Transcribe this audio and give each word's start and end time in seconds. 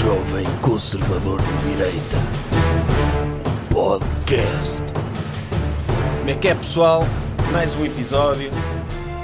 jovem 0.00 0.44
conservador 0.62 1.40
de 1.42 1.70
direita. 1.70 2.16
Podcast. 3.72 4.82
Como 6.18 6.30
é 6.30 6.34
que 6.34 6.48
é, 6.48 6.54
pessoal? 6.54 7.02
Mais 7.52 7.74
um 7.74 7.84
episódio, 7.84 8.50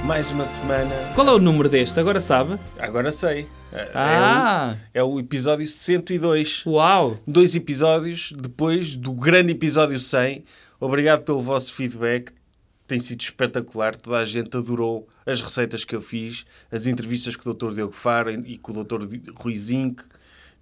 mais 0.04 0.30
uma 0.30 0.45
semana. 0.45 0.95
Qual 1.14 1.27
é 1.29 1.32
o 1.32 1.39
número 1.39 1.68
deste? 1.68 1.98
Agora 1.98 2.20
sabe? 2.20 2.59
Agora 2.79 3.11
sei. 3.12 3.46
É- 3.73 3.91
Ah! 3.95 4.77
É, 4.93 5.02
o, 5.02 5.07
é 5.07 5.14
o 5.14 5.20
episódio 5.20 5.66
102. 5.66 6.64
Uau! 6.66 7.18
Dois 7.27 7.54
episódios 7.54 8.32
depois 8.36 8.96
do 8.96 9.12
grande 9.12 9.52
episódio 9.52 9.98
100. 10.00 10.45
Obrigado 10.80 11.22
pelo 11.22 11.43
vosso 11.43 11.72
feedback. 11.72 12.32
Tem 12.86 12.98
sido 13.00 13.20
espetacular. 13.20 13.96
Toda 13.96 14.18
a 14.18 14.24
gente 14.27 14.56
adorou 14.56 15.08
as 15.24 15.40
receitas 15.40 15.84
que 15.84 15.95
eu 15.96 16.00
fiz, 16.02 16.45
as 16.70 16.86
entrevistas 16.86 17.34
com 17.34 17.50
o 17.50 17.54
Dr. 17.54 17.72
Diogo 17.74 17.95
Faro 17.95 18.30
e 18.30 18.58
com 18.58 18.72
o 18.72 18.84
Dr. 18.84 19.02
Rui 19.34 19.56
Zinc. 19.56 20.02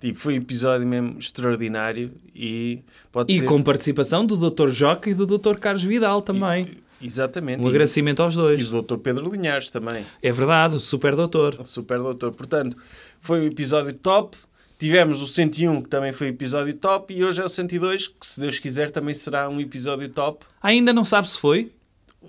Tipo, 0.04 0.18
foi 0.18 0.34
um 0.34 0.36
episódio 0.36 0.86
mesmo 0.86 1.18
extraordinário 1.18 2.12
e 2.34 2.80
pode 3.10 3.32
E 3.32 3.38
ser... 3.38 3.44
com 3.46 3.62
participação 3.62 4.26
do 4.26 4.36
Dr. 4.50 4.68
Joca 4.68 5.08
e 5.08 5.14
do 5.14 5.26
Dr. 5.26 5.54
Carlos 5.56 5.82
Vidal 5.82 6.20
também. 6.20 6.76
Exatamente. 7.00 7.62
Um 7.62 7.66
E- 7.66 7.70
agradecimento 7.70 8.22
aos 8.22 8.34
E 8.34 8.36
dois. 8.36 8.68
do 8.68 8.82
Dr. 8.82 8.96
Pedro 8.98 9.30
Linhares 9.30 9.70
também. 9.70 10.04
É 10.22 10.30
verdade, 10.30 10.76
o 10.76 10.80
super 10.80 11.16
doutor. 11.16 11.58
Super 11.64 11.98
doutor. 12.00 12.32
Portanto, 12.32 12.76
foi 13.18 13.40
um 13.40 13.44
episódio 13.46 13.94
top. 13.94 14.36
Tivemos 14.78 15.22
o 15.22 15.26
101, 15.26 15.80
que 15.82 15.88
também 15.88 16.12
foi 16.12 16.26
um 16.26 16.30
episódio 16.30 16.74
top. 16.74 17.14
E 17.14 17.24
hoje 17.24 17.40
é 17.40 17.44
o 17.44 17.48
102, 17.48 18.08
que 18.08 18.26
se 18.26 18.38
Deus 18.40 18.58
quiser 18.58 18.90
também 18.90 19.14
será 19.14 19.48
um 19.48 19.58
episódio 19.58 20.08
top. 20.10 20.44
Ainda 20.62 20.92
não 20.92 21.04
sabe 21.04 21.28
se 21.30 21.38
foi, 21.38 21.72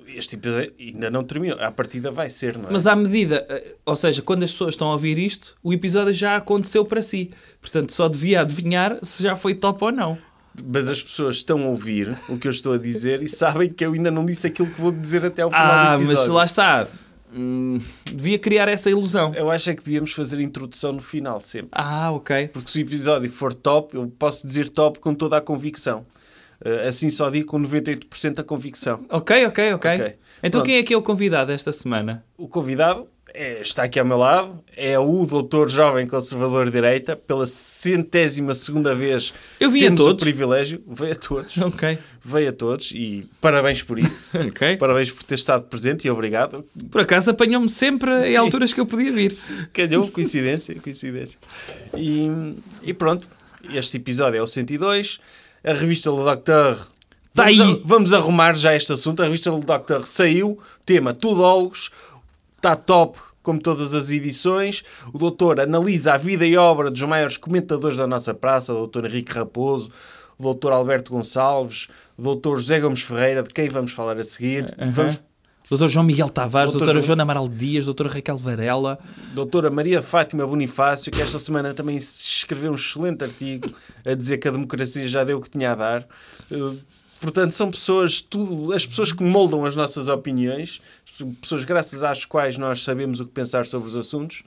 Este 0.07 0.35
episódio 0.35 0.73
ainda 0.79 1.09
não 1.09 1.23
terminou. 1.23 1.57
A 1.59 1.71
partida 1.71 2.09
vai 2.11 2.29
ser, 2.29 2.57
não 2.57 2.69
é? 2.69 2.73
mas 2.73 2.87
à 2.87 2.95
medida, 2.95 3.45
eh, 3.49 3.75
ou 3.85 3.95
seja, 3.95 4.21
quando 4.21 4.43
as 4.43 4.51
pessoas 4.51 4.73
estão 4.73 4.87
a 4.89 4.93
ouvir 4.93 5.17
isto, 5.17 5.55
o 5.63 5.73
episódio 5.73 6.13
já 6.13 6.35
aconteceu 6.37 6.85
para 6.85 7.01
si. 7.01 7.31
Portanto, 7.59 7.91
só 7.91 8.07
devia 8.07 8.41
adivinhar 8.41 8.97
se 9.03 9.23
já 9.23 9.35
foi 9.35 9.55
top 9.55 9.83
ou 9.83 9.91
não. 9.91 10.17
Mas 10.65 10.89
as 10.89 11.03
pessoas 11.03 11.35
estão 11.37 11.63
a 11.65 11.67
ouvir 11.67 12.17
o 12.29 12.37
que 12.37 12.47
eu 12.47 12.51
estou 12.51 12.73
a 12.73 12.77
dizer 12.77 13.21
e 13.21 13.27
sabem 13.27 13.69
que 13.69 13.85
eu 13.85 13.91
ainda 13.93 14.09
não 14.09 14.25
disse 14.25 14.47
aquilo 14.47 14.69
que 14.69 14.79
vou 14.79 14.91
dizer 14.91 15.25
até 15.25 15.41
ao 15.41 15.49
final 15.51 15.65
Ah, 15.65 15.97
do 15.97 16.03
episódio. 16.03 16.17
mas 16.21 16.27
lá 16.29 16.45
está. 16.45 16.87
Hum, 17.37 17.81
devia 18.05 18.39
criar 18.39 18.69
essa 18.69 18.89
ilusão. 18.89 19.33
Eu 19.35 19.51
acho 19.51 19.69
é 19.69 19.75
que 19.75 19.83
devíamos 19.83 20.13
fazer 20.13 20.37
a 20.37 20.41
introdução 20.41 20.93
no 20.93 21.01
final 21.01 21.41
sempre. 21.41 21.69
Ah, 21.73 22.09
ok. 22.11 22.47
Porque 22.47 22.71
se 22.71 22.79
o 22.79 22.81
episódio 22.81 23.29
for 23.29 23.53
top, 23.53 23.95
eu 23.97 24.07
posso 24.17 24.47
dizer 24.47 24.69
top 24.69 24.99
com 24.99 25.13
toda 25.13 25.35
a 25.35 25.41
convicção. 25.41 26.05
Eh, 26.65 26.87
Assim 26.87 27.09
só 27.09 27.29
digo 27.29 27.45
com 27.45 27.59
98% 27.59 28.33
da 28.33 28.43
convicção. 28.43 29.05
Ok, 29.09 29.45
ok, 29.45 29.73
ok. 29.73 29.91
Ok. 29.95 30.15
Então 30.39 30.49
Pronto. 30.61 30.65
quem 30.65 30.75
é 30.77 30.83
que 30.83 30.93
é 30.93 30.97
o 30.97 31.01
convidado 31.01 31.51
esta 31.51 31.71
semana? 31.71 32.25
O 32.37 32.47
convidado 32.47 33.07
é- 33.33 33.61
está 33.61 33.83
aqui 33.83 33.99
ao 33.99 34.05
meu 34.05 34.17
lado, 34.17 34.63
é 34.75 34.97
o 34.99 35.25
doutor 35.25 35.69
jovem 35.69 36.07
conservador 36.07 36.65
de 36.65 36.71
direita, 36.71 37.15
pela 37.15 37.45
centésima 37.47 38.53
segunda 38.53 38.93
vez. 38.95 39.33
Eu 39.59 39.69
vi 39.69 39.79
a 39.81 39.83
temos 39.85 39.99
todos. 40.01 40.13
o 40.13 40.17
privilégio, 40.17 40.83
veio 40.87 41.11
a 41.13 41.15
todos, 41.15 41.57
Ok. 41.59 41.97
veio 42.23 42.49
a 42.49 42.51
todos 42.53 42.91
e 42.93 43.27
parabéns 43.41 43.81
por 43.83 43.97
isso. 43.99 44.37
Ok. 44.47 44.77
Parabéns 44.77 45.11
por 45.11 45.23
ter 45.23 45.35
estado 45.35 45.63
presente 45.65 46.05
e 46.07 46.09
obrigado. 46.09 46.63
Por 46.91 47.01
acaso 47.01 47.29
apanhou-me 47.31 47.69
sempre 47.69 48.11
em 48.29 48.35
alturas 48.35 48.71
que 48.73 48.79
eu 48.79 48.85
podia 48.85 49.11
vir. 49.11 49.33
Calhou, 49.73 50.09
coincidência, 50.09 50.75
coincidência. 50.81 51.37
E, 51.97 52.27
e 52.83 52.93
pronto, 52.93 53.27
este 53.73 53.97
episódio 53.97 54.37
é 54.37 54.41
o 54.41 54.47
102. 54.47 55.19
A 55.65 55.73
revista 55.73 56.09
Le 56.11 56.17
Docteur. 56.23 56.75
Tá 57.33 57.43
vamos, 57.43 57.59
aí. 57.59 57.71
a- 57.73 57.79
vamos 57.83 58.13
arrumar 58.13 58.55
já 58.55 58.75
este 58.75 58.93
assunto. 58.93 59.21
A 59.21 59.25
revista 59.25 59.49
Le 59.51 59.59
Docteur 59.59 60.05
saiu, 60.05 60.57
tema 60.85 61.13
Tudólogos, 61.13 61.91
está 62.57 62.75
top, 62.75 63.17
como 63.41 63.59
todas 63.59 63.93
as 63.93 64.09
edições. 64.09 64.83
O 65.13 65.17
doutor 65.17 65.59
analisa 65.59 66.13
a 66.13 66.17
vida 66.17 66.45
e 66.45 66.55
obra 66.57 66.89
dos 66.91 67.01
maiores 67.01 67.37
comentadores 67.37 67.97
da 67.97 68.07
nossa 68.07 68.33
praça, 68.33 68.73
o 68.73 68.77
doutor 68.77 69.05
Henrique 69.05 69.31
Raposo, 69.33 69.91
o 70.37 70.43
doutor 70.43 70.71
Alberto 70.71 71.11
Gonçalves, 71.11 71.87
o 72.17 72.21
doutor 72.23 72.57
José 72.59 72.79
Gomes 72.79 73.01
Ferreira, 73.01 73.43
de 73.43 73.53
quem 73.53 73.69
vamos 73.69 73.91
falar 73.91 74.17
a 74.19 74.23
seguir. 74.23 74.73
Vamos 74.93 75.21
Doutor 75.69 75.89
João 75.89 76.05
Miguel 76.05 76.29
Tavares, 76.29 76.71
Doutor 76.71 76.85
doutora 76.85 77.01
João- 77.01 77.07
Joana 77.07 77.23
Amaral 77.23 77.49
Dias, 77.49 77.85
doutora 77.85 78.09
Raquel 78.09 78.37
Varela. 78.37 78.99
Doutora 79.33 79.69
Maria 79.71 80.01
Fátima 80.01 80.45
Bonifácio, 80.45 81.11
que 81.11 81.21
esta 81.21 81.39
semana 81.39 81.73
também 81.73 81.97
escreveu 81.97 82.71
um 82.71 82.75
excelente 82.75 83.23
artigo 83.23 83.69
a 84.05 84.13
dizer 84.13 84.37
que 84.37 84.47
a 84.47 84.51
democracia 84.51 85.07
já 85.07 85.23
deu 85.23 85.37
o 85.37 85.41
que 85.41 85.49
tinha 85.49 85.71
a 85.71 85.75
dar. 85.75 86.07
Eh, 86.51 86.73
Portanto, 87.21 87.51
são 87.51 87.71
pessoas, 87.71 88.19
tudo, 88.21 88.71
as 88.73 88.85
pessoas 88.85 89.11
que 89.11 89.23
moldam 89.23 89.65
as 89.65 89.75
nossas 89.75 90.09
opiniões, 90.09 90.79
pessoas 91.41 91.63
graças 91.63 92.03
às 92.03 92.23
quais 92.25 92.57
nós 92.57 92.83
sabemos 92.83 93.19
o 93.19 93.25
que 93.25 93.31
pensar 93.31 93.65
sobre 93.65 93.87
os 93.87 93.95
assuntos. 93.95 94.43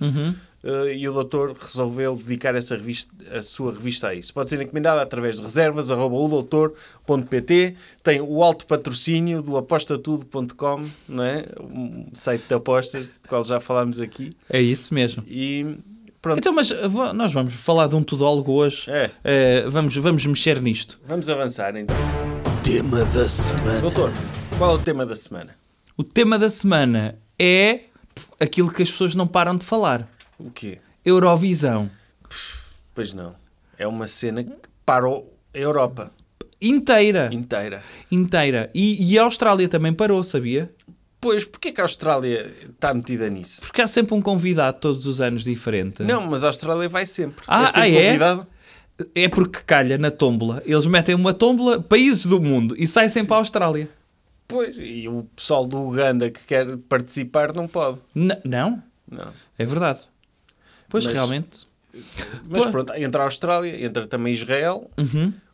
Eh, 0.65 0.97
e 0.97 1.09
o 1.09 1.13
doutor 1.13 1.57
resolveu 1.61 2.17
dedicar 2.17 2.55
essa 2.57 2.75
revista, 2.77 3.13
a 3.33 3.43
sua 3.43 3.73
revista 3.73 4.09
a 4.09 4.15
isso. 4.15 4.35
Pode 4.35 4.49
ser 4.51 4.61
encomendada 4.61 5.01
através 5.01 5.37
de 5.37 5.43
reservas, 5.43 5.91
arroba 5.91 6.17
udoutor.pt. 6.17 7.77
Tem 8.03 8.21
o 8.21 8.43
alto 8.43 8.67
patrocínio 8.67 9.41
do 9.43 9.57
apostatudo.com, 9.57 10.83
não 11.09 11.25
é? 11.25 11.45
Um 11.61 12.07
site 12.13 12.45
de 12.49 12.55
apostas, 12.55 13.07
do 13.09 13.29
qual 13.29 13.45
já 13.45 13.61
falámos 13.61 14.01
aqui. 14.01 14.37
É 14.51 14.61
isso 14.61 14.93
mesmo. 14.95 15.23
E 15.29 15.77
pronto, 16.21 16.39
Então, 16.39 16.53
mas 16.53 16.71
uh, 16.71 16.89
vo- 16.89 17.13
nós 17.13 17.33
vamos 17.33 17.55
falar 17.55 17.87
de 17.87 17.95
um 17.95 18.03
tudólogo 18.03 18.53
hoje. 18.53 18.91
É. 18.91 19.11
Eh, 19.25 19.65
vamos, 19.69 19.95
vamos 19.97 20.27
mexer 20.27 20.61
nisto. 20.61 20.99
vamos 21.07 21.29
avançar 21.31 21.77
então. 21.77 21.97
Tema 22.65 23.05
da 23.07 23.29
semana. 23.29 23.81
Doutor, 23.81 24.13
qual 24.59 24.73
é 24.73 24.75
o 24.75 24.79
tema 24.79 25.07
da 25.07 25.17
semana? 25.17 25.55
O 25.97 26.05
tema 26.05 26.39
da 26.39 26.51
semana 26.51 27.17
é 27.39 27.81
aquilo 28.41 28.73
que 28.73 28.83
as 28.83 28.91
pessoas 28.91 29.15
não 29.15 29.27
param 29.27 29.57
de 29.57 29.65
falar. 29.65 30.09
O 30.38 30.50
quê? 30.50 30.78
Eurovisão. 31.04 31.91
Pois 32.94 33.12
não. 33.12 33.34
É 33.76 33.87
uma 33.87 34.06
cena 34.06 34.43
que 34.44 34.53
parou 34.84 35.37
a 35.54 35.59
Europa 35.59 36.12
Inteira. 36.60 37.28
inteira. 37.32 37.82
Inteira. 38.10 38.71
E, 38.75 39.12
e 39.12 39.19
a 39.19 39.22
Austrália 39.22 39.69
também 39.69 39.93
parou, 39.93 40.22
sabia? 40.25 40.72
Pois, 41.21 41.44
porquê 41.44 41.72
que 41.72 41.81
a 41.81 41.84
Austrália 41.84 42.53
está 42.69 42.94
metida 42.94 43.28
nisso? 43.28 43.62
Porque 43.62 43.82
há 43.82 43.87
sempre 43.87 44.15
um 44.15 44.22
convidado 44.22 44.78
todos 44.78 45.06
os 45.06 45.21
anos 45.21 45.43
diferente. 45.44 46.03
Não, 46.03 46.26
mas 46.26 46.44
a 46.44 46.49
Austrália 46.49 46.88
vai 46.88 47.06
sempre. 47.06 47.44
Ah, 47.47 47.66
sempre 47.66 47.81
ah, 47.81 47.88
é? 47.88 48.06
convidado. 48.06 48.47
É 49.15 49.28
porque 49.28 49.60
calha 49.65 49.99
na 49.99 50.10
tómbola. 50.10 50.62
Eles 50.65 50.87
metem 50.87 51.15
uma 51.15 51.32
tómbola, 51.32 51.81
países 51.81 52.26
do 52.26 52.41
mundo, 52.41 52.75
e 52.78 52.87
sai 52.87 53.09
sempre 53.09 53.34
a 53.34 53.37
Austrália. 53.37 53.88
Pois, 54.47 54.76
e 54.78 55.09
o 55.09 55.25
pessoal 55.37 55.66
do 55.66 55.78
Uganda 55.78 56.31
que 56.31 56.41
quer 56.44 56.76
participar 56.88 57.53
não 57.53 57.69
pode. 57.69 57.99
N- 58.15 58.41
não? 58.44 58.82
Não. 59.10 59.28
É 59.59 59.65
verdade. 59.65 60.00
Pois 60.88 61.04
Mas- 61.04 61.15
realmente. 61.15 61.69
Mas 62.49 62.65
Pô. 62.65 62.71
pronto, 62.71 62.93
entra 62.94 63.22
a 63.22 63.25
Austrália, 63.25 63.84
entra 63.84 64.06
também 64.06 64.32
Israel, 64.32 64.91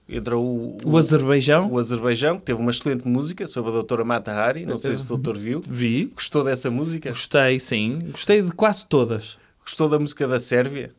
entra 0.09 0.37
o, 0.37 0.77
O 0.85 0.99
Azerbaijão. 0.99 1.71
o 1.73 1.79
Azerbaijão, 1.79 2.39
que 2.39 2.45
teve 2.45 2.61
uma 2.61 2.71
excelente 2.71 3.07
música 3.09 3.47
sobre 3.49 3.71
a 3.71 3.75
doutora 3.75 4.05
Mata 4.05 4.33
Hari. 4.33 4.67
Não 4.67 4.77
sei 4.77 4.95
se 4.97 5.05
o 5.07 5.09
doutor 5.09 5.39
viu. 5.39 5.63
Vi. 5.67 6.07
Gostou 6.15 6.45
dessa 6.45 6.71
música? 6.71 7.11
Gostei, 7.11 7.59
sim. 7.61 7.99
Gostei 8.11 8.43
de 8.43 8.53
quase 8.53 8.85
todas. 8.87 9.39
Gostou 9.65 9.89
da 9.89 9.99
música 9.99 10.29
da 10.29 10.39
Sérvia? 10.39 10.93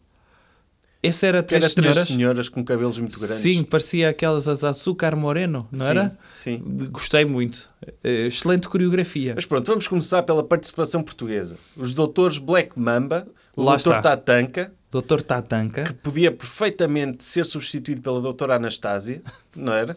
Esse 1.03 1.27
era 1.27 1.43
Três 1.43 1.63
era 1.63 1.73
três 1.73 1.85
Senhoras. 1.93 2.07
senhoras 2.07 2.49
com 2.49 2.63
cabelos 2.65 2.97
muito 2.97 3.19
grandes. 3.19 3.37
Sim, 3.37 3.61
parecia 3.63 4.09
aquelas 4.09 4.47
as 4.47 4.63
açúcar 4.63 5.15
moreno, 5.15 5.67
não 5.71 5.85
Sim, 5.85 5.91
era? 5.91 6.17
sim. 6.33 6.63
Gostei 6.89 7.23
muito. 7.25 7.69
Eh, 8.03 8.25
Excelente 8.25 8.67
coreografia. 8.67 9.33
Mas 9.35 9.45
pronto, 9.45 9.67
vamos 9.67 9.87
começar 9.87 10.23
pela 10.23 10.43
participação 10.43 11.03
portuguesa. 11.03 11.57
Os 11.77 11.93
doutores 11.93 12.39
Black 12.39 12.71
Mamba, 12.79 13.27
o 13.27 13.44
Lá 13.57 13.75
doutor 13.75 13.97
está. 13.97 14.01
Tatanka, 14.01 14.71
Doutor 14.91 15.21
Tatanka. 15.21 15.83
que 15.83 15.93
podia 15.93 16.31
perfeitamente 16.31 17.23
ser 17.23 17.45
substituído 17.45 18.01
pela 18.01 18.21
doutora 18.21 18.55
Anastásia, 18.55 19.21
não 19.55 19.73
era? 19.73 19.95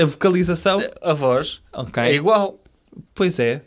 A 0.00 0.04
vocalização. 0.04 0.80
A 1.00 1.12
voz 1.14 1.62
Ok. 1.72 2.02
é 2.02 2.14
igual. 2.14 2.60
Pois 3.14 3.38
é. 3.38 3.62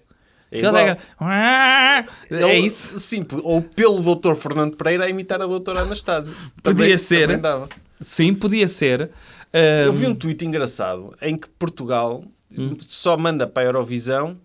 É 0.51 0.59
Ele 0.59 0.67
igual. 0.67 0.73
pega- 0.73 0.97
É 1.19 2.05
Ele- 2.29 2.59
isso. 2.67 2.99
Sim, 2.99 3.25
ou 3.43 3.61
pelo 3.61 4.01
doutor 4.01 4.35
Fernando 4.37 4.77
Pereira 4.77 5.05
a 5.05 5.09
imitar 5.09 5.41
a 5.41 5.45
doutora 5.47 5.81
Anastásia. 5.81 6.33
Podia 6.63 6.75
Também- 6.85 6.97
ser. 6.97 7.21
também 7.27 7.41
dava. 7.41 7.67
Sim, 7.99 8.33
podia 8.33 8.67
ser. 8.67 9.09
Ah, 9.53 9.57
Eu 9.85 9.93
vi 9.93 10.05
um 10.07 10.15
tweet 10.15 10.45
engraçado 10.45 11.15
em 11.21 11.35
que 11.37 11.47
Portugal 11.49 12.23
Hum. 12.57 12.77
só 12.79 13.17
manda 13.17 13.45
para 13.47 13.63
a 13.63 13.65
Eurovisão 13.65 14.37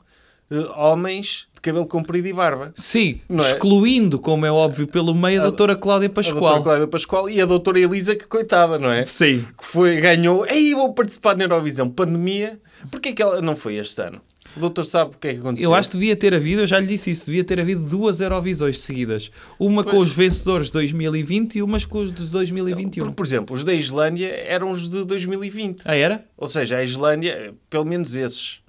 eh, 0.51 0.57
homens 0.75 1.47
de 1.61 1.63
cabelo 1.63 1.87
comprido 1.87 2.27
e 2.27 2.33
barba. 2.33 2.73
Sim, 2.75 3.21
é? 3.29 3.37
excluindo, 3.37 4.19
como 4.19 4.47
é 4.47 4.51
óbvio, 4.51 4.87
pelo 4.87 5.15
meio 5.15 5.41
a, 5.41 5.45
doutora 5.45 5.77
Cláudia 5.77 6.09
A 6.09 6.13
doutora 6.13 6.33
Pascoal. 6.33 6.63
Cláudia 6.63 6.87
Pascoal 6.89 7.31
e 7.31 7.41
a 7.41 7.47
doutora 7.47 7.79
Elisa, 7.79 8.17
que 8.17 8.27
coitada, 8.27 8.79
não 8.79 8.91
é? 8.91 9.05
Sim. 9.05 9.45
Que 9.57 9.65
foi, 9.65 10.01
ganhou, 10.01 10.47
ei, 10.47 10.75
vou 10.75 10.93
participar 10.95 11.37
na 11.37 11.45
Eurovisão, 11.45 11.89
pandemia. 11.89 12.59
Porquê 12.91 13.13
que 13.13 13.23
ela 13.23 13.43
não 13.43 13.55
foi 13.55 13.77
este 13.77 14.01
ano? 14.01 14.21
O 14.57 14.61
doutor 14.61 14.85
sabe 14.85 15.15
o 15.15 15.19
que 15.19 15.29
é 15.29 15.35
que 15.35 15.39
aconteceu? 15.39 15.71
Eu 15.71 15.75
acho 15.75 15.91
que 15.91 15.97
devia 15.97 16.17
ter 16.17 16.35
havido, 16.35 16.63
eu 16.63 16.67
já 16.67 16.81
lhe 16.81 16.87
disse 16.87 17.11
isso, 17.11 17.27
devia 17.27 17.45
ter 17.45 17.61
havido 17.61 17.85
duas 17.85 18.21
Eurovisões 18.21 18.81
seguidas. 18.81 19.31
Uma 19.59 19.85
com 19.85 19.91
Pois. 19.91 20.09
os 20.09 20.17
vencedores 20.17 20.67
de 20.67 20.73
2020 20.73 21.57
e 21.57 21.63
umas 21.63 21.85
com 21.85 21.99
os 21.99 22.13
de 22.13 22.25
2021. 22.27 23.05
Por, 23.07 23.15
por 23.15 23.27
exemplo, 23.27 23.55
os 23.55 23.63
da 23.63 23.73
Islândia 23.73 24.29
eram 24.29 24.71
os 24.71 24.91
de 24.91 25.05
2020. 25.05 25.83
Ah, 25.85 25.95
era? 25.95 26.25
Ou 26.37 26.49
seja, 26.49 26.79
a 26.79 26.83
Islândia, 26.83 27.55
pelo 27.69 27.85
menos 27.85 28.17
esses, 28.17 28.60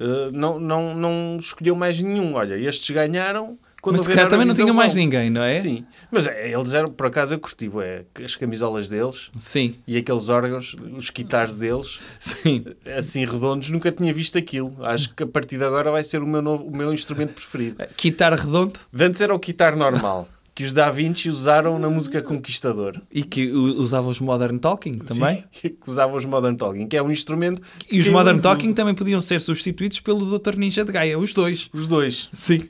eh, 0.00 0.30
não, 0.32 0.58
não, 0.58 0.94
não 0.94 1.36
escolheu 1.38 1.76
mais 1.76 2.00
nenhum. 2.00 2.34
Olha, 2.34 2.54
estes 2.56 2.88
ganharam, 2.90 3.58
quando 3.82 3.96
Mas 3.96 4.06
se 4.06 4.08
calhar 4.10 4.28
também 4.28 4.46
não 4.46 4.54
tinham 4.54 4.74
mais 4.74 4.94
ninguém, 4.94 5.30
não 5.30 5.42
é? 5.42 5.52
Sim, 5.52 5.84
mas 6.10 6.26
é, 6.26 6.52
eles 6.52 6.72
eram, 6.72 6.90
por 6.90 7.06
acaso 7.06 7.34
eu 7.34 7.38
curti, 7.38 7.70
é, 7.82 8.04
as 8.22 8.36
camisolas 8.36 8.88
deles 8.88 9.30
Sim, 9.36 9.76
e 9.86 9.96
aqueles 9.96 10.28
órgãos, 10.28 10.76
os 10.96 11.10
guitares 11.10 11.56
deles, 11.56 11.98
sim. 12.18 12.64
assim 12.96 13.24
redondos, 13.24 13.70
nunca 13.70 13.90
tinha 13.90 14.12
visto 14.12 14.36
aquilo. 14.36 14.74
Acho 14.80 15.14
que 15.14 15.22
a 15.22 15.26
partir 15.26 15.56
de 15.56 15.64
agora 15.64 15.90
vai 15.90 16.04
ser 16.04 16.22
o 16.22 16.26
meu, 16.26 16.42
novo, 16.42 16.64
o 16.64 16.76
meu 16.76 16.92
instrumento 16.92 17.32
preferido. 17.34 17.84
Quitar 17.96 18.32
redondo 18.32 18.78
De 18.92 19.04
antes 19.04 19.20
era 19.20 19.34
o 19.34 19.38
guitar 19.38 19.74
normal, 19.76 20.28
que 20.60 20.64
os 20.66 20.74
Da 20.74 20.90
Vinci 20.90 21.30
usaram 21.30 21.78
na 21.78 21.88
música 21.88 22.20
Conquistador. 22.20 23.00
e 23.10 23.22
que 23.22 23.46
usavam 23.50 24.10
os 24.10 24.20
Modern 24.20 24.58
Talking 24.58 24.98
também. 24.98 25.36
Sim, 25.36 25.44
que 25.70 25.78
usavam 25.86 26.16
os 26.18 26.24
Modern 26.26 26.54
Talking, 26.54 26.86
que 26.86 26.98
é 26.98 27.02
um 27.02 27.10
instrumento. 27.10 27.62
E 27.90 27.98
os 27.98 28.08
Modern 28.08 28.34
eles 28.36 28.42
Talking 28.42 28.74
também 28.74 28.94
podiam 28.94 29.22
ser 29.22 29.40
substituídos 29.40 30.00
pelo 30.00 30.38
Dr. 30.38 30.56
Ninja 30.56 30.84
de 30.84 30.92
Gaia, 30.92 31.18
os 31.18 31.32
dois. 31.32 31.70
Os 31.72 31.86
dois. 31.88 32.28
Sim. 32.30 32.68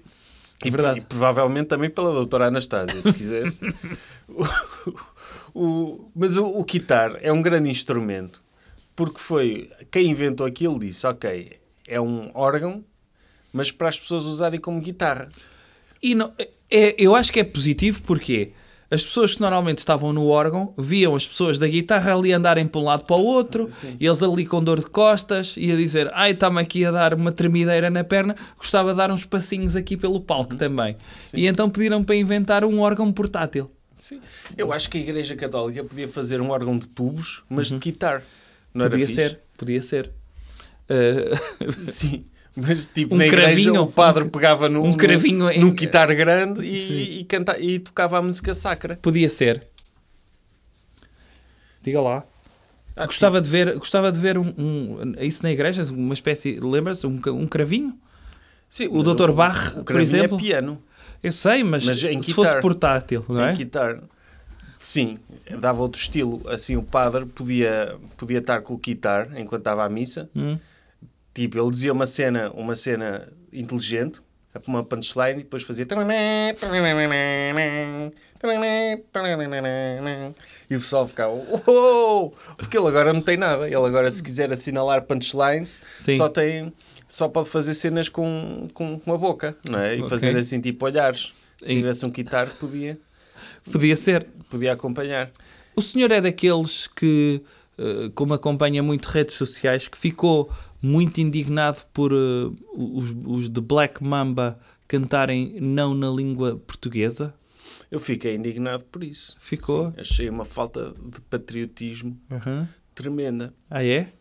É 0.62 0.68
E, 0.68 0.70
verdade. 0.70 1.00
e 1.00 1.02
provavelmente 1.02 1.66
também 1.66 1.90
pela 1.90 2.12
doutora 2.12 2.46
Anastasia, 2.46 3.02
se 3.02 3.12
quiseres. 3.12 3.58
o, 4.28 4.44
o- 5.54 6.10
mas 6.14 6.36
o, 6.36 6.46
o 6.46 6.64
guitar 6.64 7.18
é 7.20 7.32
um 7.32 7.42
grande 7.42 7.70
instrumento 7.70 8.40
porque 8.94 9.18
foi 9.18 9.68
quem 9.90 10.08
inventou 10.10 10.46
aquilo 10.46 10.78
disse: 10.78 11.06
Ok, 11.08 11.58
é 11.88 12.00
um 12.00 12.30
órgão, 12.34 12.84
mas 13.52 13.72
para 13.72 13.88
as 13.88 13.98
pessoas 13.98 14.24
usarem 14.26 14.60
como 14.60 14.80
guitarra. 14.80 15.28
E 16.02 16.14
não- 16.14 16.32
é, 16.70 16.94
eu 16.98 17.14
acho 17.14 17.32
que 17.32 17.40
é 17.40 17.44
positivo 17.44 18.02
porque 18.02 18.52
as 18.90 19.04
pessoas 19.04 19.34
que 19.34 19.40
normalmente 19.40 19.78
estavam 19.78 20.12
no 20.12 20.26
órgão 20.26 20.74
viam 20.76 21.14
as 21.14 21.24
pessoas 21.24 21.58
da 21.58 21.68
guitarra 21.68 22.12
ali 22.12 22.32
andarem 22.32 22.66
para 22.66 22.80
um 22.80 22.84
lado 22.84 23.04
para 23.04 23.14
o 23.14 23.24
outro, 23.24 23.68
e 24.00 24.04
eles 24.04 24.20
ali 24.20 24.44
com 24.44 24.62
dor 24.62 24.80
de 24.80 24.86
costas 24.86 25.54
e 25.56 25.70
a 25.70 25.76
dizer: 25.76 26.10
Ai, 26.12 26.32
está-me 26.32 26.60
aqui 26.60 26.84
a 26.84 26.90
dar 26.90 27.14
uma 27.14 27.30
tremideira 27.30 27.88
na 27.88 28.02
perna, 28.02 28.34
gostava 28.56 28.90
de 28.90 28.96
dar 28.96 29.12
uns 29.12 29.24
passinhos 29.24 29.76
aqui 29.76 29.96
pelo 29.96 30.20
palco 30.20 30.56
também. 30.56 30.96
E 31.32 31.46
então 31.46 31.70
pediram 31.70 32.02
para 32.02 32.16
inventar 32.16 32.64
um 32.64 32.80
órgão 32.80 33.12
portátil. 33.12 33.70
Sim. 33.96 34.20
Eu 34.56 34.72
acho 34.72 34.90
que 34.90 34.98
a 34.98 35.00
Igreja 35.00 35.36
Católica 35.36 35.84
podia 35.84 36.08
fazer 36.08 36.40
um 36.40 36.50
órgão 36.50 36.76
de 36.76 36.88
tubos, 36.88 37.44
mas 37.48 37.68
de 37.68 37.78
guitar. 37.78 38.24
Não 38.74 38.88
podia 38.88 39.06
ser, 39.06 39.40
podia 39.56 39.82
ser. 39.82 40.10
Uh, 40.90 41.70
Sim. 41.84 42.24
Mas 42.56 42.86
tipo, 42.86 43.14
Um 43.14 43.18
na 43.18 43.26
igreja 43.26 43.46
cravinho, 43.48 43.82
o 43.82 43.86
padre 43.92 44.28
pegava 44.28 44.68
num, 44.68 44.84
um 44.86 44.92
cravinho 44.94 45.48
em- 45.50 45.60
num 45.60 45.70
guitar 45.72 46.12
grande 46.14 46.60
e, 46.64 47.20
e, 47.20 47.24
canta, 47.24 47.58
e 47.58 47.78
tocava 47.78 48.18
a 48.18 48.22
música 48.22 48.54
sacra. 48.54 48.98
podia 49.00 49.28
ser. 49.28 49.66
Diga 51.82 52.00
lá. 52.00 52.24
Ah, 52.96 53.06
gostava 53.06 53.40
de 53.40 53.48
ver, 53.48 53.78
gostava 53.78 54.12
de 54.12 54.18
ver 54.18 54.36
um, 54.36 54.52
um- 54.58 55.14
isso 55.20 55.42
na 55.42 55.50
igreja, 55.50 55.82
uma 55.92 56.12
espécie, 56.12 56.58
lembra-se, 56.60 57.06
um, 57.06 57.20
um 57.28 57.46
cravinho? 57.46 57.96
Sim, 58.68 58.88
O 58.90 59.02
Dr. 59.02 59.32
Bach, 59.32 59.72
o 59.72 59.76
por 59.76 59.84
cravinho 59.84 60.02
exemplo? 60.08 60.36
é 60.36 60.40
piano. 60.40 60.82
Eu 61.22 61.32
sei, 61.32 61.64
mas, 61.64 61.86
Mas 61.86 62.02
em 62.04 62.20
se 62.22 62.28
guitar. 62.28 62.34
fosse 62.34 62.60
portátil, 62.60 63.24
não 63.28 63.44
é? 63.44 63.52
Em 63.52 63.56
guitar. 63.56 64.00
Sim, 64.78 65.18
dava 65.60 65.82
outro 65.82 66.00
estilo. 66.00 66.42
Assim, 66.48 66.76
o 66.76 66.82
padre 66.82 67.26
podia, 67.26 67.96
podia 68.16 68.38
estar 68.38 68.60
com 68.62 68.74
o 68.74 68.78
guitar 68.78 69.28
enquanto 69.38 69.60
estava 69.60 69.84
à 69.84 69.88
missa. 69.88 70.28
Hum. 70.34 70.58
Tipo, 71.40 71.58
ele 71.58 71.70
dizia 71.70 71.90
uma 71.92 72.06
cena, 72.06 72.50
uma 72.54 72.74
cena 72.74 73.32
inteligente, 73.50 74.20
uma 74.66 74.84
punchline, 74.84 75.40
e 75.40 75.42
depois 75.44 75.62
fazia. 75.62 75.86
E 80.68 80.76
o 80.76 80.80
pessoal 80.80 81.08
ficava. 81.08 81.32
"Oh!" 81.66 82.30
Porque 82.58 82.76
ele 82.76 82.86
agora 82.88 83.12
não 83.14 83.22
tem 83.22 83.38
nada. 83.38 83.64
Ele 83.66 83.74
agora, 83.76 84.12
se 84.12 84.22
quiser 84.22 84.52
assinalar 84.52 85.00
punchlines, 85.06 85.80
Sim. 85.96 86.18
só 86.18 86.28
tem. 86.28 86.70
Só 87.08 87.26
pode 87.26 87.48
fazer 87.48 87.72
cenas 87.72 88.10
com, 88.10 88.68
com, 88.74 88.98
com 89.00 89.12
a 89.14 89.16
boca, 89.16 89.56
não 89.66 89.78
é? 89.78 89.96
E 89.96 89.98
Ok. 90.00 90.10
fazer 90.10 90.36
assim 90.36 90.60
tipo 90.60 90.84
olhares. 90.84 91.32
Se 91.62 91.72
tivesse 91.74 92.04
um 92.04 92.10
guitar, 92.10 92.48
podia, 92.50 92.98
Podia 93.72 93.96
ser. 93.96 94.26
podia 94.50 94.72
acompanhar. 94.74 95.30
O 95.74 95.80
senhor 95.80 96.10
é 96.12 96.20
daqueles 96.20 96.86
que, 96.86 97.42
eh, 97.78 98.10
como 98.14 98.34
acompanha 98.34 98.82
muito 98.82 99.06
redes 99.06 99.34
sociais, 99.36 99.88
que 99.88 99.96
ficou 99.98 100.50
muito 100.82 101.20
indignado 101.20 101.84
por 101.92 102.12
eh, 102.12 102.50
os, 102.74 103.14
os 103.24 103.48
de 103.48 103.60
Black 103.60 104.02
Mamba 104.02 104.58
cantarem 104.88 105.60
não 105.60 105.94
na 105.94 106.10
língua 106.10 106.56
portuguesa? 106.56 107.34
Eu 107.90 108.00
fiquei 108.00 108.36
indignado 108.36 108.84
por 108.84 109.02
isso. 109.02 109.36
Ficou? 109.40 109.90
Sim, 109.90 110.00
achei 110.00 110.30
uma 110.30 110.44
falta 110.44 110.92
de 110.92 111.20
patriotismo 111.22 112.18
tremenda. 112.94 113.52
Ah, 113.68 113.84
é? 113.84 114.12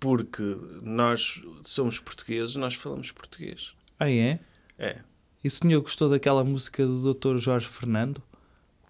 Porque 0.00 0.42
nós 0.82 1.42
somos 1.62 1.98
portugueses, 1.98 2.56
nós 2.56 2.74
falamos 2.74 3.10
português. 3.12 3.72
Ah, 3.98 4.10
é? 4.10 4.38
É. 4.78 4.98
E 5.42 5.48
o 5.48 5.50
senhor 5.50 5.80
gostou 5.80 6.08
daquela 6.08 6.44
música 6.44 6.84
do 6.86 7.14
Dr. 7.14 7.38
Jorge 7.38 7.66
Fernando? 7.66 8.22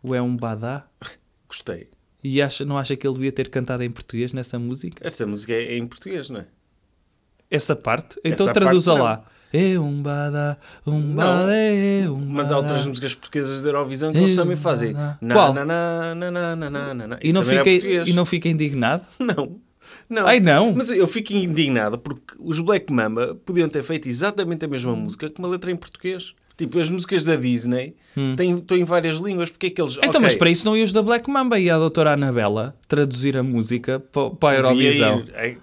O 0.03 0.15
É 0.15 0.23
um 0.23 0.37
Badá? 0.37 0.87
Gostei. 1.49 1.89
E 2.23 2.43
acha, 2.43 2.65
não 2.65 2.77
acha 2.77 2.97
que 2.97 3.07
ele 3.07 3.15
devia 3.15 3.33
ter 3.33 3.49
cantado 3.49 3.83
em 3.83 3.91
português 3.91 4.33
nessa 4.33 4.59
música? 4.59 5.07
Essa 5.07 5.27
música 5.27 5.53
é 5.53 5.75
é 5.75 5.77
em 5.77 5.87
português, 5.87 6.29
não 6.29 6.41
é? 6.41 6.47
Essa 7.51 7.77
parte? 7.77 8.19
Então 8.25 8.45
Essa 8.47 8.53
traduza 8.53 8.93
parte 8.93 9.05
lá. 9.05 9.25
É 9.53 9.79
um 9.79 10.03
badá, 10.03 10.57
um 10.87 11.15
badá, 11.15 11.53
é 11.53 12.11
um 12.11 12.17
Mas 12.17 12.51
há 12.53 12.57
outras 12.59 12.85
músicas 12.85 13.15
portuguesas 13.15 13.63
da 13.63 13.69
Eurovisão 13.69 14.13
que 14.13 14.19
eles 14.19 14.33
Eh, 14.33 14.37
também 14.37 14.57
fazem. 14.57 14.93
Qual? 15.33 15.55
na, 15.55 15.65
na, 15.65 16.15
na, 16.15 16.31
na, 16.31 16.57
na, 16.57 16.71
na, 16.71 16.95
na, 16.95 17.07
na. 17.07 17.19
E 17.23 17.33
não, 17.33 17.43
é 17.43 17.45
fica, 17.45 17.71
e 17.71 18.13
não 18.13 18.27
fica 18.27 18.49
indignado? 18.49 19.05
Não. 19.21 19.57
Não. 20.11 20.27
Ai, 20.27 20.41
não? 20.41 20.73
Mas 20.75 20.91
eu 20.91 21.07
fico 21.09 21.33
indignado 21.33 21.97
porque 21.99 22.35
os 22.39 22.61
Black 22.61 22.93
Mamba 22.93 23.37
podiam 23.45 23.69
ter 23.69 23.83
feito 23.83 24.09
exatamente 24.09 24.65
a 24.65 24.69
mesma 24.69 24.95
música 24.95 25.31
com 25.31 25.41
uma 25.43 25.49
letra 25.49 25.71
em 25.71 25.77
português. 25.77 26.35
Tipo, 26.57 26.79
as 26.81 26.89
músicas 26.91 27.25
da 27.25 27.37
Disney 27.37 27.95
têm, 28.37 28.57
estão 28.57 28.77
em 28.77 28.85
várias 28.85 29.17
línguas. 29.19 29.51
Porque 29.51 29.67
é 29.67 29.71
que 29.71 29.81
eles. 29.81 29.95
Então, 29.99 30.09
ok, 30.11 30.21
mas 30.23 30.35
para 30.37 30.49
isso 30.51 30.65
não 30.65 30.77
ia 30.77 30.85
os 30.85 30.93
da 30.93 31.03
Black 31.03 31.29
Mamba 31.31 31.59
e 31.59 31.69
a 31.71 31.79
doutora 31.79 32.13
Anabela 32.13 32.75
traduzir 32.89 33.37
a 33.37 33.43
música 33.43 34.01
pa- 34.01 34.31
para 34.31 34.55
a 34.55 34.57
Eurovisão. 34.59 35.21
ir- 35.21 35.33
eh, 35.35 35.57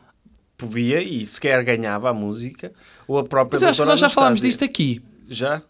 podia 0.68 1.02
e 1.02 1.26
sequer 1.26 1.64
ganhava 1.64 2.10
a 2.10 2.14
música. 2.14 2.72
Ou 3.08 3.18
a 3.18 3.24
própria 3.24 3.58
Mas 3.60 3.64
acho 3.64 3.82
que 3.82 3.88
nós 3.88 4.00
já 4.00 4.10
falámos 4.10 4.42
disto 4.42 4.64
aqui. 4.64 5.02
Já? 5.30 5.62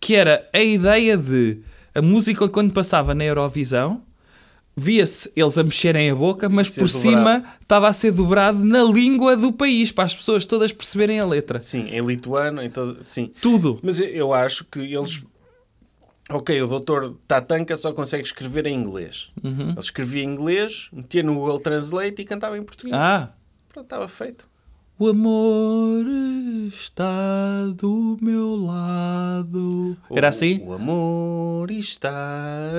Que 0.00 0.14
era 0.14 0.48
a 0.52 0.60
ideia 0.60 1.16
de 1.16 1.60
a 1.94 2.02
música 2.02 2.48
quando 2.48 2.72
passava 2.72 3.14
na 3.14 3.24
Eurovisão 3.24 4.02
via-se 4.78 5.30
eles 5.34 5.58
a 5.58 5.64
mexerem 5.64 6.08
a 6.10 6.14
boca, 6.14 6.48
mas 6.48 6.68
por 6.68 6.86
dobrado. 6.86 6.98
cima 6.98 7.44
estava 7.60 7.88
a 7.88 7.92
ser 7.92 8.12
dobrado 8.12 8.64
na 8.64 8.84
língua 8.84 9.36
do 9.36 9.52
país 9.52 9.90
para 9.90 10.04
as 10.04 10.14
pessoas 10.14 10.46
todas 10.46 10.72
perceberem 10.72 11.18
a 11.18 11.26
letra. 11.26 11.58
Sim, 11.58 11.88
em 11.88 12.00
lituano, 12.00 12.62
em 12.62 12.70
todo, 12.70 12.98
sim. 13.04 13.32
Tudo. 13.42 13.80
Mas 13.82 13.98
eu, 13.98 14.06
eu 14.06 14.32
acho 14.32 14.64
que 14.64 14.78
eles. 14.78 15.24
Ok, 16.30 16.60
o 16.62 16.68
doutor 16.68 17.16
Tatanka 17.26 17.76
só 17.76 17.92
consegue 17.92 18.22
escrever 18.22 18.66
em 18.66 18.74
inglês. 18.74 19.28
Uhum. 19.42 19.70
Ele 19.70 19.80
escrevia 19.80 20.22
em 20.22 20.28
inglês, 20.28 20.88
metia 20.92 21.22
no 21.22 21.34
Google 21.34 21.58
Translate 21.58 22.22
e 22.22 22.24
cantava 22.24 22.56
em 22.56 22.62
português. 22.62 22.94
Ah, 22.94 23.32
Pronto, 23.78 23.84
estava 23.84 24.08
feito. 24.08 24.48
o 24.98 25.06
amor 25.06 26.04
está 26.66 27.66
do 27.76 28.18
meu 28.20 28.56
lado. 28.56 29.96
Era 30.10 30.26
O- 30.26 30.28
assim? 30.28 30.60
O 30.64 30.72
amor 30.72 31.70
está 31.70 32.10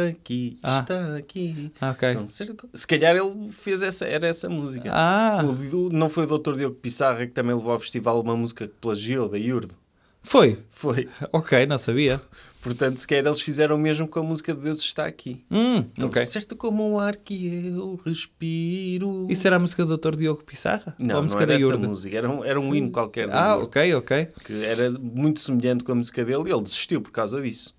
aqui, 0.10 0.58
Ah. 0.62 0.80
está 0.82 1.16
aqui. 1.16 1.72
Ah, 1.80 1.92
ok. 1.92 2.10
Então, 2.12 2.28
se 2.28 2.46
se 2.74 2.86
calhar 2.88 3.16
ele 3.16 3.48
fez 3.48 3.82
essa, 3.82 4.06
era 4.06 4.28
essa 4.28 4.50
música. 4.50 4.92
Ah, 4.94 5.42
O- 5.72 5.90
não 5.90 6.10
foi 6.10 6.26
o 6.26 6.28
doutor 6.28 6.58
Diogo 6.58 6.76
Pissarra 6.76 7.26
que 7.26 7.32
também 7.32 7.56
levou 7.56 7.72
ao 7.72 7.80
festival 7.80 8.20
uma 8.20 8.36
música 8.36 8.68
que 8.68 8.74
plagiou, 8.82 9.30
da 9.30 9.38
Iurdo? 9.38 9.74
foi. 10.22 10.60
Foi. 10.70 11.08
Ok, 11.32 11.66
não 11.66 11.78
sabia. 11.78 12.20
Portanto, 12.62 12.98
se 12.98 13.08
calhar 13.08 13.26
eles 13.26 13.40
fizeram 13.42 13.78
o 13.78 13.80
mesmo 13.80 14.06
com 14.08 14.20
a 14.20 14.24
música 14.24 14.54
de 14.54 14.62
Deus 14.62 14.80
está 14.80 15.06
aqui. 15.06 15.46
Hum, 15.50 15.82
Tão 15.96 16.10
ok. 16.10 16.22
certo 16.26 16.58
como 16.58 16.92
o 16.92 17.00
ar 17.00 17.16
que 17.16 17.68
eu 17.74 17.98
respiro. 18.06 19.28
Isso 19.30 19.48
era 19.48 19.56
a 19.56 19.60
música 19.60 19.86
do 19.86 19.98
Dr. 19.98 20.16
Diogo 20.18 20.44
Pissarra? 20.44 20.94
Ou 21.00 21.06
Não, 21.06 21.16
a 21.16 21.18
não 21.20 21.24
música 21.24 21.44
era 21.44 21.58
da 21.58 21.64
essa 21.64 21.78
música. 21.78 22.18
Era 22.18 22.30
um, 22.30 22.44
era 22.44 22.60
um 22.60 22.76
hino 22.76 22.92
qualquer. 22.92 23.30
Ah, 23.32 23.56
ok, 23.58 23.94
ok. 23.96 24.28
Que 24.44 24.66
era 24.66 24.92
muito 24.92 25.40
semelhante 25.40 25.84
com 25.86 25.94
a 25.94 25.96
música 25.96 26.26
dele 26.26 26.50
e 26.50 26.52
ele 26.52 26.62
desistiu 26.64 27.02
por 27.02 27.12
causa 27.12 27.42
disso. 27.42 27.74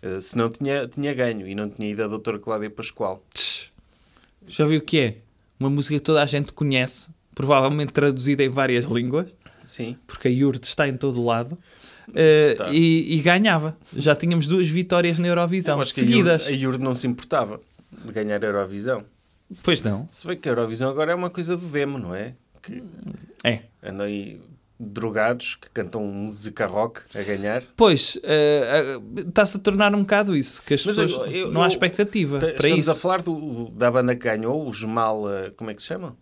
Eh, 0.00 0.20
senão 0.20 0.48
tinha, 0.48 0.86
tinha 0.86 1.12
ganho 1.14 1.46
e 1.46 1.54
não 1.54 1.68
tinha 1.68 1.90
ido 1.90 2.04
a 2.04 2.06
doutora 2.08 2.38
Cláudia 2.38 2.70
Pascoal. 2.70 3.22
Tch. 3.34 3.70
Já 4.46 4.66
viu 4.66 4.78
o 4.78 4.82
que 4.82 4.98
é? 4.98 5.16
Uma 5.58 5.70
música 5.70 5.94
que 5.96 6.00
toda 6.00 6.22
a 6.22 6.26
gente 6.26 6.52
conhece, 6.52 7.08
provavelmente 7.34 7.92
traduzida 7.92 8.42
em 8.44 8.48
várias 8.48 8.84
línguas, 8.84 9.26
Sim. 9.66 9.96
porque 10.06 10.26
a 10.28 10.30
Iurde 10.30 10.66
está 10.66 10.88
em 10.88 10.96
todo 10.96 11.24
lado, 11.24 11.56
Está. 12.14 12.70
e, 12.70 13.14
e 13.18 13.20
ganhava. 13.22 13.76
Já 13.96 14.14
tínhamos 14.14 14.46
duas 14.46 14.68
vitórias 14.68 15.18
na 15.18 15.28
Eurovisão, 15.28 15.78
Eu 15.78 15.84
seguidas. 15.84 16.46
A 16.46 16.50
Iurde, 16.50 16.82
não 16.82 16.94
se 16.94 17.06
importava 17.06 17.60
de 18.04 18.12
ganhar 18.12 18.42
a 18.42 18.46
Eurovisão. 18.46 19.04
Pois 19.62 19.82
não. 19.82 20.06
Se 20.10 20.26
bem 20.26 20.36
que 20.36 20.48
a 20.48 20.52
Eurovisão 20.52 20.88
agora 20.90 21.12
é 21.12 21.14
uma 21.14 21.30
coisa 21.30 21.56
do 21.56 21.66
demo, 21.66 21.98
não 21.98 22.14
é? 22.14 22.34
Que 22.62 22.82
É. 23.44 23.60
andam 23.82 24.06
aí 24.06 24.40
drogados 24.80 25.54
que 25.56 25.68
cantam 25.70 26.04
música 26.04 26.66
rock 26.66 27.02
a 27.14 27.22
ganhar. 27.22 27.62
Pois, 27.76 28.18
eh, 28.24 28.98
está-se 29.18 29.56
a 29.56 29.60
tornar 29.60 29.94
um 29.94 30.00
bocado 30.00 30.34
isso, 30.36 30.60
que 30.62 30.74
as 30.74 30.84
Mas 30.84 30.96
pessoas. 30.96 31.26
eu- 31.28 31.32
eu- 31.32 31.52
não 31.52 31.60
há 31.62 31.66
eu- 31.66 31.68
expectativa 31.68 32.40
Tá- 32.40 32.46
para 32.46 32.54
Estamos 32.66 32.78
isso. 32.80 32.90
a 32.90 32.94
falar 32.94 33.22
do- 33.22 33.68
da 33.72 33.90
banda 33.90 34.16
que 34.16 34.24
ganhou, 34.24 34.66
os 34.66 34.82
Mal. 34.82 35.24
Como 35.56 35.70
é 35.70 35.74
que 35.74 35.82
se 35.82 35.88
chama? 35.88 36.16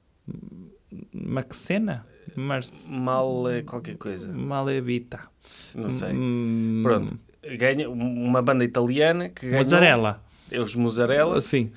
Maxena? 1.15 2.05
Mar... 2.37 2.61
Mal. 2.89 3.45
qualquer 3.67 3.97
coisa. 3.97 4.29
Malevita. 4.29 5.30
Não 5.75 5.91
sei. 5.91 6.13
Hum, 6.13 6.81
Pronto. 6.83 7.17
ganha 7.59 7.89
uma 7.89 8.43
banda 8.43 8.65
italiana 8.65 9.29
que 9.29 9.47
ganhou... 9.47 9.63
Mozzarella. 9.65 10.23
É 10.51 10.61
os 10.61 10.75
Mozzarella. 10.75 11.41
Sim. 11.41 11.73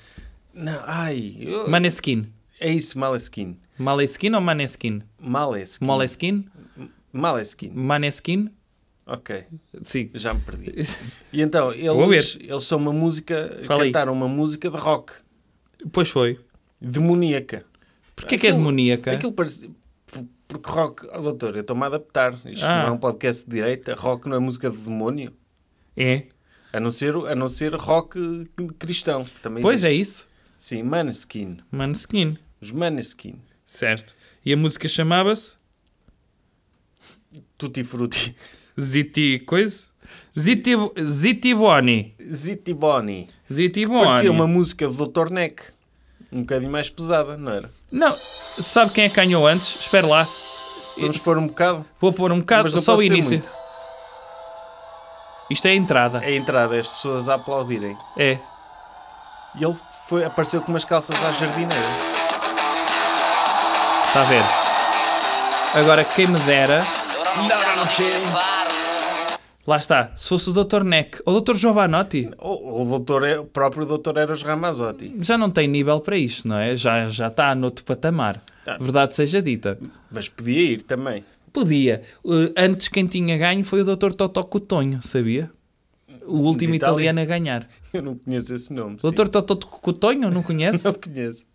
Não, 0.54 0.80
ai... 0.86 1.38
eu- 1.40 1.70
Maneskin. 1.70 2.26
É 2.60 2.70
isso, 2.72 2.98
Maleskin. 2.98 3.58
Maleskin 3.78 4.34
ou 4.36 4.42
Maneskin? 4.42 5.02
Maleskin. 5.20 5.86
Moleskin? 5.86 6.46
Maleskin. 7.12 7.72
Maneskin? 7.74 8.52
Ok, 9.06 9.44
Sim. 9.82 10.10
já 10.14 10.34
me 10.34 10.40
perdi. 10.40 10.72
E 11.34 11.42
então, 11.42 11.74
eles, 11.74 12.38
eles 12.40 12.64
são 12.64 12.78
uma 12.78 12.94
música... 12.94 13.60
Fala 13.64 13.84
aí. 13.84 13.90
cantaram 13.90 14.14
uma 14.14 14.28
música 14.30 14.70
de 14.72 14.78
rock. 14.78 15.12
Pois 15.92 16.10
foi. 16.10 16.40
Demoníaca. 16.80 17.66
Porquê 18.16 18.38
que 18.38 18.46
é 18.48 18.50
Aquilo- 18.52 18.64
demoníaca? 18.64 19.12
Aquilo 19.12 19.34
parece... 19.34 19.70
por- 20.54 20.62
Porque 20.62 20.72
rock... 20.80 21.08
Oh, 21.14 21.22
doutor, 21.22 21.56
eu 21.56 21.62
estou-me 21.62 21.84
a 21.84 21.88
adaptar. 21.88 22.34
Isto 22.46 22.66
Ah. 22.66 22.84
não 22.84 22.88
é 22.90 22.92
um 22.92 22.98
podcast 22.98 23.46
de 23.46 23.52
direita. 23.56 23.96
Rock 23.96 24.28
não 24.30 24.38
é 24.38 24.40
música 24.40 24.70
de 24.70 24.78
demónio. 24.78 25.34
É. 25.98 26.28
A 26.72 26.80
não 26.80 26.92
ser, 26.92 27.16
a 27.16 27.36
não 27.36 27.48
ser 27.50 27.74
rock 27.76 28.48
cristão. 28.80 29.26
Também 29.42 29.62
Pois 29.62 29.84
é 29.84 29.94
existe. 29.94 30.02
isso. 30.12 30.28
Sim, 30.58 30.84
Maneskin. 30.84 31.58
Maneskin. 31.72 32.38
Os 32.62 32.72
Maneskin. 32.72 33.40
Certo. 33.66 34.16
E 34.46 34.52
a 34.54 34.58
música 34.58 34.88
chamava-se 34.88 35.56
Tutti 37.58 37.84
Frutti. 37.84 38.36
Ziti... 38.80 39.40
Coisa? 39.46 39.92
Ziti... 40.38 40.72
Zitiboni. 41.00 42.16
Zitiboni. 42.34 43.28
Zitiboni. 43.52 44.08
Parecia 44.08 44.32
uma 44.32 44.48
música 44.48 44.88
do 44.90 45.08
Dr. 45.08 45.30
Neck. 45.32 45.62
Um 46.32 46.42
bocadinho 46.42 46.72
mais 46.72 46.90
pesada, 46.90 47.38
não 47.38 47.52
era? 47.52 47.70
Não. 47.94 48.12
Sabe 48.18 48.92
quem 48.92 49.04
é 49.04 49.10
que 49.10 49.16
ganhou 49.16 49.46
antes? 49.46 49.82
Espera 49.82 50.08
lá. 50.08 50.28
Vamos 50.98 51.20
pôr 51.20 51.38
um 51.38 51.46
bocado. 51.46 51.86
Vou 52.02 52.12
pôr 52.12 52.32
um 52.32 52.40
bocado, 52.40 52.64
Mas 52.64 52.74
não 52.74 52.82
só 52.82 52.96
o 52.96 53.04
início. 53.04 53.38
muito. 53.38 53.50
Isto 55.50 55.68
é 55.68 55.72
a 55.72 55.76
entrada. 55.76 56.18
É 56.24 56.30
a 56.30 56.36
entrada, 56.36 56.80
as 56.80 56.88
pessoas 56.88 57.30
a 57.30 57.36
aplaudirem. 57.36 57.96
É. 58.18 58.40
E 59.56 59.64
ele 59.64 59.76
foi, 60.08 60.26
apareceu 60.26 60.60
com 60.62 60.72
umas 60.72 60.84
calças 60.84 61.16
à 61.24 61.32
jardineira. 61.32 61.88
Está 64.08 64.22
a 64.22 64.26
ver? 64.26 64.44
Agora, 65.76 66.04
quem 66.04 66.28
me 66.28 66.40
dera... 66.42 66.84
Lá 69.66 69.78
está. 69.78 70.12
Se 70.16 70.28
fosse 70.30 70.50
o 70.50 70.54
Dr. 70.64 70.84
Neck 70.84 71.20
ou 71.26 71.38
o 71.38 71.42
Dr. 71.42 71.56
Giovanotti, 71.56 72.30
O, 72.38 72.82
o, 72.82 72.86
doutor 72.86 73.24
é, 73.24 73.40
o 73.40 73.46
próprio 73.46 73.86
doutor 73.86 74.18
Eros 74.18 74.44
Ramazzotti. 74.44 75.16
já 75.22 75.38
não 75.38 75.50
tem 75.50 75.68
nível 75.68 76.02
para 76.02 76.18
isto, 76.18 76.48
não 76.48 76.58
é? 76.58 76.76
Já, 76.76 77.08
já 77.08 77.28
está 77.28 77.56
noutro 77.56 77.86
patamar. 77.86 78.44
Ah. 78.68 78.78
Verdade 78.80 79.16
seja 79.16 79.42
dita. 79.42 79.80
Mas 80.12 80.28
podia 80.28 80.62
ir 80.62 80.82
também. 80.84 81.24
Podia. 81.54 82.02
Uh, 82.26 82.52
antes 82.58 82.88
quem 82.90 83.06
tinha 83.08 83.38
ganho 83.38 83.64
foi 83.64 83.82
o 83.82 83.86
Dr. 83.96 84.12
Totó 84.14 84.44
Coutonho, 84.44 85.00
sabia? 85.04 85.50
O 86.26 86.40
último 86.40 86.74
italiano 86.76 87.20
a 87.22 87.26
ganhar. 87.26 87.68
Eu 87.94 88.02
não 88.02 88.16
conheço 88.16 88.54
esse 88.56 88.74
nome. 88.74 88.98
O 89.02 89.12
Dr. 89.12 89.28
Totó 89.28 89.56
Coutonho, 89.56 90.30
não 90.32 90.44
conhece? 90.44 90.84
Não 90.86 90.94
conheço. 90.94 91.46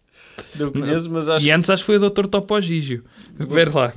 Não 0.56 0.70
conheço, 0.72 1.10
mas 1.10 1.28
acho 1.28 1.44
E 1.44 1.50
antes 1.50 1.68
acho 1.68 1.82
que 1.82 1.86
foi 1.86 1.96
o 1.96 2.10
Dr. 2.10 2.26
Topo 2.26 2.60
Gigio. 2.60 3.04
Ver 3.34 3.74
lá. 3.74 3.92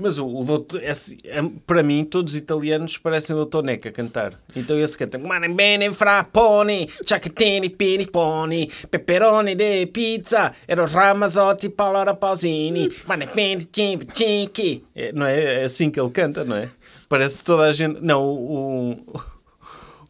Mas 0.00 0.18
o, 0.18 0.26
o 0.26 0.44
doutor, 0.44 0.82
esse- 0.82 1.18
é- 1.24 1.42
para 1.66 1.82
mim, 1.82 2.04
todos 2.04 2.32
os 2.34 2.38
italianos 2.38 2.96
parecem 2.98 3.36
doutor 3.36 3.62
Neca 3.62 3.88
a 3.88 3.92
cantar. 3.92 4.32
Então 4.56 4.78
esse 4.78 4.96
canta 4.96 5.18
Mane 5.18 5.48
bene 5.48 5.92
frappone, 5.92 6.88
ciacchettini 7.06 7.68
piniponi, 7.70 8.70
peperoni 8.90 9.54
de 9.54 9.86
pizza, 9.86 10.52
ero 10.66 10.86
Ramazzotti, 10.86 11.68
Paolo 11.68 12.02
Rapausini, 12.04 12.88
mane 13.06 13.26
bene 13.26 13.68
cinque. 13.72 14.84
É, 14.94 15.12
Não 15.12 15.26
é? 15.26 15.62
É 15.62 15.64
assim 15.64 15.90
que 15.90 16.00
ele 16.00 16.10
canta, 16.10 16.44
não 16.44 16.56
é? 16.56 16.68
Parece 17.08 17.44
toda 17.44 17.64
a 17.64 17.72
gente... 17.72 18.00
Não, 18.00 18.24
o, 18.24 18.92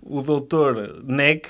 o, 0.02 0.18
o 0.18 0.22
doutor 0.22 1.02
Neck... 1.04 1.48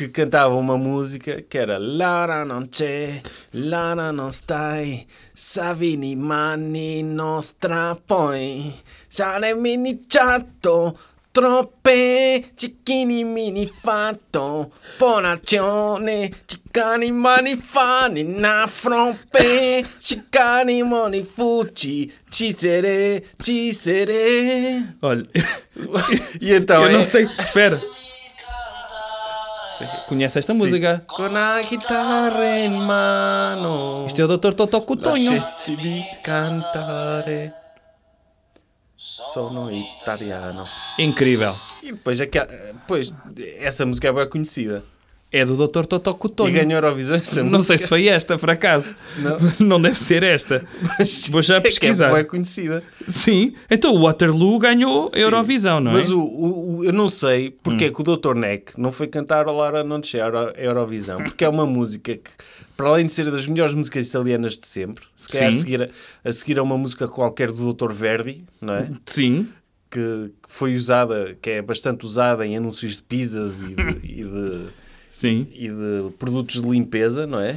Que 0.00 0.08
cantava 0.08 0.54
uma 0.54 0.78
música 0.78 1.42
que 1.42 1.58
era 1.58 1.76
Lara 1.78 2.42
non 2.42 2.70
c'è, 2.70 3.20
Lara 3.50 4.10
non 4.10 4.32
stai, 4.32 5.06
Savini 5.30 6.16
mani 6.16 7.02
non 7.02 7.42
strappoi, 7.42 8.72
Sare 9.06 9.54
mini 9.54 9.98
chatto, 10.06 10.98
troppe, 11.30 12.52
cicchini 12.54 13.24
mini 13.24 13.66
fatto, 13.66 14.72
Ponazione, 14.96 16.30
ciccani 16.46 17.12
mani 17.12 17.56
fani, 17.56 18.22
na 18.22 18.66
froppe, 18.66 19.84
ciccani 19.98 20.82
moni 20.82 21.22
fucci, 21.22 22.10
cicere, 22.30 23.22
cicere. 23.36 24.96
Olha, 25.00 25.24
E 26.40 26.54
então 26.54 26.84
eu 26.84 26.88
é... 26.88 26.92
não 26.92 27.04
sei. 27.04 27.24
Espera. 27.24 27.78
Conhece 30.08 30.38
esta 30.38 30.54
música? 30.54 31.02
Con 31.06 31.32
la 31.32 31.60
chitarra 31.62 32.58
in 32.58 32.74
mano. 32.84 34.04
Isto 34.06 34.22
é 34.22 34.24
o 34.24 34.28
Dr. 34.28 34.54
Totó 34.54 34.84
di 35.66 36.02
cantare. 36.22 37.54
Sono 38.94 39.70
italiano. 39.70 40.66
Incrível. 40.98 41.54
E 41.82 41.92
depois, 41.92 42.20
aqui, 42.20 42.38
depois 42.38 43.14
essa 43.58 43.86
música 43.86 44.08
é 44.08 44.12
bem 44.12 44.28
conhecida. 44.28 44.84
É 45.32 45.44
do 45.44 45.54
Dr. 45.56 45.84
Totó 45.86 46.10
E 46.10 46.14
Coutonho. 46.14 46.52
ganhou 46.52 46.72
Eurovisão 46.72 47.14
essa 47.16 47.42
Não 47.44 47.60
sei 47.62 47.78
se 47.78 47.86
foi 47.88 48.08
esta, 48.08 48.36
por 48.36 48.50
acaso. 48.50 48.96
Não. 49.18 49.36
Não 49.66 49.80
deve 49.82 49.96
ser 49.98 50.24
esta. 50.24 50.64
Vou 51.30 51.40
já 51.40 51.56
É 51.56 51.60
que 51.60 51.68
pesquisar. 51.68 52.10
É 52.10 52.14
bem 52.14 52.24
conhecida. 52.24 52.82
Sim. 53.06 53.54
Então 53.70 53.94
o 53.94 54.02
Waterloo 54.02 54.58
ganhou 54.58 55.08
a 55.14 55.18
Eurovisão, 55.18 55.78
não 55.78 55.92
é? 55.92 55.94
Mas 55.94 56.10
o, 56.10 56.20
o- 56.20 56.84
eu 56.84 56.92
não 56.92 57.08
sei 57.08 57.50
porque 57.62 57.84
é 57.84 57.90
que 57.90 58.00
o 58.00 58.04
Dr. 58.04 58.34
Neck 58.34 58.72
não 58.76 58.90
foi 58.90 59.06
cantar 59.06 59.46
o 59.46 59.52
Lara 59.56 59.84
Non 59.84 60.00
C'è 60.00 60.18
Euro- 60.20 60.52
Eurovisão. 60.56 61.22
Porque 61.22 61.44
é 61.44 61.48
uma 61.48 61.64
música 61.64 62.16
que, 62.16 62.30
para 62.76 62.88
além 62.88 63.06
de 63.06 63.12
ser 63.12 63.30
das 63.30 63.46
melhores 63.46 63.72
músicas 63.74 64.08
italianas 64.08 64.58
de 64.58 64.66
sempre, 64.66 65.04
se 65.14 65.28
calhar 65.28 65.48
a 65.48 65.52
seguir 65.52 65.82
a, 65.82 66.28
a 66.28 66.32
seguir 66.32 66.58
a 66.58 66.62
uma 66.64 66.76
música 66.76 67.06
qualquer 67.06 67.52
do 67.52 67.72
Dr. 67.72 67.92
Verdi, 67.92 68.42
não 68.60 68.74
é? 68.74 68.90
Sim. 69.06 69.46
que, 69.90 70.00
que 70.42 70.48
foi 70.48 70.74
usada, 70.74 71.36
que 71.40 71.50
é 71.50 71.62
bastante 71.62 72.04
usada 72.04 72.44
em 72.46 72.56
anúncios 72.56 72.96
de 72.96 73.02
pizzas 73.02 73.60
e 73.60 73.74
de, 73.74 73.82
e 74.04 74.24
de, 74.24 74.66
Sim. 75.10 75.46
e 75.54 75.68
de 75.68 76.10
produtos 76.18 76.62
de 76.62 76.68
limpeza, 76.68 77.26
não 77.26 77.40
é? 77.40 77.56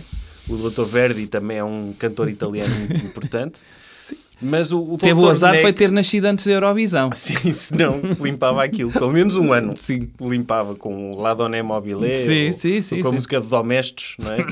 O 0.50 0.58
Dr. 0.58 0.84
Verdi 0.84 1.28
também 1.28 1.58
é 1.58 1.64
um 1.64 1.94
cantor 1.98 2.28
italiano 2.30 2.74
muito 2.76 3.06
importante. 3.06 3.60
Sim. 3.90 4.18
Mas 4.42 4.74
o, 4.74 4.80
o 4.96 4.98
Teve 4.98 5.18
o 5.22 5.30
azar 5.30 5.52
Neck- 5.52 5.62
foi 5.62 5.72
ter 5.72 5.90
nascido 5.90 6.26
antes 6.26 6.46
da 6.46 6.52
Eurovisão. 6.52 7.12
Sim, 7.14 7.54
se 7.54 7.74
não, 7.78 8.02
limpava 8.20 8.62
aquilo. 8.62 8.92
Pelo 8.92 9.14
menos 9.14 9.38
um 9.38 9.54
ano. 9.54 9.74
Sim. 9.78 10.10
Limpava 10.20 10.76
com 10.76 11.14
o 11.14 11.22
Ladoné 11.22 11.62
Mobile. 11.62 12.14
Sim, 12.14 12.48
ou- 12.48 12.54
sim, 12.54 12.82
sim, 12.82 13.02
Com 13.02 13.10
a 13.10 13.12
música 13.14 13.40
de 13.40 13.48
Domestos, 13.48 14.16
não 14.20 14.34
é? 14.34 14.46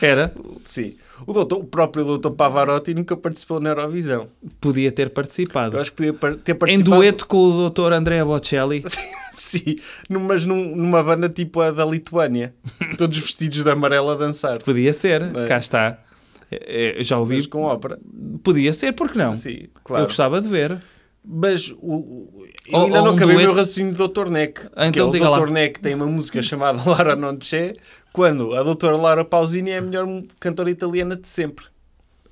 Era. 0.00 0.32
Sim. 0.64 0.94
O, 1.26 1.32
doutor, 1.32 1.58
o 1.58 1.64
próprio 1.64 2.04
doutor 2.04 2.30
Pavarotti 2.32 2.94
nunca 2.94 3.16
participou 3.16 3.60
na 3.60 3.70
Eurovisão. 3.70 4.28
Podia 4.60 4.90
ter 4.90 5.10
participado. 5.10 5.76
Eu 5.76 5.80
acho 5.80 5.90
que 5.90 5.96
podia 5.98 6.12
par- 6.14 6.34
ter 6.36 6.52
Em 6.52 6.54
participado... 6.56 6.96
dueto 6.96 7.26
com 7.26 7.36
o 7.36 7.70
Dr. 7.70 7.92
Andrea 7.92 8.24
Bocelli. 8.24 8.84
Sim, 9.34 9.76
mas 10.08 10.44
num- 10.46 10.74
numa 10.76 11.02
banda 11.02 11.28
tipo 11.28 11.60
a 11.60 11.70
da 11.70 11.84
Lituânia. 11.84 12.54
Todos 12.98 13.16
vestidos 13.18 13.62
de 13.62 13.70
amarelo 13.70 14.10
a 14.10 14.14
dançar. 14.16 14.58
Podia 14.62 14.92
ser. 14.92 15.22
É. 15.22 15.44
Cá 15.46 15.58
está. 15.58 15.98
É, 16.50 17.00
é, 17.00 17.04
já 17.04 17.18
ouvi. 17.18 17.36
Mas 17.36 17.46
com 17.46 17.62
ópera. 17.62 17.98
Podia 18.42 18.72
ser, 18.72 18.92
porque 18.92 19.18
não? 19.18 19.34
Sim, 19.36 19.68
claro. 19.84 20.02
Eu 20.02 20.06
gostava 20.06 20.40
de 20.40 20.48
ver. 20.48 20.78
Mas 21.24 21.68
o, 21.70 21.76
o- 21.96 22.44
eu 22.66 22.78
Ou- 22.78 22.84
ainda 22.86 22.98
ou 23.00 23.04
não 23.04 23.12
um 23.12 23.16
acabei 23.16 23.36
o 23.36 23.38
meu 23.40 23.52
raciocínio 23.52 23.94
do 23.94 24.08
Dr. 24.08 24.30
Neck. 24.30 24.62
Ah, 24.74 24.86
então 24.86 24.92
que 24.92 24.98
é 25.00 25.04
o 25.04 25.10
diga 25.10 25.28
lá. 25.28 25.38
Dr. 25.38 25.50
Neck 25.50 25.78
tem 25.78 25.94
uma 25.94 26.06
música 26.06 26.40
chamada 26.42 26.80
Lara 26.88 27.14
Non 27.14 27.36
C'è, 27.38 27.74
quando 28.12 28.54
a 28.54 28.62
doutora 28.62 28.96
Laura 28.96 29.24
Pausini 29.24 29.70
é 29.70 29.78
a 29.78 29.82
melhor 29.82 30.06
cantora 30.38 30.70
italiana 30.70 31.16
de 31.16 31.28
sempre. 31.28 31.64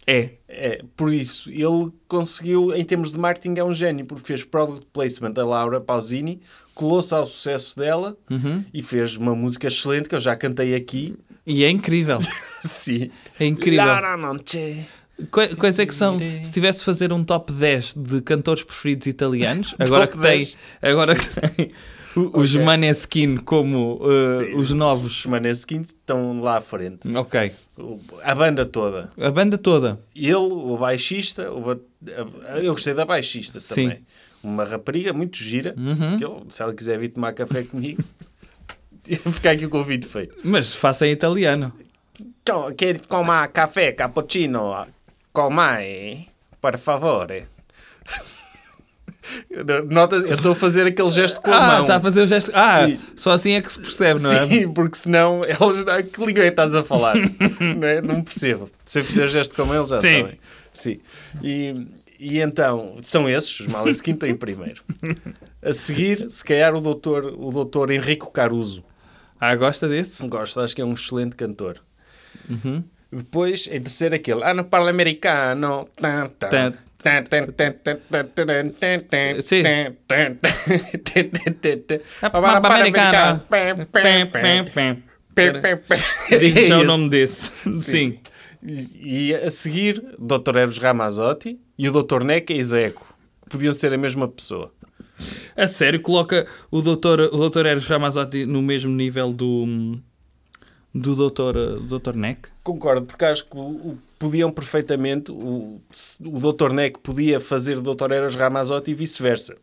É. 0.07 0.31
É, 0.49 0.83
por 0.97 1.13
isso, 1.13 1.51
ele 1.51 1.93
conseguiu, 2.09 2.75
em 2.75 2.83
termos 2.85 3.13
de 3.13 3.19
marketing, 3.19 3.59
é 3.59 3.65
um 3.65 3.75
gênio, 3.75 4.07
porque 4.07 4.27
fez 4.27 4.43
product 4.43 4.87
placement 4.93 5.33
da 5.33 5.45
Laura 5.45 5.81
Pausini, 5.81 6.41
colou-se 6.75 7.13
ao 7.15 7.27
sucesso 7.27 7.79
dela 7.79 8.17
Uhum. 8.31 8.65
e 8.73 8.83
fez 8.83 9.17
uma 9.17 9.35
música 9.35 9.69
excelente 9.69 10.09
que 10.09 10.15
eu 10.15 10.21
já 10.21 10.35
cantei 10.35 10.75
aqui. 10.75 11.15
E 11.47 11.63
é 11.63 11.71
incrível. 11.71 12.19
Sim. 12.63 13.11
É 13.39 13.45
incrível. 13.45 13.85
C'è. 14.45 14.85
Qu- 15.31 15.57
Quais 15.57 15.79
é 15.79 15.85
que 15.85 15.95
são? 15.95 16.19
Se 16.43 16.53
tivesse 16.53 16.79
de 16.81 16.85
fazer 16.87 17.13
um 17.13 17.23
top 17.25 17.53
10 17.53 17.95
de 17.97 18.23
cantores 18.23 18.63
preferidos 18.63 19.07
italianos, 19.09 19.75
agora 19.79 20.07
que 20.07 20.17
tem, 20.17 20.39
10? 20.39 20.57
agora 20.81 21.15
que 21.15 21.29
tem 21.41 21.71
os 22.17 22.55
Ok. 22.55 22.65
Maneskin 22.65 23.37
como 23.39 23.95
uh, 24.03 24.57
os 24.57 24.73
novos. 24.73 25.21
Os 25.21 25.27
Maneskin 25.27 25.83
estão 25.83 26.41
lá 26.41 26.59
à 26.59 26.61
frente. 26.61 27.09
Ok. 27.17 27.53
A 28.25 28.35
banda 28.35 28.65
toda. 28.67 29.13
A 29.21 29.31
banda 29.31 29.57
toda. 29.57 29.99
Ele, 30.15 30.35
o 30.35 30.77
baixista, 30.77 31.51
o 31.53 31.61
ba- 31.61 31.79
eu 32.63 32.73
gostei 32.73 32.95
da 32.95 33.05
baixista 33.05 33.61
Sim. 33.61 33.89
também. 33.91 34.03
Uma 34.43 34.65
rapariga 34.65 35.13
muito 35.13 35.37
gira. 35.37 35.75
que 36.19 36.25
eu, 36.25 36.47
se 36.51 36.63
ela 36.63 36.73
quiser 36.75 36.99
vir 36.99 37.09
tomar 37.11 37.33
café 37.33 37.63
comigo, 37.65 38.03
ficar 39.33 39.51
aqui 39.53 39.67
o 39.67 39.71
convite 39.71 40.07
feito. 40.07 40.37
Mas 40.45 40.75
faça 40.75 41.07
em 41.07 41.11
italiano. 41.13 41.73
Então, 42.43 42.73
quer 42.75 42.99
tomar 43.01 43.47
café, 43.49 43.93
cappuccino, 43.93 44.87
com 45.33 45.51
mais? 45.51 46.21
Por 46.61 46.77
favor. 46.79 47.29
Nota, 49.91 50.17
eu 50.17 50.35
estou 50.35 50.53
a 50.53 50.55
fazer 50.55 50.87
aquele 50.87 51.11
gesto 51.11 51.41
com 51.41 51.51
a 51.51 51.57
Ah, 51.57 51.67
mão. 51.75 51.81
está 51.83 51.97
a 51.97 52.01
fazer 52.01 52.23
o 52.23 52.27
gesto. 52.27 52.51
Ah, 52.55 52.87
Sim. 52.87 52.99
só 53.17 53.31
assim 53.33 53.53
é 53.53 53.63
que 53.63 53.71
se 53.73 53.81
percebe, 53.81 54.21
não 54.23 54.33
é? 54.33 54.47
Sim, 54.47 54.73
porque 54.73 54.97
senão 54.97 55.41
eles. 55.45 55.85
ah, 55.89 56.03
Que 56.03 56.25
língua 56.25 56.43
é 56.43 56.47
que 56.47 56.51
estás 56.51 56.75
a 56.75 56.83
falar? 56.85 57.15
não, 57.77 57.87
é? 57.87 58.01
não 58.01 58.23
percebo. 58.23 58.71
Se 58.85 59.01
eu 59.01 59.05
fizer 59.05 59.29
gesto 59.29 59.55
com 59.55 59.75
eles, 59.75 59.89
já 59.91 60.01
Sim. 60.01 60.19
sabem. 60.21 60.39
Sim. 60.73 61.01
E, 61.43 61.87
e 62.19 62.41
então, 62.41 62.97
são 63.03 63.29
esses, 63.29 63.61
os 63.61 63.67
Males 63.67 64.01
Quinto 64.01 64.25
em 64.27 64.35
primeiro. 64.35 64.83
A 65.63 65.73
seguir, 65.73 66.31
se 66.31 66.45
calhar, 66.45 66.75
o 66.75 66.81
doutor, 66.81 67.25
o 67.37 67.51
doutor 67.51 67.91
Henrico 67.91 68.31
Caruso. 68.31 68.85
Ah, 69.41 69.55
gosta 69.57 69.89
deste? 69.89 70.27
Gosto, 70.27 70.61
acho 70.61 70.75
que 70.75 70.83
é 70.83 70.85
um 70.85 70.95
excelente 70.95 71.37
cantor. 71.37 71.79
Uhum. 72.49 72.83
Depois, 73.11 73.67
em 73.71 73.81
terceiro, 73.81 74.15
aquele. 74.15 74.43
Ah, 74.45 74.53
no 74.53 74.65
parla 74.65 74.91
americano. 74.91 75.89
Tan, 76.01 76.29
tan. 76.29 76.75
Pam, 84.33 84.67
pam. 84.75 85.03
Digo 86.39 86.67
já 86.67 86.75
É 86.75 86.79
o 86.79 86.81
esse. 86.81 86.85
nome 86.85 87.09
desse. 87.09 87.73
Sim. 87.73 88.19
E, 88.63 89.29
e 89.31 89.35
a 89.37 89.51
seguir, 89.51 90.03
Dr. 90.19 90.57
Eros 90.57 90.79
Ramazotti 90.79 91.59
e 91.79 91.89
o 91.89 91.93
Dr. 92.03 92.25
Neca 92.25 92.53
Iseco. 92.53 93.07
Que 93.45 93.51
podiam 93.51 93.73
ser 93.73 93.93
a 93.93 93.97
mesma 93.99 94.27
pessoa. 94.27 94.73
A 95.57 95.67
sério, 95.67 96.01
coloca 96.01 96.47
o 96.71 96.81
doutor, 96.81 97.21
o 97.21 97.37
doutor 97.37 97.67
Eros 97.67 97.87
Ramazotti 97.87 98.45
no 98.47 98.61
mesmo 98.61 98.91
nível 98.93 99.33
do, 99.33 99.99
do 100.95 101.15
doutor, 101.15 101.55
doutor 101.81 102.17
Neck? 102.17 102.49
Concordo, 102.65 103.07
porque 103.07 103.25
acho 103.25 103.45
que 103.49 103.57
o, 103.57 103.61
o- 103.61 103.99
podiam 104.19 104.51
perfeitamente. 104.51 105.31
O, 105.31 105.81
o 106.25 106.53
Dr. 106.53 106.73
Neck 106.73 106.99
podia 107.01 107.41
fazer 107.41 107.79
o 107.79 107.83
Dr. 107.83 108.13
Eros 108.13 108.35
Ramazotti 108.35 108.91
e 108.91 108.95
vice-versa. 108.95 109.57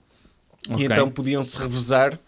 Ok. 0.69 0.83
E 0.83 0.85
então 0.85 1.09
podiam-se 1.09 1.57
revezar. 1.57 2.19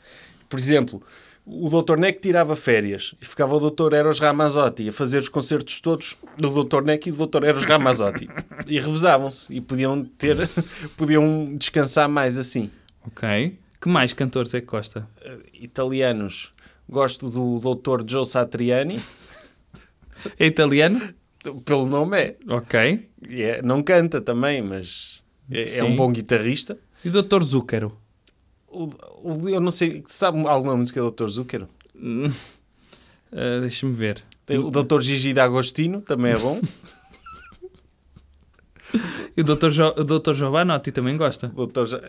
Por 0.50 0.60
exemplo, 0.60 1.02
o 1.46 1.70
Dr. 1.70 1.98
Neck 1.98 2.20
tirava 2.20 2.56
férias 2.56 3.16
e 3.22 3.26
ficava 3.26 3.56
o 3.56 3.70
Dr. 3.70 3.94
Eros 3.94 4.20
Ramazotti 4.20 4.90
a 4.90 4.92
fazer 4.92 5.20
os 5.20 5.30
concertos 5.30 5.80
todos 5.82 6.18
do 6.38 6.64
Dr. 6.64 6.84
Neck 6.84 7.10
e 7.10 7.12
do 7.12 7.26
Dr. 7.26 7.44
Eros 7.44 7.66
Ramazotti. 7.66 8.30
e 8.68 8.80
revezavam-se 8.80 9.54
e 9.54 9.62
podiam 9.62 10.04
ter. 10.04 10.38
podiam 10.98 11.56
descansar 11.58 12.10
mais 12.10 12.38
assim. 12.38 12.70
Ok. 13.06 13.58
Que 13.80 13.90
mais 13.90 14.12
cantores 14.12 14.54
é 14.54 14.60
que 14.60 14.68
gosta? 14.68 15.08
Eh, 15.22 15.38
Italianos. 15.62 16.52
Gosto 16.90 17.30
do 17.30 17.60
Dr. 17.60 18.04
Joe 18.10 18.26
Satriani, 18.26 19.02
É 20.40 20.46
italiano? 20.46 21.00
Pelo 21.66 21.88
nome 21.88 22.18
é. 22.18 22.36
Ok. 22.48 23.08
É- 23.30 23.62
não 23.62 23.82
canta 23.84 24.20
também, 24.22 24.62
mas 24.62 25.24
é, 25.52 25.78
é 25.80 25.84
um 25.84 25.96
bom 25.96 26.12
guitarrista. 26.12 26.78
E 27.04 27.10
o 27.10 27.12
doutor 27.12 27.44
Zúcaro? 27.44 27.98
O, 28.68 28.90
o- 29.24 29.50
eu 29.50 29.60
não 29.62 29.72
sei, 29.72 30.04
sabe 30.08 30.46
alguma 30.48 30.76
música 30.76 31.02
do 31.02 31.10
Dr. 31.12 31.28
Zucker? 31.28 31.66
Ah, 33.32 33.60
Deixa-me 33.62 33.94
ver. 33.94 34.24
Tem 34.46 34.58
o 34.58 34.70
Dr. 34.72 35.02
Gigi 35.02 35.34
D'Agostino, 35.34 36.02
também 36.02 36.32
é 36.34 36.38
bom. 36.38 36.60
E 39.36 39.42
o 39.42 39.44
doutor, 39.44 39.70
jo, 39.72 39.94
o 39.98 40.04
doutor 40.04 40.34
Giovanotti 40.34 40.92
também 40.92 41.18
gosta? 41.18 41.50
Dr. 41.50 41.86
Ja- 41.86 42.02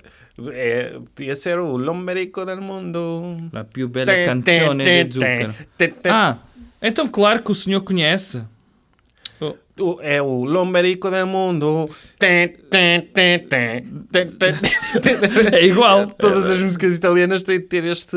é, 0.52 0.98
esse 1.18 1.50
era 1.50 1.62
o 1.62 1.76
L'Omberico 1.76 2.46
del 2.46 2.60
Mundo. 2.60 3.36
La 3.52 3.64
più 3.64 3.88
bella 3.88 4.12
canzone 4.24 5.04
de 5.04 5.12
Zucchero. 5.14 5.54
Ah, 6.08 6.38
então 6.80 7.08
claro 7.08 7.42
que 7.42 7.50
o 7.50 7.54
senhor 7.54 7.82
conhece. 7.82 8.42
Oh, 9.80 9.94
O- 9.94 10.00
É 10.02 10.20
o 10.20 10.44
L'Omberico 10.44 11.10
del 11.10 11.26
Mundo. 11.26 11.88
É 15.52 15.64
igual. 15.66 16.08
Todas 16.18 16.50
as 16.50 16.60
músicas 16.60 16.94
italianas 16.94 17.42
têm 17.44 17.58
de 17.60 17.66
ter 17.66 17.84
este, 17.84 18.16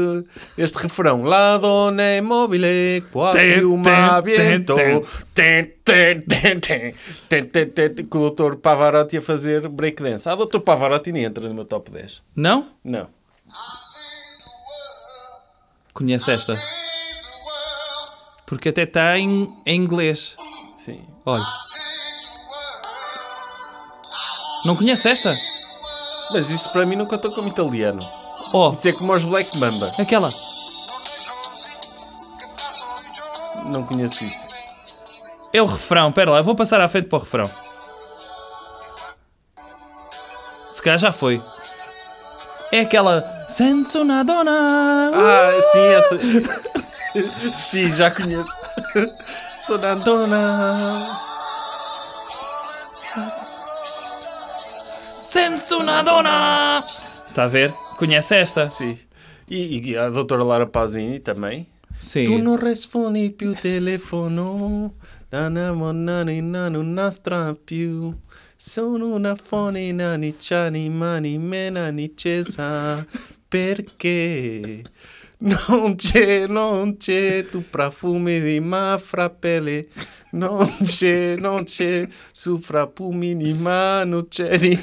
este 0.58 0.78
refrão. 0.78 1.24
La 1.24 1.58
donna 1.58 2.02
è 2.04 2.22
mobile, 2.22 3.04
qua 3.12 3.32
Ten, 3.32 3.60
più 3.60 3.80
ten, 3.82 3.92
ma 3.94 4.22
ten, 4.22 4.36
viento. 4.36 4.76
ten. 4.76 5.02
Ten, 5.34 5.74
ten, 5.84 6.24
ten, 6.24 6.60
ten. 6.62 6.94
Ten, 7.30 7.46
ten, 7.50 7.70
ten, 7.72 7.96
ten. 7.96 8.06
Que 8.08 8.18
o 8.18 8.30
Dr. 8.32 8.56
Pavarotti 8.58 9.18
a 9.18 9.22
fazer 9.22 9.68
breakdance. 9.70 10.28
Ah, 10.30 10.34
o 10.36 10.46
Dr. 10.46 10.60
Pavarotti 10.60 11.12
nem 11.12 11.24
entra 11.26 11.48
no 11.48 11.54
meu 11.54 11.66
top 11.66 11.92
10. 11.92 12.22
Não? 12.36 12.68
Não. 12.84 13.08
Conhece 15.94 16.32
esta? 16.32 16.54
Porque 18.46 18.70
até 18.70 18.84
está 18.84 19.18
em, 19.18 19.48
em 19.66 19.76
inglês. 19.82 20.36
Olha. 21.26 21.46
Não 24.66 24.76
conhece 24.76 25.10
esta? 25.10 25.36
Mas 26.34 26.50
isso 26.50 26.72
para 26.72 26.86
mim 26.86 26.96
não 26.96 27.06
contou 27.06 27.32
como 27.32 27.48
italiano. 27.48 28.00
Oh, 28.54 28.72
Isso 28.72 28.88
é 28.88 28.92
como 28.94 29.14
os 29.14 29.24
Black 29.24 29.58
Mamba. 29.58 29.92
aquela. 30.00 30.30
Não 33.66 33.84
conheço 33.84 34.24
isso. 34.24 34.48
É 35.54 35.62
o 35.62 35.66
refrão. 35.66 36.12
Pera 36.12 36.32
lá, 36.32 36.38
eu 36.40 36.44
vou 36.44 36.56
passar 36.56 36.82
à 36.82 36.88
frente 36.88 37.08
para 37.08 37.18
o 37.18 37.22
refrão. 37.22 37.50
Se 40.74 40.82
calhar 40.82 41.00
já 41.00 41.12
foi. 41.12 41.42
É 42.72 42.82
aquela. 42.82 43.22
Senza 43.50 44.00
una 44.00 44.24
donna. 44.24 45.12
Ah, 45.14 45.62
sim, 45.72 45.80
essa. 45.80 46.20
sim, 47.54 47.94
já 47.94 48.10
conheço. 48.10 48.52
Sonadona. 49.72 50.68
Senza 55.16 55.78
una 55.78 56.04
donna. 56.04 56.84
Está 57.30 57.44
a 57.44 57.48
ver? 57.48 57.74
Conhece 57.98 58.42
esta? 58.42 58.68
Sim. 58.68 58.98
E, 59.48 59.80
e 59.80 59.96
a 59.98 60.10
doutora 60.10 60.44
Laura 60.44 60.68
Pausini 60.68 61.22
também. 61.22 61.66
Sim. 61.98 62.26
Tu 62.26 62.38
non 62.40 62.58
rispondi 62.58 63.32
più 63.32 63.54
telefono, 63.54 64.92
Nana 65.30 65.72
monani 65.72 66.42
nanu 66.42 66.82
nastra 66.82 67.56
più. 67.56 68.14
Sono 68.58 69.16
una 69.16 69.36
fonina 69.36 70.18
ni 70.18 70.36
ciani 70.38 70.90
mani 70.90 71.38
mena 71.38 71.90
ni 71.92 72.14
cesa. 72.14 73.06
Perché 73.48 74.84
non 75.44 75.96
c'è, 75.96 76.46
non 76.48 76.98
c'è 76.98 77.46
tu 77.50 77.64
profumo 77.68 78.28
di 78.28 78.60
ma 78.60 79.00
frappelle. 79.02 79.88
Non 80.32 80.78
c'è, 80.84 81.36
non 81.38 81.64
c'è 81.64 82.08
su 82.32 82.60
frapumi 82.60 83.36
di 83.36 83.54
mano 83.54 84.28
c'è 84.28 84.58
di 84.58 84.78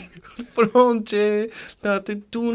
fronte. 0.44 1.50
Date 1.80 2.28
tu 2.28 2.52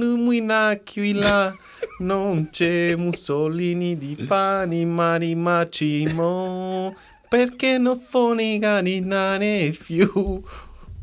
là. 1.14 1.54
Non 2.00 2.50
c'è 2.52 2.96
Mussolini 2.96 3.98
di 3.98 4.16
pani 4.28 4.86
mani 4.86 5.36
macimo. 5.36 6.96
Perché 7.30 7.78
non 7.78 7.98
fonica 7.98 8.82
ni 8.82 9.00
nane 9.00 9.76
più. 9.82 10.44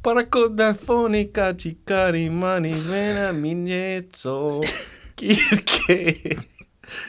Para 0.01 0.27
coda 0.27 0.75
fonica 0.75 1.55
cicari 1.57 2.29
mani 2.31 2.73
vena 2.73 3.33
mignezzo. 3.33 4.61
Perché? 5.17 6.50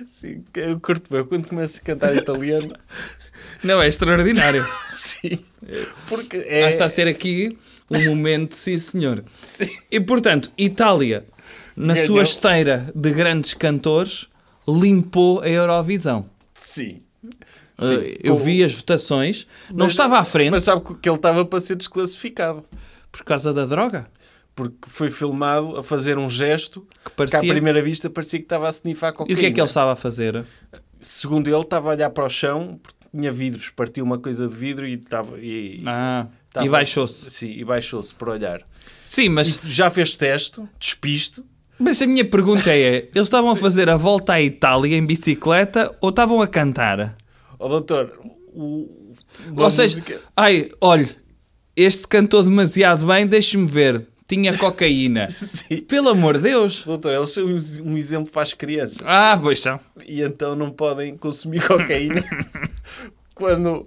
Sim, 0.07 0.43
eu 0.55 0.79
curto 0.79 1.03
bem. 1.13 1.23
Quando 1.25 1.47
começo 1.47 1.79
a 1.79 1.85
cantar 1.85 2.15
italiano, 2.15 2.73
Não, 3.63 3.81
é 3.81 3.87
extraordinário. 3.87 4.63
sim. 4.89 5.39
Porque 6.07 6.37
é. 6.37 6.65
Ah, 6.65 6.69
está 6.69 6.85
a 6.85 6.89
ser 6.89 7.07
aqui 7.07 7.57
um 7.89 8.05
momento, 8.05 8.55
sim 8.55 8.77
senhor. 8.77 9.23
E 9.91 9.99
portanto, 9.99 10.51
Itália, 10.57 11.25
na 11.75 11.93
Ganhou. 11.93 12.07
sua 12.07 12.23
esteira 12.23 12.91
de 12.95 13.11
grandes 13.11 13.53
cantores, 13.53 14.27
limpou 14.67 15.41
a 15.41 15.49
Eurovisão. 15.49 16.29
Sim. 16.55 16.99
Uh, 17.79 18.17
eu 18.23 18.35
com- 18.35 18.43
vi 18.43 18.63
as 18.63 18.73
votações, 18.75 19.47
não 19.71 19.85
Mas- 19.85 19.93
estava 19.93 20.19
à 20.19 20.23
frente 20.23 20.51
Mas 20.51 20.63
sabe 20.65 20.81
que 21.01 21.09
ele 21.09 21.15
estava 21.15 21.43
para 21.45 21.59
ser 21.59 21.75
desclassificado. 21.75 22.63
por 23.11 23.23
causa 23.23 23.51
da 23.53 23.65
droga. 23.65 24.07
Porque 24.55 24.77
foi 24.87 25.09
filmado 25.09 25.77
a 25.77 25.83
fazer 25.83 26.17
um 26.17 26.29
gesto 26.29 26.85
que, 27.05 27.11
parecia- 27.11 27.39
à 27.39 27.41
primeira 27.41 27.81
vista 27.81 28.09
parecia 28.09 28.37
que 28.39 28.45
estava 28.45 28.67
a 28.67 28.71
snifar 28.71 29.11
E 29.11 29.13
cocaína. 29.15 29.37
o 29.37 29.39
que 29.39 29.45
é 29.47 29.51
que 29.51 29.59
ele 29.59 29.67
estava 29.67 29.93
a 29.93 29.95
fazer? 29.95 30.43
Segundo 30.99 31.47
ele, 31.49 31.61
estava 31.61 31.89
a 31.89 31.91
olhar 31.95 32.09
para 32.09 32.25
o 32.25 32.29
chão 32.29 32.79
porque 32.83 32.99
tinha 33.15 33.31
vidros, 33.31 33.69
partiu 33.69 34.03
uma 34.03 34.19
coisa 34.19 34.47
de 34.47 34.55
vidro 34.55 34.85
e 34.87 34.93
estava. 34.95 35.39
E, 35.39 35.81
Ah, 35.85 36.27
estava- 36.47 36.65
e 36.65 36.69
baixou-se. 36.69 37.31
Sim, 37.31 37.51
e 37.51 37.63
baixou-se 37.63 38.13
por 38.13 38.29
olhar. 38.29 38.61
Sim, 39.03 39.29
mas, 39.29 39.63
E 39.63 39.71
já 39.71 39.89
fez 39.89 40.15
teste, 40.15 40.61
despiste. 40.79 41.43
mas 41.79 42.01
a 42.01 42.05
minha 42.05 42.23
pergunta 42.25 42.69
é: 42.69 43.09
eles 43.15 43.27
estavam 43.27 43.51
a 43.51 43.55
fazer 43.55 43.89
a 43.89 43.97
volta 43.97 44.33
à 44.33 44.41
Itália 44.41 44.95
em 44.97 45.05
bicicleta 45.05 45.95
ou 46.01 46.09
estavam 46.09 46.41
a 46.41 46.47
cantar? 46.47 47.15
Ó 47.57 47.67
doutor, 47.67 48.19
o. 48.53 49.15
Ou 49.55 49.71
seja, 49.71 50.03
ai, 50.35 50.67
olha, 50.81 51.09
este 51.75 52.07
cantou 52.07 52.43
demasiado 52.43 53.05
bem, 53.07 53.25
deixe-me 53.25 53.65
ver. 53.65 54.07
Tinha 54.31 54.57
cocaína. 54.57 55.29
Sim. 55.37 55.81
Pelo 55.81 56.07
amor 56.07 56.37
de 56.37 56.43
Deus. 56.43 56.85
Doutor, 56.85 57.13
eles 57.13 57.31
são 57.31 57.45
um 57.45 57.91
um 57.91 57.97
exemplo 57.97 58.31
para 58.31 58.43
as 58.43 58.53
crianças. 58.53 58.99
Ah, 59.05 59.37
pois 59.41 59.59
são. 59.59 59.77
e 60.07 60.21
então 60.21 60.55
não 60.55 60.71
podem 60.71 61.17
consumir 61.17 61.67
cocaína 61.67 62.23
quando 63.35 63.85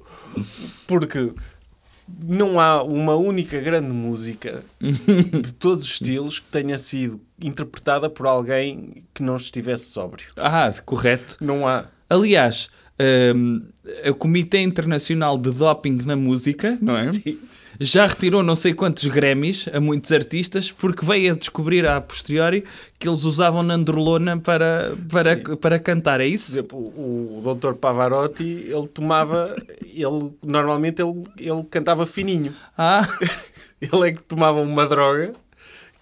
porque 0.87 1.33
não 2.23 2.61
há 2.61 2.83
uma 2.83 3.15
única 3.17 3.59
grande 3.59 3.89
música 3.89 4.63
de 4.79 5.53
todos 5.59 5.85
os 5.85 5.91
estilos 5.93 6.41
que 6.41 6.47
tenha 6.51 6.77
sido 6.77 7.19
interpretada 7.41 8.11
por 8.11 8.27
alguém 8.27 9.03
que 9.15 9.23
não 9.23 9.37
estivesse 9.37 9.87
sóbrio. 9.87 10.27
Ah, 10.37 10.69
correto. 10.85 11.39
Não 11.41 11.67
há. 11.67 11.87
Aliás, 12.11 12.69
hum, 13.35 13.63
o 14.11 14.15
Comitê 14.15 14.61
Internacional 14.61 15.39
de 15.39 15.51
Doping 15.51 16.03
na 16.05 16.17
Música, 16.17 16.77
não 16.83 16.99
é? 16.99 17.11
Sim. 17.11 17.39
Já 17.81 18.07
retirou 18.07 18.43
não 18.43 18.55
sei 18.55 18.73
quantos 18.73 19.05
Grammys 19.07 19.69
a 19.73 19.81
muitos 19.81 20.13
artistas 20.13 20.71
porque 20.71 21.05
veio 21.05 21.33
a 21.33 21.37
descobrir 21.37 21.87
a 21.87 22.01
posteriori 22.01 22.65
que 22.99 23.09
eles 23.09 23.25
usavam 23.25 23.63
nandrolona 23.63 24.39
para, 24.39 24.95
para, 25.11 25.57
para 25.57 25.79
cantar, 25.79 26.21
é 26.21 26.25
Por 26.25 26.33
isso? 26.33 26.53
exemplo, 26.53 26.79
o, 26.79 27.43
o 27.45 27.55
Dr. 27.55 27.75
Pavarotti, 27.75 28.45
ele 28.69 28.89
tomava, 28.89 29.57
ele 29.85 30.33
normalmente 30.43 31.03
ele, 31.03 31.25
ele 31.39 31.65
cantava 31.71 32.07
fininho. 32.07 32.55
Ah, 32.79 33.07
Ele 33.81 34.09
é 34.09 34.13
que 34.13 34.23
tomava 34.23 34.61
uma 34.63 34.87
droga 34.87 35.35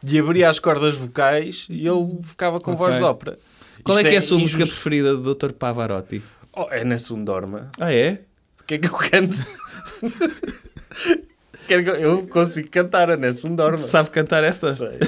e 0.06 0.18
abria 0.18 0.48
as 0.48 0.60
cordas 0.60 0.96
vocais 0.96 1.66
e 1.68 1.88
ele 1.88 2.18
ficava 2.22 2.60
com 2.60 2.76
voz 2.76 2.96
de 2.96 3.02
ópera. 3.02 3.36
qual 3.82 3.98
é 3.98 4.02
Isto 4.02 4.10
que 4.10 4.14
é 4.14 4.18
a 4.18 4.22
sua 4.22 4.38
música 4.38 4.62
injusto. 4.62 4.74
preferida 4.80 5.16
do 5.16 5.34
Dr. 5.34 5.50
Pavarotti? 5.52 6.22
Oh, 6.52 6.66
é 6.70 6.84
Nessun 6.84 7.24
Dorma. 7.24 7.70
Ah, 7.80 7.92
é? 7.92 8.22
O 8.60 8.64
que 8.64 8.74
é 8.74 8.78
que 8.78 8.86
eu 8.86 8.92
canto? 8.92 9.36
Eu- 11.68 12.26
consigo 12.26 12.68
cantar 12.70 13.10
a 13.10 13.16
Nessun 13.16 13.54
Dorma. 13.54 13.78
Sabe 13.78 14.10
cantar 14.10 14.42
essa? 14.44 14.72
Sei. 14.72 14.98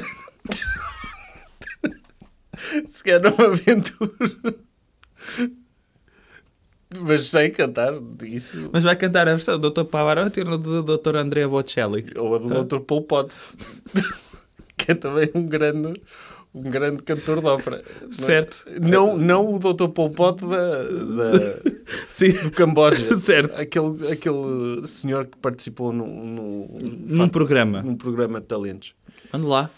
Se 2.91 3.05
quer 3.05 3.21
uma 3.27 3.47
aventura. 3.47 4.11
Mas 7.01 7.27
sei 7.27 7.51
cantar 7.51 7.93
isso. 8.23 8.71
Mas 8.73 8.85
vai 8.85 8.95
cantar 8.97 9.29
a 9.29 9.35
versão 9.35 9.59
do 9.59 9.71
Dr. 9.71 9.85
Pavarotti 9.85 10.41
ou 10.41 10.57
do 10.57 10.83
Dr. 10.97 11.17
Andrea 11.17 11.49
Bocelli? 11.49 12.07
Ou 12.17 12.37
a 12.37 12.39
do 12.39 12.65
Dr. 12.65 12.81
Pol 12.81 13.03
Pot. 13.03 13.35
que 14.77 14.93
é 14.93 14.95
também 14.95 15.29
um 15.35 15.45
grande, 15.47 16.01
um 16.55 16.63
grande 16.63 17.03
cantor 17.03 17.41
de 17.41 17.47
ópera. 17.47 17.83
Certo. 18.11 18.65
Não, 18.81 19.17
não 19.19 19.53
o 19.55 19.59
Dr. 19.59 19.89
Pol 19.89 20.11
Pot 20.11 20.41
da, 20.47 20.83
da- 20.85 21.71
Sim. 22.09 22.33
do 22.33 22.51
Camboja. 22.53 23.15
Certo. 23.19 23.61
Aquele, 23.61 24.13
aquele 24.13 24.87
senhor 24.87 25.27
que 25.27 25.37
participou 25.39 25.93
no, 25.93 26.07
no, 26.07 26.69
Num 26.81 27.29
programa. 27.29 27.83
num 27.83 27.97
programa 27.97 28.41
de 28.41 28.47
talentos. 28.47 28.95
Ande 29.33 29.47
lá. 29.47 29.71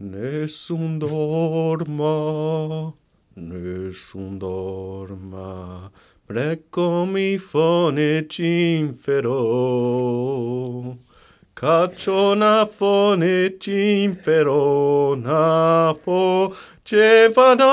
Nessun 0.00 0.96
dorma, 0.96 2.94
nessun 3.34 4.38
dorma, 4.38 5.92
precomi 6.24 7.36
fone 7.40 8.24
cimpero, 8.30 9.34
cacciona 11.58 12.66
fone 12.66 13.56
cimpero, 13.58 15.16
napo, 15.16 16.54
cefanacia, 16.84 17.66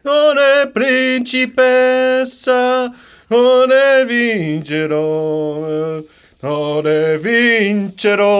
non 0.00 0.38
è 0.38 0.70
principessa, 0.70 1.30
non 3.26 3.70
è 3.70 4.06
vincerò, 4.06 6.00
non 6.40 6.86
è 6.86 7.18
vincerò. 7.18 8.32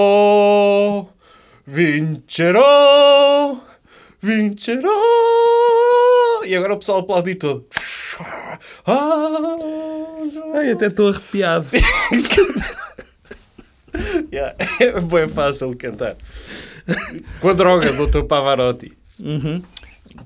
Vincerò! 1.67 3.59
Vincerò! 4.21 4.89
E 6.45 6.57
agora 6.57 6.73
o 6.73 6.77
pessoal 6.79 7.01
aplaudir 7.01 7.37
todo. 7.37 7.67
Ah, 8.87 9.57
Ai, 10.55 10.71
até 10.71 10.87
estou 10.87 11.09
arrepiado. 11.09 11.65
yeah. 14.35 14.55
É 14.81 15.01
bem 15.01 15.29
fácil 15.29 15.75
cantar. 15.77 16.17
Com 17.41 17.49
a 17.49 17.53
droga 17.53 17.93
do 17.93 18.07
Dr. 18.07 18.25
Pavarotti. 18.25 18.93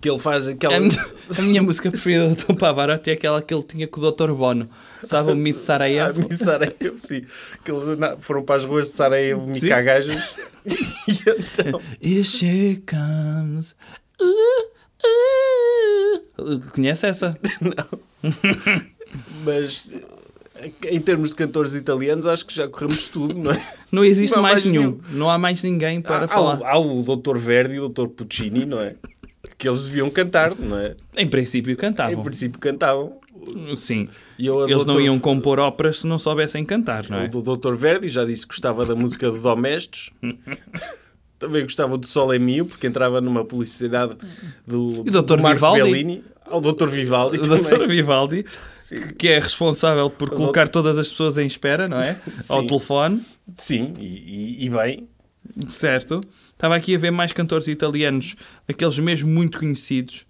Que 0.01 0.11
ele 0.11 0.19
faz 0.19 0.49
aquela. 0.49 0.77
A 0.77 0.81
minha, 0.81 1.05
a 1.39 1.43
minha 1.43 1.63
música 1.63 1.91
preferida 1.91 2.29
do 2.29 2.35
Dr. 2.35 2.55
Pavarotti 2.55 3.11
é 3.11 3.13
aquela 3.15 3.41
que 3.41 3.55
ele 3.55 3.63
tinha 3.63 3.87
com 3.87 4.01
o 4.01 4.11
Dr. 4.11 4.33
Bono. 4.33 4.69
Sabe 5.03 5.33
o 5.33 5.37
Miss 5.37 5.57
Ah, 5.63 5.67
Sarajevo? 5.67 6.29
Miss 6.29 6.39
Sarajevo, 6.39 6.99
sim. 7.03 7.25
Que 7.65 7.71
eles 7.71 7.99
foram 8.21 8.43
para 8.43 8.57
as 8.57 8.65
ruas 8.65 8.89
de 8.89 8.95
Sarajevo 8.95 9.55
Sim. 9.55 9.65
micar 9.65 9.85
gajas. 9.85 10.17
E 10.67 11.13
então. 11.13 11.81
Here 12.03 12.25
she 12.25 12.83
comes. 12.87 13.75
Uh, 14.21 14.69
uh. 16.39 16.61
Conhece 16.73 17.07
essa? 17.07 17.39
Mas 19.45 19.85
em 20.91 21.01
termos 21.01 21.31
de 21.31 21.37
cantores 21.37 21.75
italianos, 21.75 22.27
acho 22.27 22.47
que 22.47 22.55
já 22.55 22.69
corremos 22.69 23.09
tudo, 23.09 23.39
não 23.39 23.51
é? 23.51 23.61
Não 23.91 24.05
existe 24.05 24.35
Não 24.35 24.43
mais 24.43 24.65
mais 24.65 24.65
nenhum. 24.67 25.01
Não 25.13 25.31
há 25.31 25.39
mais 25.39 25.63
ninguém 25.63 26.01
para 26.01 26.25
há, 26.27 26.29
falar. 26.29 26.57
Há, 26.67 26.79
o, 26.79 27.01
há 27.01 27.13
o 27.13 27.17
Dr. 27.17 27.39
Verdi 27.39 27.77
e 27.77 27.81
o 27.81 27.89
Dr. 27.89 28.07
Puccini, 28.09 28.67
não 28.67 28.81
é? 28.81 28.95
Que 29.57 29.69
eles 29.69 29.87
deviam 29.87 30.11
cantar, 30.11 30.55
não 30.55 30.77
é? 30.77 30.95
Em 31.17 31.27
princípio 31.27 31.73
Em 31.73 31.77
cantavam. 31.77 32.23
princípio 32.23 32.59
cantavam. 32.59 33.19
Sim. 33.77 34.09
Eu, 34.39 34.69
Eles 34.69 34.85
não 34.85 34.95
Dr. 34.97 35.03
iam 35.03 35.19
compor 35.19 35.59
óperas 35.59 35.99
se 35.99 36.07
não 36.07 36.19
soubessem 36.19 36.65
cantar, 36.65 37.09
não 37.09 37.19
é? 37.19 37.31
O 37.33 37.41
Dr. 37.57 37.75
Verdi 37.75 38.09
já 38.09 38.25
disse 38.25 38.43
que 38.43 38.49
gostava 38.49 38.85
da 38.85 38.95
música 38.95 39.31
de 39.31 39.39
Domestos. 39.39 40.11
Também 41.39 41.63
gostava 41.63 41.97
do 41.97 42.05
Sol 42.07 42.33
é 42.35 42.39
Mio, 42.39 42.67
porque 42.67 42.87
entrava 42.87 43.21
numa 43.21 43.45
publicidade 43.45 44.17
do, 44.67 45.05
E 45.07 45.11
Dr. 45.11 45.23
do 45.37 45.39
Marco 45.43 45.55
Vivaldi? 45.55 45.83
Bellini. 45.83 46.25
Ao 46.51 46.61
Dr. 46.61 46.89
Vivaldi 46.89 47.39
O 47.39 47.43
também. 47.43 47.63
Dr. 47.63 47.87
Vivaldi, 47.87 48.45
que- 48.89 49.13
que 49.15 49.29
é 49.29 49.39
responsável 49.39 50.09
por 50.11 50.31
colocar 50.31 50.69
todas 50.69 50.99
as 50.99 51.09
pessoas 51.09 51.39
em 51.39 51.47
espera, 51.47 51.87
não 51.89 51.99
é? 52.01 52.11
Ao 52.49 52.61
Sim. 52.61 52.67
telefone, 52.67 53.27
Sim, 53.55 53.95
e, 53.99 54.05
e- 54.63 54.65
e 54.67 54.71
bem. 54.71 55.09
certo? 55.69 56.21
Estava 56.51 56.75
aqui 56.77 56.95
a 56.95 56.99
ver 56.99 57.11
mais 57.11 57.33
cantores 57.33 57.69
italianos, 57.69 58.35
aqueles 58.69 58.99
mesmo 58.99 59.31
muito 59.31 59.59
conhecidos. 59.59 60.27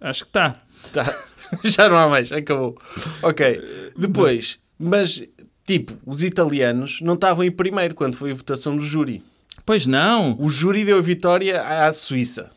Acho 0.00 0.24
que 0.24 0.30
está. 0.30 0.56
Tá. 0.92 1.04
Já 1.64 1.88
não 1.88 1.96
há 1.96 2.08
mais, 2.08 2.32
acabou. 2.32 2.76
Ok. 3.22 3.92
Depois, 3.96 4.58
mas 4.78 5.22
tipo, 5.66 5.92
os 6.06 6.22
italianos 6.22 7.00
não 7.00 7.14
estavam 7.14 7.44
em 7.44 7.50
primeiro 7.50 7.94
quando 7.94 8.16
foi 8.16 8.30
a 8.32 8.34
votação 8.34 8.76
do 8.76 8.84
júri. 8.84 9.22
Pois 9.66 9.86
não, 9.86 10.36
O 10.40 10.48
júri 10.48 10.84
deu 10.84 10.98
a 10.98 11.02
vitória 11.02 11.60
à 11.86 11.92
Suíça. 11.92 12.50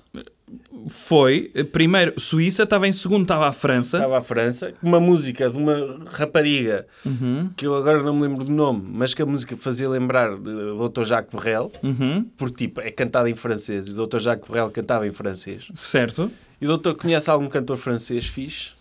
Foi. 0.87 1.51
Primeiro, 1.71 2.19
Suíça 2.19 2.63
estava 2.63 2.87
em 2.87 2.93
segundo, 2.93 3.23
estava 3.23 3.47
a 3.47 3.51
França. 3.51 3.97
Estava 3.97 4.17
a 4.17 4.21
França, 4.21 4.73
uma 4.81 4.99
música 4.99 5.49
de 5.49 5.57
uma 5.57 6.03
rapariga 6.07 6.85
Uhum. 7.05 7.49
que 7.55 7.65
eu 7.67 7.75
agora 7.75 8.01
não 8.03 8.15
me 8.15 8.21
lembro 8.27 8.43
do 8.45 8.51
nome, 8.51 8.83
mas 8.91 9.13
que 9.13 9.21
a 9.21 9.25
música 9.25 9.55
fazia 9.57 9.87
lembrar 9.89 10.35
do 10.37 10.89
Dr. 10.89 11.03
Jacques 11.03 11.39
Brel, 11.39 11.71
Uhum, 11.83 12.23
porque 12.37 12.67
tipo, 12.67 12.81
é 12.81 12.91
cantada 12.91 13.29
em 13.29 13.35
francês 13.35 13.87
e 13.87 13.91
o 13.99 14.05
Dr. 14.05 14.19
Jacques 14.19 14.49
Brel 14.49 14.69
cantava 14.71 15.07
em 15.07 15.11
francês. 15.11 15.67
certo. 15.75 16.31
E 16.61 16.65
o 16.65 16.67
doutor 16.69 16.95
conhece 16.95 17.29
algum 17.29 17.49
cantor 17.49 17.77
francês 17.77 18.25
fixe? 18.25 18.71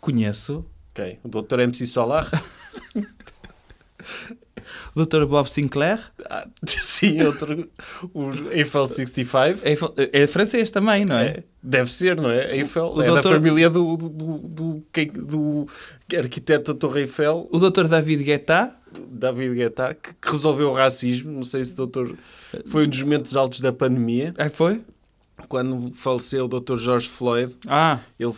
Conheço. 0.00 0.64
Ok. 0.94 1.18
O 1.22 1.28
Dr. 1.28 1.60
MC 1.60 1.86
Solar? 1.86 2.28
Dr. 4.96 5.24
Bob 5.26 5.48
Sinclair. 5.48 5.98
Ah, 6.28 6.46
sim, 6.66 7.22
outro. 7.22 7.68
O 8.14 8.30
Eiffel 8.50 8.86
65. 8.86 9.38
É, 9.96 10.22
é 10.22 10.26
francês 10.26 10.70
também, 10.70 11.04
não 11.04 11.16
é? 11.16 11.26
É, 11.26 11.44
deve 11.62 11.92
ser, 11.92 12.16
não 12.20 12.30
é? 12.30 12.56
Eiffel. 12.56 12.92
o 12.94 13.02
é 13.02 13.06
da 13.06 13.12
doutor- 13.12 13.34
família 13.34 13.68
do, 13.70 13.96
do, 13.96 14.08
do, 14.08 14.38
do, 14.38 14.84
do 15.26 15.66
arquiteto 16.18 16.72
da 16.74 16.78
Torre 16.78 17.02
Eiffel, 17.02 17.48
O 17.52 17.58
Dr. 17.58 17.86
David 17.88 18.22
Guetta. 18.24 18.74
David 19.10 19.54
Guetta, 19.54 19.94
que, 19.94 20.12
que 20.14 20.30
resolveu 20.30 20.70
o 20.70 20.74
racismo. 20.74 21.32
Não 21.32 21.44
sei 21.44 21.64
se 21.64 21.72
o 21.72 21.76
doutor 21.76 22.14
foi 22.66 22.84
um 22.86 22.88
dos 22.90 23.00
momentos 23.02 23.34
altos 23.34 23.60
da 23.60 23.72
pandemia. 23.72 24.34
Aí 24.36 24.48
foi? 24.50 24.82
Quando 25.48 25.90
faleceu 25.92 26.44
o 26.44 26.48
Dr. 26.48 26.76
George 26.78 27.08
Floyd, 27.08 27.56
Ah, 27.66 27.98
ele 28.20 28.32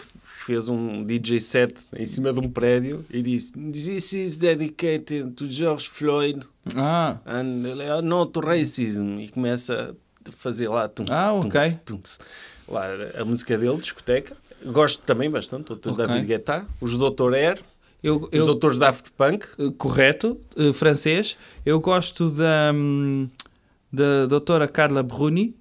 fez 0.44 0.68
um 0.68 1.02
DJ 1.04 1.40
set 1.40 1.87
em 1.96 2.07
cima 2.07 2.33
de 2.33 2.40
um 2.40 2.50
prédio 2.50 3.04
e 3.11 3.22
disse: 3.22 3.52
This 3.52 4.12
is 4.12 4.37
dedicated 4.38 5.33
to 5.33 5.50
George 5.50 5.88
Floyd 5.88 6.40
ah. 6.76 7.18
and 7.26 8.02
not 8.02 8.38
racism. 8.40 9.18
E 9.20 9.28
começa 9.28 9.94
a 10.26 10.33
fazer 10.33 10.68
lá. 10.68 10.88
Tum, 10.88 11.04
Ah, 11.11 11.28
tum, 11.30 11.48
ok. 11.48 11.61
tum, 11.85 12.00
lá 12.68 12.85
a 13.18 13.24
música 13.24 13.57
dele, 13.59 13.78
discoteca. 13.78 14.37
Gosto 14.64 15.02
também 15.04 15.30
bastante, 15.30 15.72
o 15.72 15.76
Dr. 15.76 15.90
Ok. 15.90 16.07
David 16.07 16.26
Guetta, 16.26 16.66
os 16.80 16.96
Dr. 16.96 17.35
Air, 17.35 17.61
Eu, 18.02 18.16
os 18.16 18.28
eu, 18.33 18.46
doutores 18.46 18.78
Daft 18.78 19.11
Punk. 19.16 19.46
eh, 19.59 19.70
correto, 19.76 20.38
eh, 20.57 20.72
francês. 20.72 21.37
Eu 21.66 21.80
gosto 21.80 22.30
da, 22.30 22.70
hum, 22.74 23.28
da 23.92 24.26
doutora 24.26 24.66
Carla 24.68 25.02
Bruni, 25.02 25.54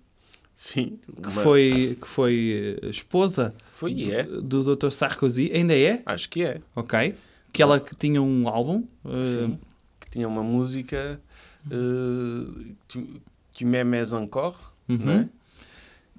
Sim, 0.55 0.99
que 1.21 1.29
uma- 1.29 1.31
foi, 1.43 1.97
que 2.01 2.07
foi 2.07 2.79
eh, 2.81 2.87
esposa 2.89 3.53
foi 3.83 3.93
e 3.93 4.11
é. 4.11 4.23
do 4.23 4.63
doutor 4.63 4.91
Sarkozy. 4.91 5.51
Ainda 5.53 5.75
é? 5.77 6.01
Acho 6.05 6.29
que 6.29 6.43
é. 6.43 6.59
Ok. 6.75 7.15
Que 7.51 7.61
ela 7.61 7.79
que 7.79 7.95
tinha 7.95 8.21
um 8.21 8.47
álbum. 8.47 8.83
eh, 9.05 9.23
Sim. 9.23 9.59
Que 9.99 10.09
tinha 10.09 10.27
uma 10.27 10.43
música 10.43 11.19
uh, 11.67 12.65
Tu, 12.87 13.07
tu 13.53 13.65
m'aimes 13.65 14.13
encore, 14.13 14.55
Uhum. 14.89 14.97
não 14.97 15.13
é? 15.13 15.29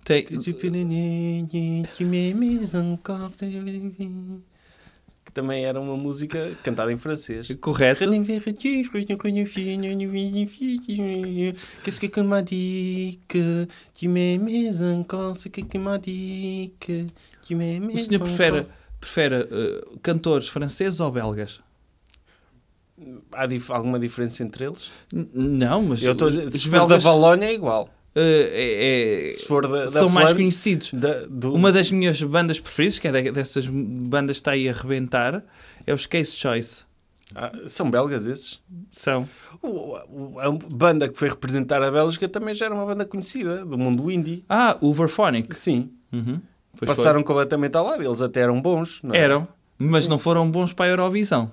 tem, 0.05 0.25
Que 0.25 0.37
tu 0.39 2.05
m'aimes 2.05 2.75
encore. 2.75 3.31
Também 5.35 5.65
era 5.67 5.81
uma 5.81 5.97
música 5.97 6.53
cantada 6.63 6.93
em 6.93 6.97
francês. 6.97 7.49
Correto. 7.61 8.05
Qu'est-ce 11.83 12.01
que 12.01 12.07
dit 12.43 13.19
que 13.29 13.67
tu 13.99 14.09
m'aimes 14.09 14.81
encore? 14.81 15.35
Que 15.35 15.51
dit 15.51 16.73
que 16.81 17.07
tu 17.47 17.55
m'aimes 17.57 17.95
O 17.95 17.99
senhor 17.99 18.21
prefere, 18.23 18.67
prefere 19.01 19.35
eh, 19.51 19.85
cantores 20.03 20.49
franceses 20.49 21.01
ou 21.01 21.11
belgas? 21.11 21.61
Há 23.33 23.47
dif- 23.47 23.71
alguma 23.73 23.99
diferença 23.99 24.43
entre 24.45 24.65
eles? 24.67 24.91
N- 25.13 25.29
Não, 25.35 25.83
mas 25.83 26.03
Eu 26.03 26.13
estou 26.13 26.27
a 26.27 26.31
os, 26.31 26.37
dizer, 26.37 26.51
se 26.53 26.57
os 26.59 26.65
for 26.65 26.71
da 26.71 26.79
belgas 26.79 27.03
Valónia 27.03 27.47
é 27.47 27.53
igual. 27.55 27.89
Eh, 28.15 28.51
é- 28.53 29.29
é- 29.29 29.61
da, 29.63 29.69
da 29.85 29.91
são 29.91 30.09
mais 30.09 30.33
conhecidos. 30.33 30.93
da- 30.93 31.27
do- 31.29 31.55
Uma 31.55 31.73
das 31.73 31.91
minhas 31.91 32.23
bandas 32.23 32.59
preferidas, 32.61 32.99
que 32.99 33.09
é 33.09 33.13
de- 33.13 33.31
dessas 33.33 33.67
bandas 33.67 34.37
que 34.37 34.41
está 34.41 34.51
aí 34.53 34.69
a 34.69 34.73
arrebentar, 34.73 35.43
é 35.87 35.93
os 35.95 36.07
Case 36.07 36.33
Choice. 36.33 36.85
Ah, 37.35 37.51
são 37.67 37.91
belgas 37.91 38.27
esses? 38.27 38.61
São. 38.91 39.29
O- 39.61 39.97
a 40.39 40.51
banda 40.73 41.09
que 41.09 41.19
foi 41.19 41.29
representar 41.29 41.83
a 41.83 41.91
Bélgica 41.91 42.29
também 42.29 42.55
já 42.55 42.67
era 42.67 42.75
uma 42.75 42.87
banda 42.87 43.05
conhecida 43.05 43.65
do 43.65 43.77
mundo 43.77 44.11
indie. 44.11 44.45
Ah, 44.49 44.77
o 44.81 44.93
Verphonic. 44.95 45.57
Sim. 45.57 45.91
Uhum. 46.13 46.41
Passaram 46.87 47.23
completamente 47.23 47.77
ao 47.77 47.85
lado. 47.85 48.03
Eles 48.03 48.21
até 48.21 48.41
eram 48.41 48.61
bons. 48.61 49.01
Não 49.03 49.11
foi. 49.11 49.19
é? 49.19 49.23
Eram, 49.23 49.49
mas 49.79 50.07
não 50.07 50.19
foram 50.19 50.49
bons 50.51 50.73
para 50.73 50.87
a 50.87 50.89
Eurovisão. 50.91 51.51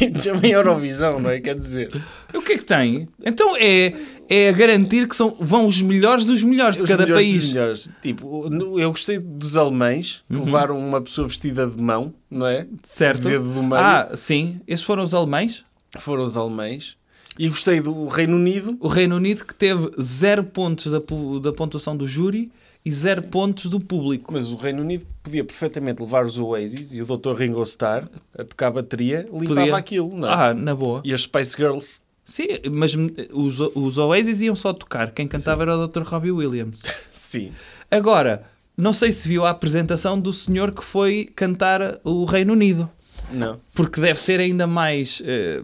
Também 0.22 0.52
Eurovisão, 0.52 1.20
não 1.20 1.30
é? 1.30 1.40
Quer 1.40 1.58
dizer, 1.58 1.90
O 2.32 2.42
que 2.42 2.52
é 2.54 2.58
que 2.58 2.64
tem? 2.64 3.06
Então 3.24 3.56
é, 3.56 3.92
é 4.28 4.52
garantir 4.52 5.06
que 5.08 5.16
são, 5.16 5.36
vão 5.38 5.66
os 5.66 5.80
melhores 5.82 6.24
dos 6.24 6.42
melhores 6.42 6.76
de 6.76 6.82
os 6.84 6.88
cada 6.88 7.04
melhores 7.04 7.26
dos 7.26 7.36
país. 7.36 7.52
melhores. 7.52 7.90
Tipo, 8.02 8.78
eu 8.78 8.90
gostei 8.90 9.18
dos 9.18 9.56
alemães 9.56 10.22
que 10.28 10.38
levaram 10.38 10.78
uma 10.78 11.00
pessoa 11.00 11.26
vestida 11.28 11.66
de 11.66 11.80
mão, 11.80 12.12
não 12.30 12.46
é? 12.46 12.66
Certo? 12.82 13.28
Dedo 13.28 13.52
do 13.52 13.62
meio. 13.62 13.80
Ah, 13.80 14.10
sim. 14.14 14.60
Esses 14.66 14.84
foram 14.84 15.02
os 15.02 15.14
alemães. 15.14 15.64
Foram 15.98 16.24
os 16.24 16.36
alemães. 16.36 16.96
E 17.38 17.48
gostei 17.48 17.80
do 17.80 18.06
Reino 18.08 18.36
Unido. 18.36 18.76
O 18.80 18.86
Reino 18.88 19.16
Unido 19.16 19.44
que 19.44 19.54
teve 19.54 19.90
zero 20.00 20.44
pontos 20.44 20.92
da, 20.92 20.98
da 21.40 21.52
pontuação 21.52 21.96
do 21.96 22.06
júri 22.06 22.50
e 22.84 22.92
zero 22.92 23.22
pontos 23.24 23.66
do 23.66 23.80
público. 23.80 24.32
Mas 24.32 24.52
o 24.52 24.56
Reino 24.56 24.82
Unido 24.82 25.06
podia 25.22 25.42
perfeitamente 25.44 26.02
levar 26.02 26.26
os 26.26 26.38
Oasis 26.38 26.92
e 26.94 27.00
o 27.02 27.06
Dr. 27.06 27.32
Ringo 27.34 27.62
Starr 27.62 28.08
a 28.36 28.44
tocar 28.44 28.70
bateria 28.70 29.26
limpava 29.32 29.60
Podia. 29.60 29.76
aquilo, 29.76 30.14
não 30.14 30.28
é? 30.28 30.32
Ah, 30.32 30.54
na 30.54 30.74
boa. 30.74 31.00
E 31.04 31.14
as 31.14 31.22
Spice 31.22 31.56
Girls. 31.56 32.00
Sim, 32.24 32.48
mas 32.72 32.94
os, 33.32 33.60
os 33.74 33.98
Oasis 33.98 34.40
iam 34.40 34.56
só 34.56 34.72
tocar. 34.72 35.10
Quem 35.12 35.28
cantava 35.28 35.62
era 35.62 35.76
o 35.76 35.86
Dr. 35.86 36.02
Robbie 36.02 36.30
Williams. 36.32 36.82
Sim. 37.14 37.52
Agora, 37.90 38.44
não 38.76 38.92
sei 38.92 39.12
se 39.12 39.28
viu 39.28 39.44
a 39.44 39.50
apresentação 39.50 40.18
do 40.18 40.32
senhor 40.32 40.72
que 40.72 40.84
foi 40.84 41.30
cantar 41.36 42.00
o 42.02 42.24
Reino 42.24 42.52
Unido. 42.54 42.90
Não. 43.30 43.60
Porque 43.74 44.00
deve 44.00 44.20
ser 44.20 44.40
ainda 44.40 44.66
mais 44.66 45.22
eh, 45.24 45.62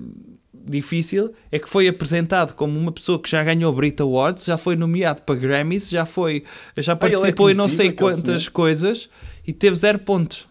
difícil. 0.64 1.34
É 1.50 1.58
que 1.58 1.68
foi 1.68 1.88
apresentado 1.88 2.54
como 2.54 2.78
uma 2.78 2.92
pessoa 2.92 3.20
que 3.20 3.28
já 3.30 3.42
ganhou 3.42 3.72
Brit 3.72 4.00
Awards, 4.02 4.44
já 4.44 4.58
foi 4.58 4.76
nomeado 4.76 5.22
para 5.22 5.34
Grammys, 5.34 5.88
já, 5.90 6.04
foi, 6.04 6.44
já 6.76 6.92
ele 6.92 6.96
é 6.96 7.00
participou 7.00 7.50
em 7.50 7.54
não 7.54 7.68
sei 7.68 7.92
quantas 7.92 8.42
senhor. 8.42 8.52
coisas 8.52 9.08
e 9.46 9.52
teve 9.52 9.76
zero 9.76 9.98
pontos. 9.98 10.46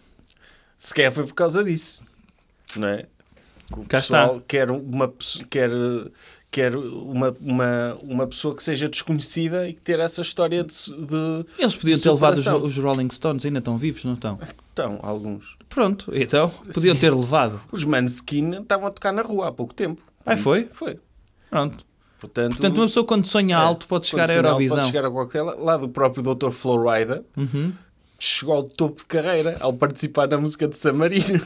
Se 0.77 0.93
calhar 0.93 1.11
foi 1.11 1.25
por 1.25 1.33
causa 1.33 1.63
disso. 1.63 2.05
Não 2.75 2.87
é? 2.87 3.05
Que 3.71 3.79
o 3.79 3.83
Cá 3.83 3.99
pessoal 3.99 4.33
está. 4.33 4.43
quer, 4.47 4.71
uma, 4.71 5.13
quer, 5.49 5.69
quer 6.51 6.75
uma, 6.75 7.35
uma, 7.39 7.97
uma 8.01 8.27
pessoa 8.27 8.55
que 8.55 8.63
seja 8.63 8.89
desconhecida 8.89 9.67
e 9.67 9.73
que 9.73 9.81
ter 9.81 9.99
essa 9.99 10.21
história 10.21 10.63
de. 10.63 10.73
de 10.73 11.45
Eles 11.57 11.75
podiam 11.75 11.97
de 11.97 12.03
ter 12.03 12.12
levado 12.12 12.38
os, 12.38 12.47
os 12.47 12.77
Rolling 12.77 13.09
Stones, 13.12 13.45
ainda 13.45 13.59
estão 13.59 13.77
vivos, 13.77 14.03
não 14.03 14.13
estão? 14.13 14.39
Então, 14.73 14.99
alguns. 15.01 15.57
Pronto, 15.67 16.12
então 16.13 16.49
podiam 16.73 16.95
ter 16.95 17.13
levado. 17.13 17.62
Os 17.71 17.83
Maneskin 17.83 18.53
estavam 18.62 18.88
a 18.88 18.91
tocar 18.91 19.12
na 19.12 19.21
rua 19.21 19.49
há 19.49 19.51
pouco 19.51 19.73
tempo. 19.73 20.01
Ah, 20.25 20.35
foi? 20.35 20.67
Foi. 20.71 20.99
Pronto. 21.49 21.85
Portanto, 22.19 22.51
Portanto, 22.51 22.75
uma 22.75 22.85
pessoa 22.85 23.05
quando 23.05 23.25
sonha 23.25 23.55
é, 23.55 23.57
alto 23.57 23.88
pode 23.88 24.07
chegar 24.07 24.29
à 24.29 24.33
Eurovisão. 24.33 24.77
Pode 24.77 24.88
chegar 24.88 25.05
a 25.05 25.12
qualquer 25.12 25.41
lá 25.41 25.77
do 25.77 25.88
próprio 25.88 26.21
Dr. 26.21 26.49
Flowrider. 26.49 27.23
Uhum. 27.38 27.71
Chegou 28.19 28.55
ao 28.55 28.63
topo 28.63 28.97
de 28.97 29.05
carreira 29.05 29.55
ao 29.62 29.71
participar 29.71 30.27
na 30.27 30.38
música 30.38 30.67
de 30.67 30.75
San 30.75 30.93
Marino. 30.93 31.41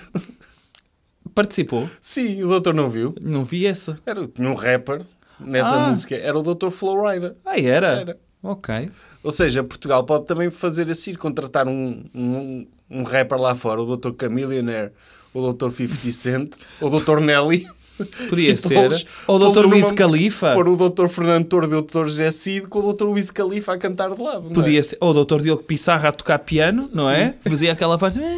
Participou? 1.33 1.89
Sim, 2.01 2.43
o 2.43 2.47
doutor 2.47 2.73
não 2.73 2.89
viu. 2.89 3.13
Não 3.21 3.43
vi 3.43 3.65
essa. 3.65 3.97
Era, 4.05 4.27
tinha 4.27 4.49
um 4.49 4.53
rapper 4.53 5.01
nessa 5.39 5.75
Ah. 5.75 5.89
música. 5.89 6.15
Era 6.15 6.37
o 6.37 6.43
Dr. 6.43 6.69
Flowrider. 6.69 7.35
Ah, 7.45 7.59
era? 7.59 7.87
Era. 7.87 8.17
Ok. 8.41 8.91
Ou 9.23 9.31
seja, 9.31 9.63
Portugal 9.63 10.03
pode 10.03 10.25
também 10.25 10.51
fazer 10.51 10.89
assim, 10.91 11.13
contratar 11.13 11.67
um, 11.67 12.03
um, 12.13 12.67
um 12.89 13.03
rapper 13.03 13.37
lá 13.39 13.55
fora, 13.55 13.81
o 13.81 13.95
Dr. 13.97 14.11
Chameleonaire, 14.19 14.91
o 15.33 15.53
Dr. 15.53 15.71
50 15.71 16.11
Cent, 16.11 16.53
o 16.81 16.89
Dr. 16.89 17.19
Nelly. 17.19 17.65
Podia 18.29 18.53
E 18.53 18.57
ser. 18.57 19.05
Ou 19.27 19.39
o 19.39 19.49
Dr. 19.51 19.65
Wiz 19.67 19.91
Khalifa. 19.91 20.53
Pôr 20.53 20.67
o 20.67 20.89
Dr. 20.89 21.07
Fernando 21.07 21.45
Tordo 21.45 21.75
e 21.75 21.77
o 21.77 21.81
Dr. 21.81 22.07
José 22.07 22.31
Cid 22.31 22.67
com 22.67 22.79
o 22.79 22.93
Dr. 22.93 23.05
Wiz 23.05 23.29
Khalifa 23.31 23.73
a 23.73 23.77
cantar 23.77 24.09
de 24.13 24.21
lado. 24.21 24.43
não 24.43 24.51
é? 24.51 24.53
Podia 24.53 24.83
ser. 24.83 24.97
Ou 24.99 25.11
o 25.15 25.23
Dr. 25.23 25.41
Diogo 25.41 25.63
Pissarra 25.63 26.09
a 26.09 26.11
tocar 26.11 26.39
piano, 26.39 26.89
não 26.93 27.09
é? 27.09 27.35
Fazia 27.41 27.71
aquela 27.71 27.97
parte. 27.97 28.19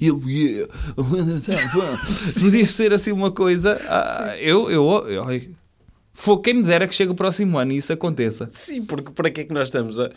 E 0.00 0.06
ele. 0.08 0.68
Podia 2.40 2.66
ser 2.66 2.92
assim 2.92 3.12
uma 3.12 3.30
coisa. 3.30 3.80
ah, 3.88 4.36
eu, 4.38 4.70
eu, 4.70 5.08
eu, 5.08 5.24
ai, 5.24 5.48
Fô, 6.12 6.38
quem 6.38 6.54
me 6.54 6.62
dera 6.62 6.86
que 6.86 6.94
chegue 6.94 7.10
o 7.10 7.14
próximo 7.14 7.58
ano 7.58 7.72
e 7.72 7.78
isso 7.78 7.92
aconteça. 7.92 8.48
Sim, 8.52 8.84
porque 8.84 9.10
para 9.10 9.30
que 9.30 9.40
é 9.40 9.44
que 9.44 9.52
nós 9.54 9.68
estamos 9.68 9.98
a. 9.98 10.10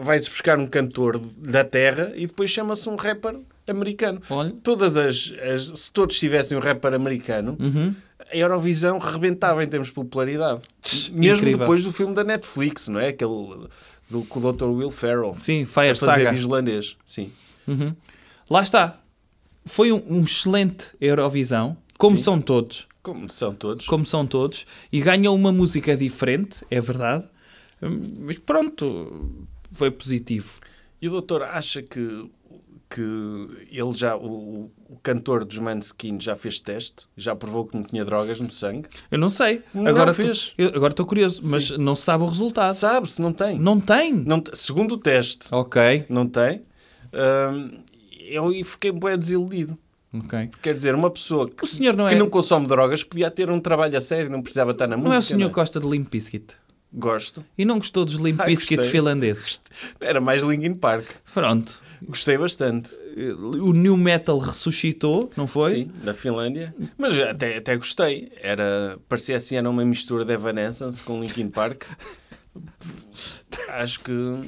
Vai-se 0.00 0.30
buscar 0.30 0.58
um 0.58 0.66
cantor 0.66 1.20
da 1.36 1.64
terra 1.64 2.12
e 2.14 2.26
depois 2.26 2.50
chama-se 2.50 2.88
um 2.88 2.94
rapper 2.96 3.36
americano. 3.68 4.20
Olha. 4.30 4.52
Todas 4.62 4.96
as, 4.96 5.32
as- 5.42 5.78
Se 5.80 5.92
todos 5.92 6.18
tivessem 6.18 6.56
um 6.56 6.60
rapper 6.60 6.94
americano, 6.94 7.56
Uhum. 7.60 7.94
a 8.32 8.36
Eurovisão 8.36 8.98
rebentava 8.98 9.62
em 9.62 9.68
termos 9.68 9.88
de 9.88 9.94
popularidade. 9.94 10.60
Mesmo 11.12 11.36
incrível. 11.38 11.58
depois 11.60 11.84
do 11.84 11.92
filme 11.92 12.14
da 12.14 12.24
Netflix, 12.24 12.88
não 12.88 12.98
é? 13.00 13.08
Aquele 13.08 13.68
do, 14.10 14.22
com 14.28 14.40
o 14.40 14.52
Dr. 14.52 14.64
Will 14.64 14.90
Ferrell. 14.90 15.34
Sim, 15.34 15.64
Fire 15.66 15.94
fazer 15.96 16.24
Saga. 16.24 16.32
islandês. 16.34 16.96
Sim. 17.06 17.30
Uhum. 17.66 17.94
Lá 18.50 18.62
está. 18.62 18.98
Foi 19.64 19.92
um, 19.92 20.02
um 20.08 20.22
excelente 20.24 20.86
Eurovisão, 21.00 21.76
como 21.96 22.16
Sim. 22.16 22.22
são 22.24 22.40
todos. 22.40 22.88
Como 23.02 23.28
são 23.28 23.52
todos. 23.54 23.86
como 23.86 24.06
são 24.06 24.24
todos, 24.26 24.64
e 24.92 25.00
ganhou 25.00 25.34
uma 25.34 25.50
música 25.50 25.96
diferente, 25.96 26.64
é 26.70 26.80
verdade. 26.80 27.24
Hum, 27.82 28.00
Mas 28.20 28.38
pronto, 28.38 29.44
foi 29.72 29.90
positivo. 29.90 30.60
E 31.00 31.08
o 31.08 31.10
doutor 31.10 31.42
acha 31.42 31.82
que, 31.82 32.30
que 32.94 33.00
ele 33.70 33.94
já, 33.94 34.16
o, 34.16 34.70
o 34.88 34.96
cantor 35.02 35.44
dos 35.44 35.58
Maneskin 35.58 36.20
já 36.20 36.36
fez 36.36 36.60
teste? 36.60 37.06
Já 37.16 37.34
provou 37.34 37.64
que 37.66 37.74
não 37.76 37.82
tinha 37.82 38.04
drogas 38.04 38.38
no 38.40 38.50
sangue? 38.50 38.88
Eu 39.10 39.18
não 39.18 39.30
sei. 39.30 39.62
Não 39.72 39.86
agora 39.86 40.12
fez. 40.12 40.52
eu- 40.58 40.68
agora 40.74 40.92
estou 40.92 41.06
curioso, 41.06 41.40
mas 41.44 41.70
não 41.70 41.94
se 41.96 42.02
sabe 42.02 42.22
o 42.24 42.26
resultado. 42.26 42.72
Sabe-se, 42.74 43.20
não 43.22 43.32
tem. 43.32 43.58
Não 43.58 43.80
tem. 43.80 44.12
Não 44.12 44.42
segundo 44.52 44.92
o 44.92 44.98
teste, 44.98 45.48
Ok. 45.52 46.04
não 46.08 46.26
tem. 46.26 46.62
Hum, 47.14 47.70
eu 48.28 48.50
fiquei 48.64 48.92
bem 48.92 49.18
desiludido. 49.18 49.78
Ok. 50.14 50.50
Quer 50.60 50.74
dizer, 50.74 50.94
uma 50.94 51.10
pessoa 51.10 51.48
que, 51.48 51.64
não 51.96 52.06
que 52.06 52.14
é- 52.14 52.18
não 52.18 52.28
consome 52.28 52.66
drogas 52.66 53.02
podia 53.02 53.30
ter 53.30 53.50
um 53.50 53.58
trabalho 53.58 53.96
a 53.96 54.00
sério, 54.00 54.30
não 54.30 54.42
precisava 54.42 54.72
estar 54.72 54.86
na 54.86 54.94
música. 54.96 55.08
Não 55.08 55.16
é 55.16 55.18
o 55.18 55.22
senhor 55.22 55.40
não 55.40 55.48
que 55.48 55.54
gosta 55.54 55.80
de 55.80 55.86
Limp 55.88 56.10
Bizkit? 56.10 56.56
Gosto. 56.94 57.42
E 57.56 57.64
não 57.64 57.78
gostou 57.78 58.04
dos 58.04 58.16
Limp 58.16 58.38
Ah, 58.40 58.44
Bizkit 58.44 58.76
gostei. 58.76 58.90
finlandeses? 58.92 59.62
Era 59.98 60.20
mais 60.20 60.42
Linkin 60.42 60.74
Park. 60.74 61.06
Pronto. 61.32 61.80
Gostei 62.02 62.36
bastante. 62.36 62.90
O 63.62 63.72
New 63.72 63.96
Metal 63.96 64.38
ressuscitou, 64.38 65.30
não 65.36 65.46
foi? 65.46 65.70
Sim, 65.70 65.90
da 66.04 66.12
Finlândia. 66.12 66.74
Mas 66.98 67.18
até, 67.18 67.56
até 67.56 67.76
gostei. 67.76 68.30
Era, 68.42 68.98
parecia 69.08 69.36
assim, 69.38 69.56
era 69.56 69.68
uma 69.70 69.84
mistura 69.84 70.24
de 70.24 70.32
Evanescence 70.34 71.02
com 71.02 71.20
Linkin 71.20 71.48
Park. 71.48 71.84
Acho 73.70 74.00
que 74.00 74.40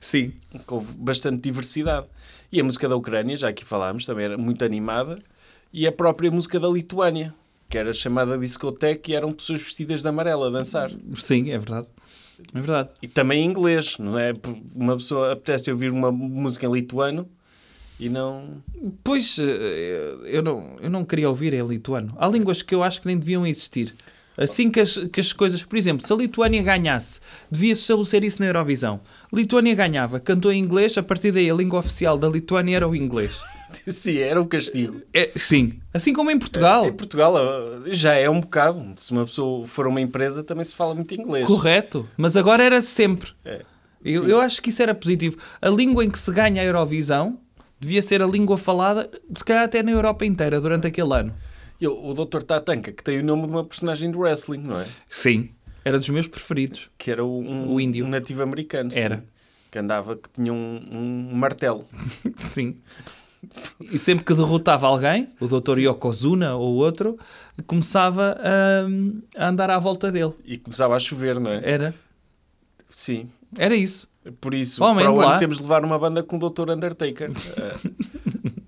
Sim. 0.00 0.32
que 0.66 0.74
houve 0.74 0.92
bastante 0.96 1.40
diversidade. 1.42 2.06
E 2.52 2.60
a 2.60 2.64
música 2.64 2.88
da 2.88 2.96
Ucrânia, 2.96 3.36
já 3.36 3.48
aqui 3.48 3.64
falámos, 3.64 4.04
também 4.04 4.26
era 4.26 4.36
muito 4.38 4.64
animada. 4.64 5.16
E 5.72 5.86
a 5.86 5.92
própria 5.92 6.30
música 6.30 6.60
da 6.60 6.68
Lituânia, 6.68 7.34
que 7.68 7.76
era 7.78 7.92
chamada 7.92 8.38
discoteca 8.38 9.10
e 9.10 9.14
eram 9.14 9.32
pessoas 9.32 9.62
vestidas 9.62 10.02
de 10.02 10.08
amarelo 10.08 10.44
a 10.44 10.50
dançar. 10.50 10.90
Sim, 11.16 11.50
é 11.50 11.58
verdade. 11.58 11.86
É 12.54 12.58
verdade. 12.58 12.90
E 13.02 13.08
também 13.08 13.42
em 13.42 13.46
inglês, 13.46 13.96
não 13.98 14.18
é? 14.18 14.32
Uma 14.74 14.96
pessoa 14.96 15.32
apetece 15.32 15.70
ouvir 15.70 15.90
uma 15.90 16.12
música 16.12 16.66
em 16.66 16.72
lituano 16.72 17.28
e 17.98 18.08
não. 18.08 18.62
Pois, 19.02 19.38
eh, 19.38 20.16
eu 20.26 20.42
não, 20.42 20.76
eu 20.80 20.90
não 20.90 21.04
queria 21.04 21.28
ouvir 21.28 21.54
em 21.54 21.66
lituano. 21.66 22.14
Há 22.18 22.28
línguas 22.28 22.62
que 22.62 22.74
eu 22.74 22.82
acho 22.82 23.00
que 23.00 23.06
nem 23.06 23.18
deviam 23.18 23.46
existir. 23.46 23.94
Assim 24.36 24.70
que 24.70 24.80
as, 24.80 24.98
que 24.98 25.18
as 25.18 25.32
coisas... 25.32 25.62
Por 25.62 25.76
exemplo, 25.76 26.06
se 26.06 26.12
a 26.12 26.16
Lituânia 26.16 26.62
ganhasse, 26.62 27.20
devia-se 27.50 27.80
estabelecer 27.80 28.22
isso 28.22 28.40
na 28.42 28.48
Eurovisão. 28.48 29.00
Lituânia 29.32 29.74
ganhava, 29.74 30.20
cantou 30.20 30.52
em 30.52 30.62
inglês, 30.62 30.96
a 30.98 31.02
partir 31.02 31.32
daí 31.32 31.50
a 31.50 31.54
língua 31.54 31.78
oficial 31.78 32.18
da 32.18 32.28
Lituânia 32.28 32.76
era 32.76 32.86
o 32.86 32.94
inglês. 32.94 33.40
Sim, 33.88 34.18
era 34.18 34.40
o 34.40 34.46
castigo. 34.46 35.02
É, 35.12 35.32
sim. 35.34 35.80
Assim 35.92 36.12
como 36.12 36.30
em 36.30 36.38
Portugal. 36.38 36.86
Em 36.86 36.92
Portugal 36.92 37.34
já 37.86 38.14
é 38.14 38.28
um 38.28 38.40
bocado. 38.40 38.94
Se 38.96 39.12
uma 39.12 39.24
pessoa 39.24 39.66
for 39.66 39.86
uma 39.86 40.00
empresa, 40.00 40.42
também 40.44 40.64
se 40.64 40.74
fala 40.74 40.94
muito 40.94 41.14
inglês. 41.14 41.46
Correto. 41.46 42.08
Mas 42.16 42.36
agora 42.36 42.62
era 42.62 42.80
sempre. 42.80 43.30
É. 43.44 43.62
Eu, 44.04 44.22
Sim. 44.22 44.30
eu 44.30 44.40
acho 44.40 44.62
que 44.62 44.70
isso 44.70 44.82
era 44.82 44.94
positivo. 44.94 45.36
A 45.60 45.68
língua 45.68 46.04
em 46.04 46.10
que 46.10 46.18
se 46.18 46.30
ganha 46.30 46.62
a 46.62 46.64
Eurovisão 46.64 47.40
Devia 47.78 48.00
ser 48.00 48.22
a 48.22 48.26
língua 48.26 48.56
falada, 48.56 49.10
se 49.34 49.44
calhar 49.44 49.64
até 49.64 49.82
na 49.82 49.90
Europa 49.90 50.24
inteira, 50.24 50.60
durante 50.60 50.86
aquele 50.86 51.12
ano. 51.12 51.34
E 51.78 51.86
o, 51.86 52.14
Dr. 52.14 52.42
Tatanka, 52.42 52.90
que 52.90 53.04
tem 53.04 53.20
o 53.20 53.24
nome 53.24 53.42
de 53.46 53.52
uma 53.52 53.64
personagem 53.64 54.10
do 54.10 54.20
wrestling, 54.20 54.62
não 54.62 54.80
é? 54.80 54.86
Sim. 55.10 55.50
Era 55.84 55.98
dos 55.98 56.08
meus 56.08 56.26
preferidos. 56.26 56.90
Que 56.96 57.10
era 57.10 57.22
um, 57.22 57.70
O 57.70 57.78
índio. 57.78 58.06
um 58.06 58.08
nativo 58.08 58.42
americano. 58.42 58.90
sim. 58.90 58.98
Era. 58.98 59.24
Que 59.70 59.78
andava, 59.78 60.16
que 60.16 60.28
tinha 60.32 60.52
um, 60.54 60.82
um 60.90 61.34
martelo. 61.34 61.84
Sim. 62.38 62.76
E 63.80 63.98
sempre 63.98 64.24
que 64.24 64.34
derrotava 64.34 64.86
alguém, 64.86 65.30
o 65.40 65.46
Dr. 65.46 65.78
Yokozuna 65.78 66.54
ou 66.56 66.74
outro, 66.76 67.18
começava 67.66 68.36
a, 68.40 69.42
a 69.44 69.48
andar 69.48 69.70
à 69.70 69.78
volta 69.78 70.10
dele. 70.12 70.32
E 70.44 70.56
começava 70.58 70.94
a 70.96 70.98
chover, 71.00 71.38
não 71.40 71.50
é? 71.50 71.60
Era, 71.62 71.94
Sim. 72.90 73.28
era 73.58 73.74
isso. 73.74 74.08
Por 74.40 74.54
isso, 74.54 74.82
Homem, 74.82 75.04
para 75.04 75.12
o 75.14 75.18
lá. 75.18 75.30
ano 75.32 75.38
temos 75.38 75.56
de 75.56 75.62
levar 75.62 75.84
uma 75.84 75.98
banda 75.98 76.20
com 76.22 76.36
o 76.36 76.50
Dr. 76.50 76.70
Undertaker. 76.70 77.30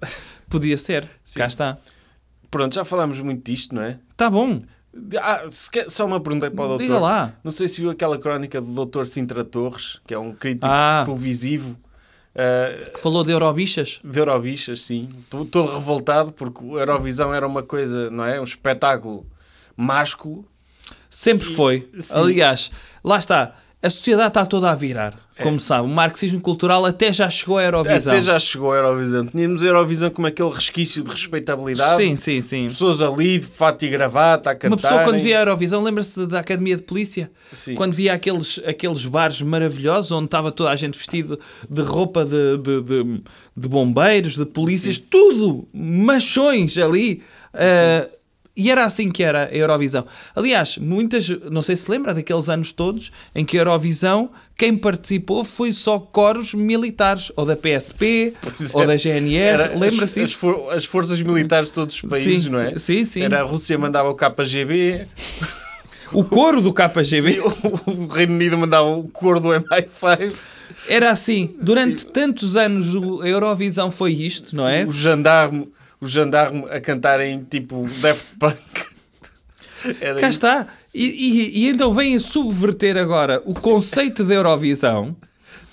Eh, 0.00 0.08
Podia 0.48 0.78
ser. 0.78 1.06
Cá 1.34 1.46
está. 1.46 1.76
pronto, 2.50 2.74
já 2.74 2.84
falámos 2.84 3.20
muito 3.20 3.44
disto, 3.44 3.74
não 3.74 3.82
é? 3.82 3.98
Tá 4.16 4.30
bom. 4.30 4.62
Ah, 5.20 5.42
quer- 5.70 5.90
só 5.90 6.06
uma 6.06 6.20
pergunta 6.20 6.50
para 6.50 6.64
o 6.64 6.68
doutor. 6.68 6.84
Diga 6.84 6.98
lá. 6.98 7.34
Não 7.44 7.50
sei 7.50 7.68
se 7.68 7.80
viu 7.80 7.90
aquela 7.90 8.16
crónica 8.18 8.60
do 8.60 8.86
Dr. 8.86 9.04
Sintra 9.06 9.44
Torres, 9.44 10.00
que 10.06 10.14
é 10.14 10.18
um 10.18 10.32
crítico 10.32 10.66
Ah. 10.66 11.02
televisivo 11.04 11.76
eh, 12.34 12.90
Que 12.94 13.00
falou 13.00 13.24
de 13.24 13.32
Eurobichas. 13.32 14.00
de 14.04 14.18
Eurobichas, 14.18 14.82
sim. 14.82 15.08
Tô- 15.30 15.44
Todo 15.44 15.72
revoltado 15.74 16.32
porque 16.32 16.62
o 16.64 16.78
Eurovisão 16.78 17.34
era 17.34 17.46
uma 17.46 17.62
coisa, 17.62 18.10
não 18.10 18.24
é? 18.24 18.40
Um 18.40 18.44
espetáculo 18.44 19.26
másculo. 19.76 20.44
Sempre 21.10 21.46
foi. 21.46 21.88
sim. 21.98 22.18
Aliás, 22.18 22.70
lá 23.02 23.18
está. 23.18 23.54
A 23.80 23.88
sociedade 23.88 24.28
está 24.28 24.44
toda 24.44 24.70
a 24.70 24.74
virar. 24.74 25.14
Como 25.40 25.60
sabe, 25.60 25.86
o 25.86 25.88
marxismo 25.88 26.40
cultural 26.40 26.84
até 26.84 27.12
já 27.12 27.30
chegou 27.30 27.58
à 27.58 27.62
Eurovisão. 27.62 28.12
É. 28.12 28.16
Até 28.16 28.26
já 28.26 28.36
chegou 28.40 28.72
a 28.72 28.76
Eurovisão. 28.76 29.26
Tínhamos 29.26 29.62
a 29.62 29.66
Eurovisão 29.66 30.10
como 30.10 30.26
aquele 30.26 30.50
resquício 30.50 31.04
de 31.04 31.10
respeitabilidade. 31.12 31.94
Sim, 31.94 32.16
sim, 32.16 32.42
sim. 32.42 32.66
Pessoas 32.66 33.00
ali 33.00 33.38
de 33.38 33.46
fato 33.46 33.84
e 33.84 33.88
gravata 33.88 34.50
a 34.50 34.54
cantar. 34.56 34.74
Uma 34.74 34.76
pessoa 34.76 35.04
quando 35.04 35.22
via 35.22 35.38
a 35.38 35.42
Eurovisão, 35.42 35.80
lembra-se 35.80 36.26
da 36.26 36.40
Academia 36.40 36.74
de 36.74 36.82
Polícia? 36.82 37.30
Sim. 37.52 37.76
Quando 37.76 37.92
via 37.92 38.14
aqueles, 38.14 38.60
aqueles 38.66 39.06
bares 39.06 39.40
maravilhosos 39.40 40.10
onde 40.10 40.24
estava 40.24 40.50
toda 40.50 40.70
a 40.70 40.76
gente 40.76 40.98
vestido 40.98 41.38
de 41.70 41.82
roupa 41.82 42.24
de, 42.24 42.58
de, 42.58 42.82
de, 42.82 43.22
de 43.56 43.68
bombeiros, 43.68 44.34
de 44.34 44.44
polícias, 44.44 44.98
tudo 44.98 45.68
machões 45.72 46.76
ali. 46.76 47.22
Ah, 47.54 48.04
e 48.58 48.70
era 48.70 48.84
assim 48.84 49.08
que 49.10 49.22
era 49.22 49.44
a 49.44 49.54
Eurovisão. 49.56 50.04
Aliás, 50.34 50.76
muitas, 50.78 51.28
não 51.50 51.62
sei 51.62 51.76
se 51.76 51.90
lembra 51.90 52.12
daqueles 52.12 52.48
anos 52.48 52.72
todos 52.72 53.12
em 53.34 53.44
que 53.44 53.56
a 53.56 53.60
Eurovisão, 53.60 54.30
quem 54.56 54.74
participou 54.76 55.44
foi 55.44 55.72
só 55.72 55.98
coros 55.98 56.52
militares, 56.54 57.30
ou 57.36 57.46
da 57.46 57.56
PSP, 57.56 58.34
Pois 58.42 58.74
ou 58.74 58.82
é. 58.82 58.86
da 58.86 58.96
GNR. 58.96 59.78
Lembra-se 59.78 60.20
as, 60.20 60.24
as, 60.24 60.28
disso? 60.30 60.38
for- 60.40 60.72
as 60.72 60.84
forças 60.84 61.22
militares 61.22 61.68
de 61.68 61.74
todos 61.74 61.94
os 61.94 62.00
países, 62.02 62.44
Sim, 62.44 62.50
não 62.50 62.58
é? 62.58 62.76
sim, 62.76 63.04
sim. 63.04 63.22
Era 63.22 63.40
a 63.40 63.44
Rússia 63.44 63.78
mandava 63.78 64.10
o 64.10 64.14
KGB, 64.16 65.06
O 66.12 66.24
coro 66.24 66.60
do 66.62 66.72
KGB. 66.72 67.32
sim, 67.34 67.38
o, 67.86 68.06
Reino 68.06 68.34
Unido 68.34 68.56
mandava 68.58 68.86
o 68.88 69.04
cor 69.08 69.38
do 69.40 69.48
MI5, 69.50 70.32
Era 70.88 71.10
assim, 71.10 71.54
durante 71.60 72.06
tantos 72.06 72.56
anos 72.56 72.88
a 73.22 73.28
Eurovisão 73.28 73.90
foi 73.90 74.12
isto, 74.12 74.56
não 74.56 74.68
é? 74.68 74.84
o 74.86 74.90
gendarme, 74.90 75.70
o 76.00 76.06
gendarme 76.06 76.64
a 76.70 76.80
cantarem 76.80 77.44
tipo 77.50 77.88
Daft 78.00 78.24
Punk. 78.38 78.58
Era 80.00 80.18
Cá 80.20 80.28
isso. 80.28 80.38
está. 80.38 80.66
E, 80.94 81.04
e- 81.04 81.58
e 81.64 81.68
então 81.68 81.94
vêm 81.94 82.18
subverter 82.18 82.96
agora 82.96 83.40
o 83.44 83.54
conceito 83.54 84.24
da 84.24 84.34
Eurovisão 84.34 85.16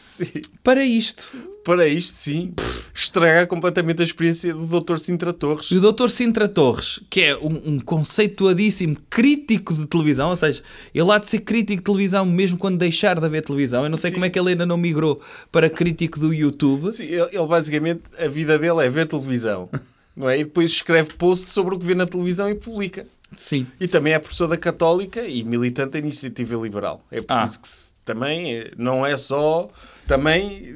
Sim. 0.04 0.32
para 0.64 0.84
isto. 0.86 1.56
Para 1.66 1.88
isto, 1.88 2.14
sim, 2.14 2.54
estraga 2.94 3.48
completamente 3.48 4.00
a 4.00 4.06
experiência 4.06 4.54
do 4.54 4.68
Dr. 4.80 4.98
Sintra 5.00 5.34
Torres. 5.34 5.72
E 5.72 5.78
o 5.78 5.92
Dr. 5.92 6.08
Sintra 6.10 6.48
Torres, 6.48 7.00
que 7.10 7.22
é 7.22 7.36
um, 7.38 7.60
um 7.74 7.80
conceituadíssimo 7.80 8.96
crítico 9.10 9.74
de 9.74 9.88
televisão, 9.88 10.30
ou 10.30 10.36
seja, 10.36 10.62
ele 10.94 11.12
há 11.12 11.18
de 11.18 11.26
ser 11.26 11.40
crítico 11.40 11.82
de 11.82 11.86
televisão 11.86 12.24
mesmo 12.24 12.56
quando 12.60 12.78
deixar 12.78 13.20
de 13.20 13.26
haver 13.26 13.42
televisão. 13.44 13.84
Eu 13.84 13.90
não 13.90 13.98
sei 13.98 14.12
Sim. 14.12 14.14
como 14.18 14.26
é 14.26 14.30
que 14.30 14.38
ele 14.38 14.50
ainda 14.52 14.64
não 14.64 14.78
migrou 14.78 15.20
para 15.52 15.68
crítico 15.68 16.20
do 16.20 16.32
YouTube. 16.32 16.92
Sim, 16.92 17.06
ele, 17.06 17.30
ele 17.32 17.48
basicamente, 17.48 18.04
a 18.20 18.28
vida 18.28 18.60
dele 18.60 18.86
é 18.86 18.90
ver 18.90 19.08
televisão, 19.08 19.68
não 20.16 20.30
é? 20.30 20.40
E 20.40 20.44
depois 20.44 20.72
escreve 20.72 21.14
posts 21.14 21.52
sobre 21.52 21.76
o 21.76 21.80
que 21.80 21.86
vê 21.86 21.96
na 21.96 22.06
televisão 22.06 22.50
e 22.50 22.56
publica. 22.56 23.06
Sim. 23.36 23.68
E 23.80 23.88
também 23.88 24.14
é 24.14 24.20
professor 24.20 24.48
da 24.48 24.56
Católica 24.58 25.22
e 25.22 25.44
militante 25.44 25.92
da 25.94 26.00
Iniciativa 26.00 26.56
Liberal. 26.56 27.04
É 27.12 27.22
preciso 27.22 27.58
Ah. 27.58 27.62
que 27.62 27.68
se, 27.68 27.92
também 28.06 28.54
eh, 28.54 28.72
não 28.78 29.06
é 29.06 29.18
só 29.18 29.70
também 30.08 30.74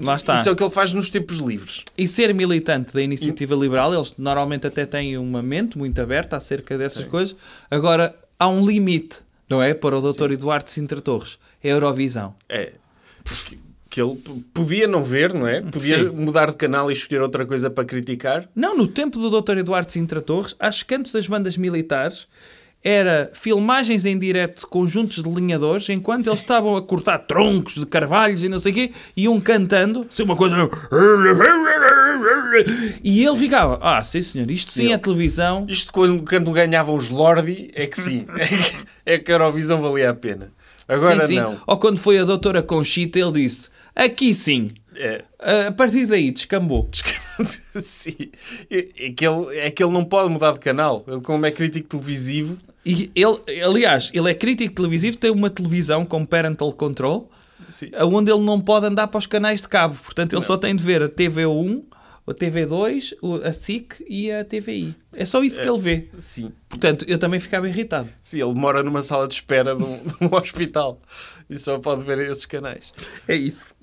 Lá 0.00 0.16
está. 0.16 0.34
isso 0.34 0.48
é 0.48 0.52
o 0.52 0.56
que 0.56 0.62
ele 0.62 0.70
faz 0.70 0.92
nos 0.92 1.08
tempos 1.08 1.36
livres. 1.38 1.84
E 1.96 2.06
ser 2.08 2.34
militante 2.34 2.92
da 2.92 3.00
iniciativa 3.00 3.54
liberal, 3.54 3.94
eles 3.94 4.14
normalmente 4.18 4.66
até 4.66 4.84
têm 4.84 5.16
uma 5.16 5.42
mente 5.42 5.78
muito 5.78 6.00
aberta 6.02 6.36
acerca 6.36 6.76
dessas 6.76 7.04
coisas. 7.04 7.36
Agora, 7.70 8.14
há 8.38 8.48
um 8.48 8.66
limite, 8.66 9.20
não 9.48 9.62
é? 9.62 9.72
Para 9.72 9.96
o 9.98 10.12
Dr. 10.12 10.32
Eduardo 10.32 10.68
Sintra 10.70 11.00
Torres. 11.00 11.38
É 11.62 11.70
a 11.70 11.74
Eurovisão. 11.74 12.34
É 12.48 12.72
que, 13.48 13.58
que 13.92 14.00
ele 14.00 14.18
podia 14.54 14.88
não 14.88 15.04
ver, 15.04 15.34
não 15.34 15.46
é? 15.46 15.60
Podia 15.60 15.98
Sim. 15.98 16.16
mudar 16.16 16.50
de 16.50 16.56
canal 16.56 16.90
e 16.90 16.94
escolher 16.94 17.20
outra 17.20 17.44
coisa 17.44 17.68
para 17.68 17.84
criticar. 17.84 18.48
Não, 18.56 18.74
no 18.74 18.86
tempo 18.86 19.18
do 19.18 19.42
Dr. 19.42 19.58
Eduardo 19.58 19.90
Sintra 19.90 20.22
Torres, 20.22 20.56
às 20.58 20.82
cantos 20.82 21.12
das 21.12 21.26
bandas 21.26 21.58
militares, 21.58 22.26
era 22.82 23.30
filmagens 23.34 24.06
em 24.06 24.18
direto 24.18 24.60
de 24.60 24.66
conjuntos 24.66 25.22
de 25.22 25.28
linhadores, 25.28 25.90
enquanto 25.90 26.26
eles 26.26 26.38
estavam 26.38 26.74
a 26.74 26.80
cortar 26.80 27.18
troncos 27.18 27.74
de 27.74 27.84
carvalhos 27.84 28.42
e 28.42 28.48
não 28.48 28.58
sei 28.58 28.72
o 28.72 28.74
quê, 28.74 28.92
iam 29.14 29.38
cantando, 29.38 30.06
assim 30.10 30.22
uma 30.22 30.36
coisa... 30.36 30.56
E 33.04 33.22
ele 33.22 33.36
ficava, 33.36 33.78
ah, 33.82 34.02
sim 34.02 34.22
senhor, 34.22 34.50
isto 34.50 34.70
sim 34.70 34.90
é 34.90 34.96
televisão. 34.96 35.66
Isto 35.68 35.92
quando, 35.92 36.24
quando 36.26 36.50
ganhavam 36.50 36.96
os 36.96 37.10
Lordi 37.10 37.70
é 37.74 37.86
que 37.86 38.00
sim. 38.00 38.24
É 38.38 38.46
que, 38.48 38.76
é 39.04 39.18
que 39.18 39.30
a 39.30 39.34
Eurovisão 39.34 39.82
valia 39.82 40.08
a 40.08 40.14
pena. 40.14 40.50
Agora 40.88 41.26
sim, 41.26 41.34
sim. 41.34 41.40
não. 41.40 41.60
Ou 41.66 41.76
quando 41.76 41.98
foi 41.98 42.18
a 42.18 42.24
doutora 42.24 42.62
Conchita, 42.62 43.18
ele 43.18 43.32
disse, 43.32 43.70
aqui 43.94 44.34
sim. 44.34 44.70
É. 44.96 45.24
A 45.68 45.72
partir 45.72 46.06
daí 46.06 46.30
descambou. 46.30 46.88
Sim. 47.80 48.30
É 48.70 49.06
é 49.06 49.10
que, 49.10 49.26
ele, 49.26 49.58
é 49.58 49.70
que 49.70 49.82
ele 49.82 49.92
não 49.92 50.04
pode 50.04 50.30
mudar 50.30 50.52
de 50.52 50.60
canal. 50.60 51.02
Ele, 51.08 51.20
como 51.20 51.46
é 51.46 51.50
crítico 51.50 51.88
televisivo, 51.88 52.58
E 52.84 53.10
ele, 53.14 53.62
aliás, 53.62 54.10
ele 54.12 54.30
é 54.30 54.34
crítico 54.34 54.74
televisivo, 54.74 55.16
tem 55.16 55.30
uma 55.30 55.48
televisão 55.48 56.04
com 56.04 56.24
parental 56.26 56.72
control, 56.72 57.30
Sim. 57.68 57.90
onde 58.02 58.30
ele 58.30 58.42
não 58.42 58.60
pode 58.60 58.86
andar 58.86 59.06
para 59.08 59.18
os 59.18 59.26
canais 59.26 59.62
de 59.62 59.68
cabo. 59.68 59.96
Portanto, 60.04 60.34
ele 60.34 60.42
só 60.42 60.56
tem 60.56 60.76
de 60.76 60.84
ver 60.84 61.02
a 61.02 61.08
TV1, 61.08 61.82
a 62.26 62.32
TV2, 62.32 63.14
o- 63.22 63.36
a 63.44 63.52
SIC 63.52 64.04
e 64.08 64.30
a 64.30 64.44
TVI. 64.44 64.94
É 65.12 65.24
só 65.24 65.42
isso 65.42 65.60
que 65.60 65.68
ele 65.68 65.80
vê. 65.80 66.08
sim. 66.18 66.52
Portanto, 66.68 67.04
eu 67.08 67.18
também 67.18 67.38
ficava 67.40 67.68
irritado. 67.68 68.08
Sim, 68.24 68.40
ele 68.42 68.54
mora 68.54 68.82
numa 68.82 69.02
sala 69.02 69.28
de 69.28 69.34
espera 69.34 69.74
de 69.76 69.82
um, 69.82 69.98
de 70.06 70.14
um 70.24 70.34
hospital 70.36 71.00
e 71.50 71.58
só 71.58 71.78
pode 71.78 72.02
ver 72.04 72.18
esses 72.20 72.46
canais. 72.46 72.92
É 73.28 73.34
isso. 73.36 73.74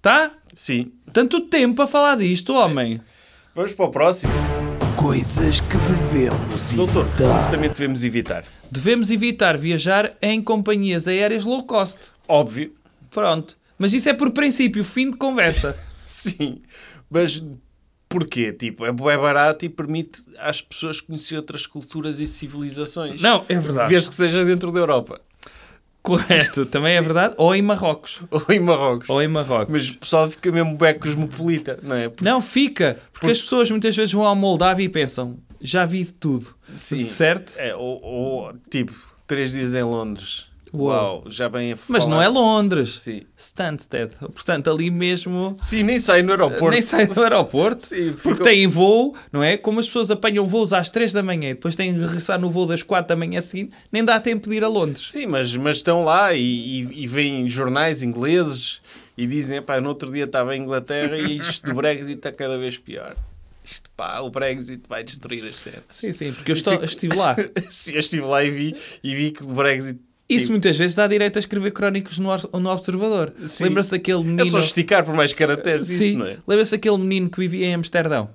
Tá? 0.00 0.32
Sim. 0.54 0.92
Tanto 1.12 1.40
tempo 1.48 1.80
a 1.82 1.86
falar 1.86 2.16
disto, 2.16 2.54
homem. 2.54 3.00
Vamos 3.54 3.72
para 3.72 3.84
o 3.86 3.90
próximo. 3.90 4.32
Coisas 4.96 5.60
que 5.60 5.76
devemos 5.76 6.72
Doutor, 6.72 7.04
que 7.04 7.22
evitar. 7.22 7.34
comportamento 7.36 7.72
devemos 7.72 8.04
evitar? 8.04 8.44
Devemos 8.70 9.10
evitar 9.10 9.56
viajar 9.56 10.14
em 10.20 10.42
companhias 10.42 11.08
aéreas 11.08 11.44
low 11.44 11.62
cost. 11.64 12.10
Óbvio. 12.28 12.72
Pronto. 13.10 13.56
Mas 13.78 13.92
isso 13.94 14.08
é 14.08 14.14
por 14.14 14.30
princípio, 14.32 14.84
fim 14.84 15.10
de 15.10 15.16
conversa. 15.16 15.76
Sim. 16.06 16.60
Mas 17.12 17.42
porquê? 18.08 18.52
Tipo, 18.52 18.84
é 18.84 18.92
barato 18.92 19.64
e 19.64 19.68
permite 19.68 20.22
às 20.38 20.60
pessoas 20.60 21.00
conhecer 21.00 21.36
outras 21.36 21.66
culturas 21.66 22.20
e 22.20 22.26
civilizações. 22.26 23.20
Não, 23.20 23.44
é 23.48 23.58
verdade. 23.58 23.90
Desde 23.90 24.08
que 24.08 24.14
seja 24.14 24.44
dentro 24.44 24.70
da 24.70 24.80
Europa. 24.80 25.20
Correto, 26.02 26.66
também 26.66 26.94
é 26.94 27.00
verdade. 27.00 27.34
Ou 27.38 27.54
em 27.54 27.62
Marrocos. 27.62 28.22
Ou 28.28 28.44
em 28.48 28.58
Marrocos. 28.58 29.08
Ou 29.08 29.22
em 29.22 29.28
Marrocos. 29.28 29.68
Mas 29.72 29.88
o 29.90 29.98
pessoal 29.98 30.28
fica 30.28 30.50
mesmo 30.50 30.76
bué 30.76 30.94
cosmopolita, 30.94 31.78
não 31.82 31.94
é? 31.94 32.10
Não, 32.20 32.40
fica. 32.40 32.98
Porque 33.12 33.28
as 33.28 33.40
pessoas 33.40 33.70
muitas 33.70 33.94
vezes 33.94 34.12
vão 34.12 34.26
à 34.26 34.34
Moldávia 34.34 34.84
e 34.84 34.88
pensam, 34.88 35.38
já 35.60 35.86
vi 35.86 36.04
de 36.04 36.12
tudo. 36.12 36.54
Sim. 36.74 37.04
Certo? 37.04 37.56
É, 37.58 37.74
ou, 37.76 38.02
ou, 38.02 38.52
tipo, 38.68 38.92
três 39.28 39.52
dias 39.52 39.74
em 39.74 39.82
Londres. 39.82 40.46
Uau. 40.74 41.24
Já 41.28 41.48
bem 41.48 41.72
a 41.72 41.78
Mas 41.88 42.04
falar. 42.04 42.16
não 42.16 42.22
é 42.22 42.28
Londres. 42.28 43.00
Sim. 43.00 43.22
Stansted. 43.36 44.10
Portanto, 44.18 44.70
ali 44.70 44.90
mesmo... 44.90 45.54
Sim, 45.58 45.82
nem 45.82 45.98
sai 45.98 46.22
no 46.22 46.30
aeroporto. 46.32 46.70
Nem 46.70 46.80
sai 46.82 47.06
do 47.06 47.20
aeroporto. 47.22 47.86
Sim, 47.88 48.12
porque 48.22 48.30
ficam- 48.38 48.44
têm 48.44 48.66
voo, 48.66 49.14
não 49.30 49.42
é? 49.42 49.56
Como 49.56 49.80
as 49.80 49.86
pessoas 49.86 50.10
apanham 50.10 50.46
voos 50.46 50.72
às 50.72 50.88
3 50.88 51.12
da 51.12 51.22
manhã 51.22 51.50
e 51.50 51.54
depois 51.54 51.76
têm 51.76 51.92
de 51.92 52.00
regressar 52.00 52.40
no 52.40 52.50
voo 52.50 52.66
das 52.66 52.82
4 52.82 53.08
da 53.08 53.16
manhã 53.16 53.40
seguinte, 53.40 53.74
nem 53.90 54.04
dá 54.04 54.18
tempo 54.18 54.48
de 54.48 54.56
ir 54.56 54.64
a 54.64 54.68
Londres. 54.68 55.10
Sim, 55.10 55.26
mas, 55.26 55.54
mas 55.56 55.76
estão 55.76 56.04
lá 56.04 56.32
e, 56.32 56.40
e, 56.42 57.02
e 57.02 57.06
veem 57.06 57.48
jornais 57.48 58.02
ingleses 58.02 58.80
e 59.16 59.26
dizem, 59.26 59.60
pá, 59.60 59.80
no 59.80 59.88
outro 59.90 60.10
dia 60.10 60.24
estava 60.24 60.56
em 60.56 60.62
Inglaterra 60.62 61.16
e 61.18 61.36
isto 61.36 61.66
do 61.66 61.74
Brexit 61.74 62.12
está 62.16 62.32
cada 62.32 62.56
vez 62.56 62.78
pior. 62.78 63.14
Isto, 63.64 63.90
pá, 63.96 64.18
o 64.20 64.30
Brexit 64.30 64.82
vai 64.88 65.04
destruir 65.04 65.44
as 65.44 65.54
cenas. 65.54 65.84
Sim, 65.88 66.12
sim, 66.12 66.32
porque 66.32 66.50
eu 66.50 66.54
estou- 66.54 66.82
estive 66.82 67.14
lá. 67.14 67.36
Sim, 67.70 67.92
eu 67.92 67.98
estive 68.00 68.22
lá 68.24 68.42
e 68.42 68.50
vi, 68.50 68.74
e 69.04 69.14
vi 69.14 69.30
que 69.30 69.44
o 69.44 69.48
Brexit 69.48 70.00
Isso 70.36 70.50
muitas 70.50 70.76
vezes 70.76 70.94
dá 70.94 71.06
direito 71.06 71.36
a 71.36 71.40
escrever 71.40 71.70
crónicas 71.72 72.18
no, 72.18 72.28
no 72.60 72.70
Observador. 72.70 73.32
Lembra-se 73.60 73.90
daquele 73.90 74.20
É 74.20 74.24
menino. 74.24 74.50
só 74.50 74.58
esticar 74.58 75.04
por 75.04 75.14
mais 75.14 75.32
caracteres, 75.32 75.86
Sim, 75.86 76.04
isso, 76.04 76.18
não 76.18 76.26
é? 76.26 76.38
lembra-se 76.46 76.72
daquele 76.72 76.98
menino 76.98 77.30
que 77.30 77.38
vivia 77.40 77.66
em 77.66 77.74
Amsterdão 77.74 78.30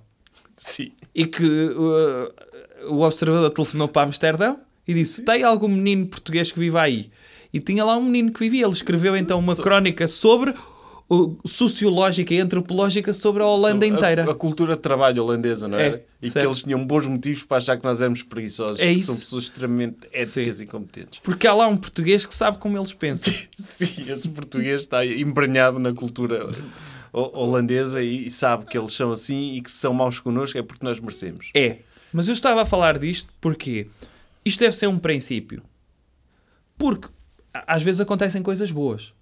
Sim. 0.55 0.91
e 1.13 1.25
que 1.25 1.43
uh, 1.45 2.33
o 2.93 3.01
Observador 3.01 3.49
telefonou 3.51 3.87
para 3.87 4.03
Amsterdão 4.07 4.59
e 4.87 4.93
disse: 4.93 5.21
Tem 5.23 5.43
algum 5.43 5.67
menino 5.67 6.07
português 6.07 6.51
que 6.51 6.59
viva 6.59 6.81
aí? 6.81 7.09
E 7.53 7.59
tinha 7.59 7.83
lá 7.83 7.95
um 7.97 8.03
menino 8.03 8.31
que 8.31 8.39
vivia. 8.39 8.65
Ele 8.65 8.73
escreveu 8.73 9.15
então 9.15 9.39
uma 9.39 9.55
crónica 9.55 10.07
sobre. 10.07 10.53
Sociológica 11.45 12.33
e 12.33 12.39
antropológica 12.39 13.13
sobre 13.13 13.41
a 13.41 13.45
Holanda 13.45 13.85
A- 13.85 13.89
inteira. 13.89 14.29
A, 14.29 14.35
cultura 14.35 14.75
de 14.75 14.81
trabalho 14.81 15.23
holandesa, 15.23 15.67
não 15.67 15.77
É, 15.77 15.87
era? 15.87 16.05
e 16.21 16.27
que 16.27 16.33
certo. 16.33 16.45
eles 16.47 16.63
tinham 16.63 16.85
bons 16.85 17.05
motivos 17.05 17.43
para 17.43 17.57
achar 17.57 17.77
que 17.77 17.83
nós 17.83 18.01
éramos 18.01 18.23
preguiçosos. 18.23 18.79
É 18.79 18.91
isso. 18.91 19.07
São 19.13 19.19
pessoas 19.19 19.45
extremamente 19.45 19.97
éticas 20.11 20.57
Sim. 20.57 20.63
e 20.63 20.67
competentes. 20.67 21.19
Porque 21.23 21.47
há 21.47 21.53
lá 21.53 21.67
um 21.67 21.77
português 21.77 22.25
que 22.25 22.35
sabe 22.35 22.57
como 22.57 22.77
eles 22.77 22.93
pensam. 22.93 23.33
Sim, 23.57 24.11
esse 24.11 24.27
português 24.29 24.81
está 24.81 25.05
embranhado 25.05 25.79
na 25.79 25.93
cultura 25.93 26.49
ho- 27.13 27.31
holandesa 27.39 28.01
e, 28.03 28.27
e 28.27 28.31
sabe 28.31 28.65
que 28.65 28.77
eles 28.77 28.91
são 28.93 29.11
assim 29.11 29.53
e 29.55 29.61
que 29.61 29.71
se 29.71 29.77
são 29.77 29.93
maus 29.93 30.19
connosco 30.19 30.57
é 30.57 30.61
porque 30.61 30.83
nós 30.85 30.99
merecemos. 30.99 31.49
É. 31.55 31.77
Mas 32.11 32.27
eu 32.27 32.33
estava 32.33 32.61
a 32.63 32.65
falar 32.65 32.97
disto 32.99 33.31
porque 33.39 33.87
isto 34.43 34.59
deve 34.59 34.75
ser 34.75 34.87
um 34.87 34.97
princípio. 34.99 35.61
Porque 36.77 37.07
a- 37.07 37.16
às 37.65 37.83
vezes 37.83 38.01
acontecem 38.01 38.41
coisas 38.43 38.71
boas. 38.71 39.13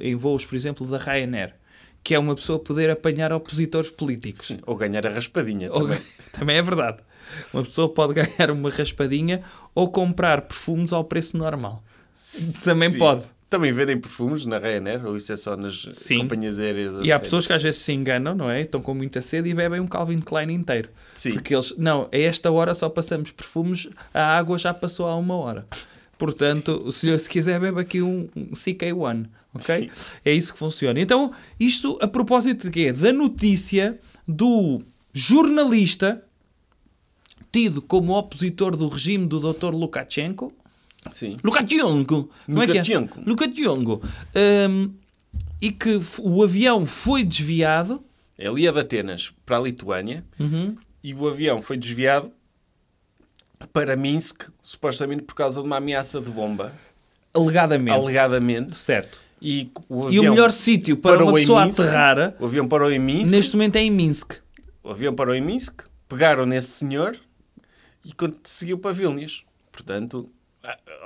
Em 0.00 0.14
voos, 0.14 0.44
por 0.46 0.54
exemplo, 0.54 0.86
da 0.86 0.98
Ryanair. 0.98 1.54
Que 2.02 2.14
é 2.14 2.18
uma 2.18 2.34
pessoa 2.34 2.58
poder 2.58 2.90
apanhar 2.90 3.32
opositores 3.32 3.88
políticos. 3.90 4.46
Sim, 4.48 4.58
Ou 4.66 4.76
ganhar 4.76 5.06
a 5.06 5.10
raspadinha 5.10 5.70
Ou- 5.72 5.80
também. 5.82 6.00
também 6.32 6.56
é 6.58 6.62
verdade. 6.62 6.98
Uma 7.52 7.62
pessoa 7.62 7.88
pode 7.88 8.12
ganhar 8.20 8.50
uma 8.50 8.68
raspadinha 8.70 9.40
ou 9.74 9.90
comprar 9.90 10.42
perfumes 10.42 10.92
ao 10.92 11.02
preço 11.04 11.36
normal. 11.36 11.82
Também 12.62 12.90
Sim. 12.90 12.98
pode. 12.98 13.24
Também 13.48 13.72
vendem 13.72 13.98
perfumes 13.98 14.44
na 14.46 14.58
Ryanair 14.58 15.06
ou 15.06 15.16
isso 15.16 15.32
é 15.32 15.36
só 15.36 15.56
nas 15.56 15.86
Sim. 15.92 16.18
companhias 16.18 16.58
aéreas? 16.58 16.92
E 16.94 16.98
há 16.98 17.02
sério? 17.04 17.20
pessoas 17.20 17.46
que 17.46 17.52
às 17.52 17.62
vezes 17.62 17.80
se 17.80 17.92
enganam, 17.92 18.34
não 18.34 18.50
é? 18.50 18.62
Estão 18.62 18.82
com 18.82 18.92
muita 18.92 19.22
sede 19.22 19.48
e 19.48 19.54
bebem 19.54 19.80
um 19.80 19.86
Calvin 19.86 20.18
Klein 20.20 20.50
inteiro. 20.52 20.90
Sim. 21.12 21.34
Porque 21.34 21.54
eles, 21.54 21.72
não, 21.78 22.08
a 22.12 22.18
esta 22.18 22.50
hora 22.50 22.74
só 22.74 22.88
passamos 22.88 23.30
perfumes, 23.30 23.88
a 24.12 24.36
água 24.36 24.58
já 24.58 24.74
passou 24.74 25.06
há 25.06 25.16
uma 25.16 25.36
hora. 25.36 25.66
Portanto, 26.18 26.90
se, 26.92 27.16
se 27.18 27.28
quiser, 27.28 27.60
bebe 27.60 27.80
aqui 27.80 28.00
um, 28.02 28.28
um 28.36 28.46
CK1, 28.52 29.26
ok? 29.52 29.90
É 30.24 30.32
isso 30.32 30.52
que 30.52 30.58
funciona. 30.58 31.00
Então, 31.00 31.32
isto 31.58 31.98
a 32.00 32.06
propósito 32.08 32.64
de 32.66 32.70
quê? 32.70 32.92
Da 32.92 33.12
notícia 33.12 33.98
do 34.26 34.80
jornalista 35.12 36.22
tido 37.52 37.80
como 37.82 38.16
opositor 38.16 38.76
do 38.76 38.88
regime 38.88 39.26
do 39.26 39.38
Dr. 39.52 39.70
Lukashenko, 39.74 40.52
Sim. 41.12 41.36
Lukashenko. 41.44 42.30
Como 42.46 42.62
é 42.62 42.66
que 42.66 42.78
é? 42.78 42.98
Lukashenko. 43.26 44.02
Hum, 44.70 44.90
e 45.60 45.70
que 45.70 46.00
o 46.20 46.42
avião 46.42 46.84
foi 46.86 47.22
desviado. 47.22 48.02
Ele 48.38 48.62
ia 48.62 48.72
de 48.72 48.80
Atenas 48.80 49.32
para 49.46 49.56
a 49.58 49.60
Lituânia 49.60 50.24
Uhum. 50.40 50.76
e 51.02 51.14
o 51.14 51.28
avião 51.28 51.62
foi 51.62 51.76
desviado 51.76 52.32
para 53.72 53.96
Minsk, 53.96 54.48
supostamente 54.62 55.22
por 55.22 55.34
causa 55.34 55.60
de 55.60 55.66
uma 55.66 55.76
ameaça 55.76 56.20
de 56.20 56.30
bomba, 56.30 56.72
Alegadamente. 57.34 57.96
alegadamente. 57.96 58.76
Certo. 58.76 59.18
E 59.40 59.70
o, 59.88 60.10
E 60.10 60.20
o 60.20 60.30
melhor 60.30 60.50
sítio 60.52 60.96
para 60.96 61.22
uma 61.22 61.32
pessoa 61.34 61.66
Minsk. 61.66 61.80
aterrar, 61.80 62.34
O 62.40 62.46
avião 62.46 62.66
parou 62.68 62.90
em 62.90 62.98
Minsk. 62.98 63.30
neste 63.30 63.56
momento 63.56 63.76
é 63.76 63.80
em 63.80 63.90
Minsk. 63.90 64.34
O 64.82 64.90
avião 64.90 65.14
parou 65.14 65.34
em 65.34 65.40
Minsk, 65.40 65.82
pegaram 66.08 66.46
nesse 66.46 66.68
senhor 66.68 67.16
e 68.04 68.12
seguiu 68.44 68.78
para 68.78 68.92
Vilnius. 68.92 69.44
Portanto, 69.72 70.28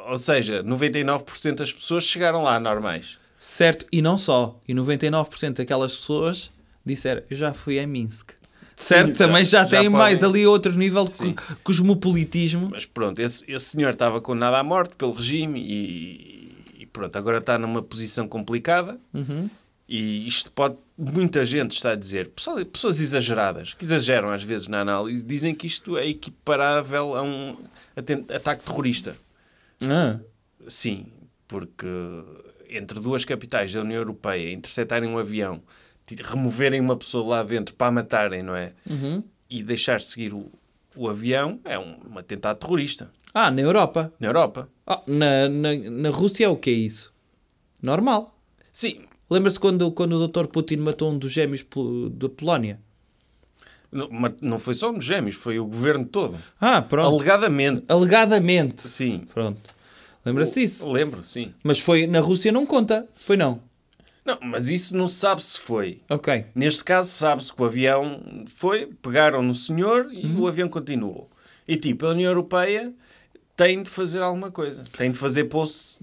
ou 0.09 0.19
seja, 0.19 0.63
99% 0.63 1.55
das 1.57 1.73
pessoas 1.73 2.05
chegaram 2.05 2.43
lá 2.43 2.59
normais. 2.61 3.17
Certo. 3.39 3.87
E 3.93 4.03
não 4.03 4.19
só. 4.19 4.59
E 4.69 4.75
99% 4.75 5.55
daquelas 5.55 5.95
pessoas 5.97 6.51
disseram, 6.85 7.23
eu 7.31 7.37
já 7.37 7.53
fui 7.55 7.79
a 7.79 7.87
Minsk. 7.87 8.33
Certo? 8.79 9.17
já- 9.19 9.27
Também 9.27 9.45
já, 9.45 9.63
já 9.63 9.67
tem 9.69 9.79
podem- 9.85 9.91
mais 9.91 10.23
ali 10.23 10.47
outro 10.47 10.73
nível 10.73 11.05
de 11.05 11.13
Sim. 11.15 11.33
co- 11.35 11.57
cosmopolitismo. 11.65 12.69
Mas 12.71 12.87
pronto, 12.87 13.21
esse, 13.21 13.45
esse 13.51 13.65
senhor 13.67 13.93
estava 13.93 14.21
condenado 14.21 14.55
à 14.55 14.63
morte 14.63 14.95
pelo 14.95 15.13
regime 15.13 15.61
e, 15.61 16.55
e 16.81 16.87
pronto, 16.87 17.17
agora 17.17 17.39
está 17.39 17.59
numa 17.59 17.83
posição 17.83 18.29
complicada. 18.29 18.97
Uhum. 19.13 19.49
E 19.89 20.29
isto 20.29 20.53
pode. 20.53 20.77
Muita 20.97 21.47
gente 21.47 21.73
está 21.73 21.93
a 21.93 21.95
dizer, 21.95 22.29
pessoal- 22.29 22.65
pessoas 22.67 23.01
exageradas, 23.01 23.75
que 23.75 23.85
exageram 23.85 24.31
às 24.31 24.43
vezes 24.43 24.67
na 24.69 24.81
análise, 24.81 25.25
dizem 25.25 25.55
que 25.55 25.67
isto 25.67 25.97
é 25.97 26.07
equiparável 26.07 27.17
a 27.17 27.23
um 27.23 27.57
ataque 28.35 28.65
terrorista. 28.65 29.17
Ah. 29.83 30.19
Sim, 30.69 31.07
porque 31.47 31.87
entre 32.69 33.01
duas 33.01 33.25
capitais 33.25 33.73
da 33.73 33.81
União 33.81 33.99
Europeia 34.01 34.53
interceptarem 34.53 35.09
um 35.09 35.17
avião, 35.19 35.63
removerem 36.17 36.81
uma 36.81 36.97
pessoa 36.97 37.37
lá 37.37 37.43
dentro 37.43 37.75
para 37.75 37.87
a 37.89 37.93
matarem, 37.93 38.43
não 38.43 38.55
é? 38.57 38.73
Uhum. 38.89 39.23
E 39.51 39.63
deixar 39.63 40.01
seguir 40.01 40.33
o, 40.35 40.51
o 40.97 41.09
avião 41.09 41.61
é 41.65 41.79
um, 41.79 41.97
um 42.13 42.19
atentado 42.19 42.59
terrorista 42.61 43.11
Ah, 43.35 43.51
na 43.51 43.61
Europa. 43.63 44.13
na 44.21 44.29
Europa. 44.29 44.69
Ah, 44.87 45.01
na, 45.07 45.49
na, 45.49 45.75
na 45.91 46.11
Rússia 46.11 46.45
é 46.45 46.49
o 46.49 46.57
que 46.57 46.71
é 46.71 46.75
isso? 46.75 47.13
Normal. 47.83 48.35
Sim, 48.73 49.01
Lembra-se 49.31 49.61
quando, 49.61 49.93
quando 49.93 50.13
o 50.15 50.27
Dr. 50.27 50.47
Putin 50.47 50.77
matou 50.79 51.13
um 51.13 51.19
dos 51.19 51.31
gêmeos 51.31 51.63
da 52.13 52.29
Polónia? 52.31 52.81
não, 53.93 54.09
mas 54.11 54.33
não 54.41 54.59
foi 54.59 54.75
só 54.75 54.91
nos 54.91 55.05
gêmeos, 55.05 55.37
foi 55.37 55.59
o 55.59 55.67
governo 55.67 56.07
todo. 56.07 56.37
Ah, 56.61 56.81
pronto. 56.81 57.15
Alegadamente. 57.15 57.85
Alegadamente. 57.89 58.89
Sim. 58.89 59.27
Pronto. 59.33 59.61
Lembra-se 60.25 60.61
disso? 60.61 60.91
Lembro, 60.91 61.23
sim. 61.25 61.53
Mas 61.63 61.79
foi 61.79 62.07
na 62.07 62.21
Rússia 62.21 62.51
não 62.53 62.65
conta. 62.67 63.07
Foi 63.17 63.37
não. 63.37 63.61
Não, 64.29 64.39
mas 64.43 64.69
isso 64.69 64.97
não 64.97 65.09
se 65.09 65.15
sabe 65.17 65.43
se 65.43 65.59
foi. 65.59 66.01
Ok. 66.09 66.45
Neste 66.55 66.85
caso, 66.85 67.09
sabe-se 67.11 67.53
que 67.53 67.61
o 67.63 67.65
avião 67.65 68.21
foi, 68.47 68.87
pegaram 69.01 69.43
no 69.43 69.55
senhor 69.55 70.09
e 70.13 70.27
Uhum. 70.27 70.41
o 70.43 70.47
avião 70.47 70.69
continuou. 70.69 71.31
E 71.67 71.77
tipo, 71.77 72.05
a 72.07 72.11
União 72.11 72.31
Europeia 72.31 72.93
tem 73.57 73.83
de 73.83 73.91
fazer 73.91 74.21
alguma 74.23 74.51
coisa. 74.53 74.85
Tem 74.97 75.11
de 75.11 75.19
fazer 75.19 75.45
posts 75.45 75.99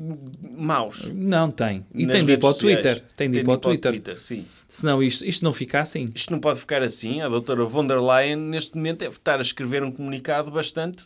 maus. 0.57 1.09
Não 1.13 1.49
tem. 1.49 1.85
E 1.95 2.05
tem 2.05 2.25
de 2.25 2.33
ir 2.33 2.37
para 2.39 2.49
o. 2.49 2.53
Twitter. 2.53 3.03
Tem 3.15 3.29
de 3.31 3.39
ir 3.39 3.43
para 3.45 3.53
o 3.53 3.57
Twitter. 3.57 4.19
sim. 4.19 4.45
Senão 4.67 5.01
isto, 5.01 5.23
isto 5.25 5.45
não 5.45 5.53
fica 5.53 5.79
assim. 5.79 6.11
Isto 6.13 6.31
não 6.31 6.39
pode 6.39 6.59
ficar 6.59 6.81
assim. 6.83 7.21
A 7.21 7.29
doutora 7.29 7.63
von 7.63 7.87
der 7.87 8.01
Leyen, 8.01 8.35
neste 8.35 8.75
momento, 8.75 8.99
deve 8.99 9.15
estar 9.15 9.39
a 9.39 9.41
escrever 9.41 9.83
um 9.83 9.91
comunicado 9.91 10.51
bastante 10.51 11.05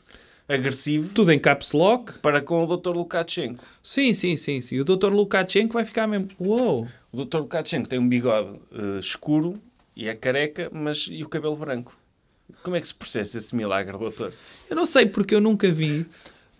agressivo 0.49 1.13
Tudo 1.13 1.31
em 1.31 1.39
caps 1.39 1.71
lock. 1.71 2.13
para 2.19 2.41
com 2.41 2.63
o 2.63 2.67
doutor 2.67 2.95
Lukashenko. 2.95 3.63
Sim, 3.83 4.13
sim, 4.13 4.35
sim, 4.35 4.59
sim. 4.59 4.79
O 4.79 4.83
Dr. 4.83 5.11
Lukashenko 5.13 5.73
vai 5.73 5.85
ficar 5.85 6.07
mesmo. 6.07 6.29
Uou! 6.39 6.87
O 7.11 7.15
doutor 7.17 7.41
Lukashenko 7.41 7.87
tem 7.87 7.99
um 7.99 8.07
bigode 8.09 8.59
eh, 8.73 8.99
escuro 8.99 9.61
e 9.95 10.07
é 10.07 10.15
careca, 10.15 10.69
mas 10.73 11.07
e 11.09 11.23
o 11.23 11.29
cabelo 11.29 11.55
branco. 11.55 11.95
Como 12.63 12.75
é 12.75 12.81
que 12.81 12.87
se 12.87 12.95
processa 12.95 13.37
esse 13.37 13.55
milagre, 13.55 13.97
doutor? 13.97 14.33
Eu 14.69 14.75
não 14.75 14.85
sei 14.85 15.05
porque 15.05 15.35
eu 15.35 15.39
nunca 15.41 15.71
vi 15.71 16.05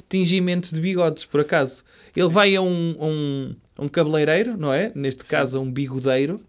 tingimentos 0.08 0.72
de 0.72 0.80
bigodes, 0.80 1.26
por 1.26 1.42
acaso. 1.42 1.84
Ele 2.16 2.30
vai 2.30 2.56
a 2.56 2.62
um, 2.62 2.96
a 3.00 3.06
um, 3.06 3.56
a 3.78 3.84
um 3.86 3.88
cabeleireiro, 3.90 4.56
não 4.58 4.72
é? 4.72 4.92
Neste 4.96 5.26
caso, 5.26 5.58
a 5.58 5.62
um 5.62 5.72
bigodeiro, 5.72 6.42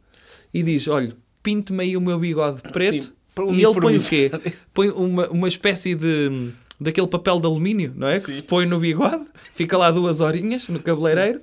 e 0.52 0.62
diz: 0.62 0.88
Olha, 0.88 1.12
pinte-me 1.42 1.82
aí 1.84 1.96
o 1.96 2.00
meu 2.00 2.18
bigode 2.18 2.62
preto. 2.62 3.06
Sim, 3.06 3.12
e 3.54 3.64
ele 3.64 3.80
põe 3.80 3.96
o 3.96 4.02
quê? 4.02 4.30
Põe 4.74 4.90
uma, 4.90 5.28
uma 5.28 5.48
espécie 5.48 5.94
de. 5.94 6.52
Daquele 6.80 7.06
papel 7.06 7.38
de 7.38 7.46
alumínio, 7.46 7.92
não 7.94 8.08
é? 8.08 8.14
Que 8.14 8.20
Sim. 8.20 8.36
se 8.36 8.42
põe 8.42 8.64
no 8.64 8.80
bigode, 8.80 9.26
fica 9.52 9.76
lá 9.76 9.90
duas 9.90 10.20
horinhas 10.20 10.68
no 10.68 10.80
cabeleireiro 10.80 11.42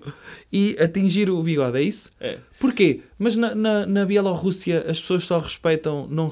e 0.52 0.76
atingir 0.80 1.30
o 1.30 1.42
bigode, 1.44 1.78
é 1.78 1.82
isso? 1.82 2.10
É. 2.20 2.40
Porquê? 2.60 3.02
Mas 3.20 3.36
na, 3.36 3.54
na, 3.54 3.86
na 3.86 4.06
Bielorrússia 4.06 4.84
as 4.90 5.00
pessoas 5.00 5.24
só 5.24 5.38
respeitam, 5.38 6.08
não 6.10 6.32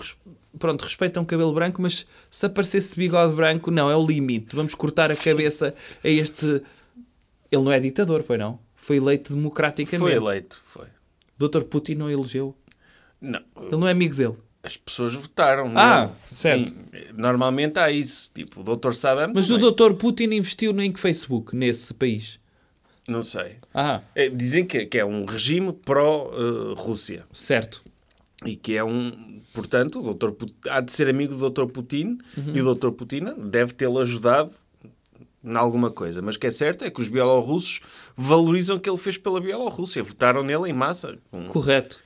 pronto, 0.58 0.82
respeitam 0.84 1.24
o 1.24 1.26
cabelo 1.26 1.54
branco, 1.54 1.82
mas 1.82 2.08
se 2.30 2.46
aparecesse 2.46 2.96
bigode 2.96 3.34
branco, 3.34 3.70
não, 3.70 3.92
é 3.92 3.96
o 3.96 4.06
limite. 4.06 4.56
Vamos 4.56 4.74
cortar 4.74 5.12
a 5.12 5.16
cabeça 5.16 5.76
a 6.04 6.10
este. 6.10 6.64
Ele 7.52 7.64
não 7.64 7.72
é 7.72 7.80
ditador, 7.80 8.24
pois 8.24 8.40
não? 8.40 8.60
Foi 8.76 8.98
eleito 8.98 9.34
democraticamente. 9.36 10.00
Foi 10.00 10.14
eleito, 10.14 10.64
foi. 10.66 10.88
Dr. 11.38 11.64
Putin 11.64 11.96
não 11.96 12.10
elegeu. 12.10 12.56
Não, 13.22 13.42
Ele 13.62 13.78
não 13.78 13.88
é 13.88 13.92
amigo 13.92 14.16
dele. 14.16 14.36
As 14.66 14.76
pessoas 14.78 15.14
votaram. 15.14 15.72
Ah, 15.78 16.02
nele. 16.02 16.12
certo. 16.30 16.70
Sim, 16.70 16.76
normalmente 17.14 17.78
há 17.80 17.90
isso. 17.92 18.32
Tipo, 18.34 18.62
o 18.62 18.64
doutor 18.64 18.96
Saddam. 18.96 19.32
Mas 19.34 19.48
também. 19.48 19.64
o 19.68 19.72
Dr. 19.72 19.94
Putin 19.94 20.24
investiu 20.34 20.72
em 20.82 20.92
que 20.92 21.00
Facebook 21.00 21.56
nesse 21.56 21.94
país? 21.94 22.40
Não 23.08 23.22
sei. 23.22 23.58
Ah, 23.74 24.02
É, 24.16 24.28
dizem 24.30 24.66
que, 24.66 24.86
que 24.88 24.98
é 24.98 25.06
um 25.06 25.26
regime 25.26 25.72
pró-Rússia. 25.72 27.26
certo. 27.32 27.84
e 28.46 28.56
que 28.56 28.76
é 28.76 28.84
um. 28.84 29.40
Portanto, 29.54 30.00
o 30.00 30.04
doutor 30.04 30.32
Put- 30.34 30.54
há 30.70 30.82
de 30.82 30.92
ser 30.92 31.08
amigo 31.08 31.36
do 31.36 31.50
Dr. 31.50 31.66
Putin 31.68 32.18
e 32.54 32.60
o 32.60 32.64
doutor 32.64 32.92
Putin 32.92 33.24
deve 33.50 33.74
tê-lo 33.74 34.00
ajudado 34.00 34.52
em 35.44 35.56
alguma 35.56 35.90
coisa. 35.90 36.22
Mas 36.22 36.36
o 36.36 36.40
que 36.40 36.48
é 36.48 36.52
certo 36.52 36.84
é 36.84 36.92
que 36.92 37.00
os 37.00 37.08
bielorrussos 37.08 37.80
valorizam 38.16 38.76
o 38.76 38.80
que 38.80 38.90
ele 38.90 38.98
fez 38.98 39.18
pela 39.18 39.40
Bielorrússia. 39.40 40.04
Votaram 40.04 40.44
nele 40.44 40.70
em 40.70 40.74
massa. 40.74 41.18
Correto. 41.48 42.02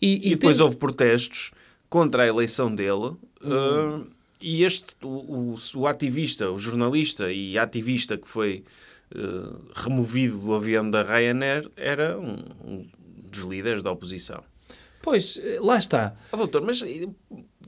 E, 0.00 0.28
E, 0.28 0.30
depois 0.36 0.56
tem- 0.56 0.64
houve 0.64 0.76
protestos 0.76 1.50
contra 1.94 2.24
a 2.24 2.26
eleição 2.26 2.74
dele. 2.74 3.14
uh, 3.40 4.04
e 4.40 4.64
este, 4.64 4.96
o, 5.00 5.54
o, 5.54 5.56
o 5.76 5.86
ativista, 5.86 6.50
o 6.50 6.58
jornalista 6.58 7.32
e 7.32 7.56
ativista 7.56 8.18
que 8.18 8.28
foi 8.28 8.64
eh, 9.14 9.20
removido 9.74 10.36
do 10.36 10.52
avião 10.52 10.90
da 10.90 11.02
Ryanair, 11.02 11.70
era 11.76 12.18
um, 12.18 12.44
um 12.62 12.84
dos 13.30 13.40
líderes 13.42 13.82
da 13.82 13.90
oposição. 13.90 14.42
Pois, 15.00 15.40
lá 15.60 15.78
está. 15.78 16.14
Ah, 16.30 16.36
doutor, 16.36 16.60
mas 16.60 16.82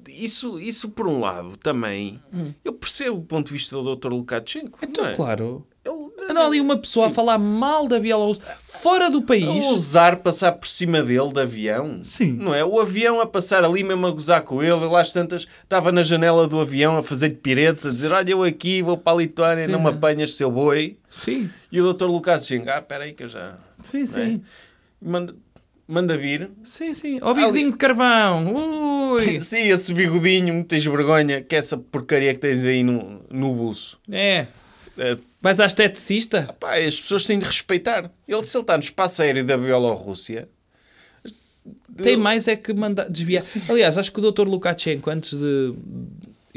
isso, 0.08 0.58
isso 0.58 0.90
por 0.90 1.08
um 1.08 1.20
lado 1.20 1.56
também, 1.56 2.20
eu 2.62 2.74
percebo 2.74 3.16
o 3.18 3.24
ponto 3.24 3.46
de 3.46 3.52
vista 3.54 3.74
do 3.74 3.82
doutor 3.82 4.12
Lukashenko. 4.12 4.78
Então, 4.82 5.06
é? 5.06 5.14
claro. 5.14 5.66
Ele, 5.82 6.05
Anda 6.28 6.44
ali 6.46 6.60
uma 6.60 6.76
pessoa 6.76 7.06
a 7.06 7.10
falar 7.10 7.38
mal 7.38 7.86
da 7.88 7.98
Bielorrússia 8.00 8.44
fora 8.62 9.10
do 9.10 9.18
a 9.18 9.22
país. 9.22 9.46
ousar 9.66 10.16
passar 10.18 10.52
por 10.52 10.66
cima 10.68 11.02
dele 11.02 11.32
de 11.32 11.40
avião. 11.40 12.00
Sim. 12.04 12.32
Não 12.32 12.54
é? 12.54 12.64
O 12.64 12.80
avião 12.80 13.20
a 13.20 13.26
passar 13.26 13.64
ali 13.64 13.82
mesmo 13.84 14.06
a 14.06 14.10
gozar 14.10 14.42
com 14.42 14.62
ele. 14.62 14.72
Ele 14.84 14.96
às 14.96 15.12
tantas 15.12 15.46
estava 15.62 15.90
na 15.92 16.02
janela 16.02 16.46
do 16.46 16.60
avião 16.60 16.96
a 16.96 17.02
fazer 17.02 17.30
piretes, 17.30 17.86
a 17.86 17.90
dizer: 17.90 18.12
Olha, 18.12 18.30
eu 18.30 18.42
aqui 18.42 18.82
vou 18.82 18.96
para 18.96 19.12
a 19.12 19.20
Lituânia, 19.20 19.66
Sim. 19.66 19.72
não 19.72 19.80
me 19.82 19.88
apanhas, 19.90 20.34
seu 20.34 20.50
boi. 20.50 20.96
Sim, 21.10 21.48
E 21.72 21.80
o 21.80 21.84
doutor 21.84 22.10
Lukashenko, 22.10 22.68
ah, 22.70 22.78
espera 22.78 23.04
aí 23.04 23.12
que 23.12 23.22
eu 23.24 23.28
já. 23.28 23.54
sim, 23.82 23.98
não 23.98 24.02
é? 24.02 24.06
sim. 24.06 24.42
Manda, 25.00 25.34
manda 25.88 26.16
vir. 26.16 26.50
Sim, 26.64 26.92
sim. 26.92 27.18
Ó 27.22 27.32
bigodinho 27.32 27.70
de 27.70 27.78
carvão. 27.78 28.52
Ui. 28.54 28.76
Sim, 29.40 29.68
esse 29.68 29.94
bigodinho, 29.94 30.62
tens 30.64 30.84
vergonha, 30.84 31.40
que 31.40 31.54
essa 31.56 31.78
porcaria 31.78 32.34
que 32.34 32.40
tens 32.40 32.64
aí 32.66 32.82
no, 32.82 33.20
no 33.30 33.54
buço. 33.54 33.98
É. 34.12 34.46
É, 34.98 35.16
Vais 35.47 35.61
à 35.61 35.66
esteticista? 35.66 36.53
pá, 36.59 36.76
as 36.76 37.01
pessoas 37.01 37.24
têm 37.24 37.38
de 37.38 37.44
respeitar. 37.44 38.11
Ele, 38.26 38.44
se 38.44 38.57
ele 38.57 38.62
está 38.62 38.76
no 38.76 38.82
espaço 38.82 39.22
aéreo 39.22 39.44
da 39.44 39.57
Bielorrússia, 39.57 40.49
Tem 42.03 42.16
mais 42.16 42.49
é 42.49 42.57
que 42.57 42.74
mandar 42.74 43.09
desviar. 43.09 43.44
Aliás, 43.68 43.97
acho 43.97 44.11
que 44.11 44.18
o 44.18 44.32
Dr. 44.32 44.42
Lukashenko, 44.42 45.09
antes 45.09 45.38
de. 45.38 45.72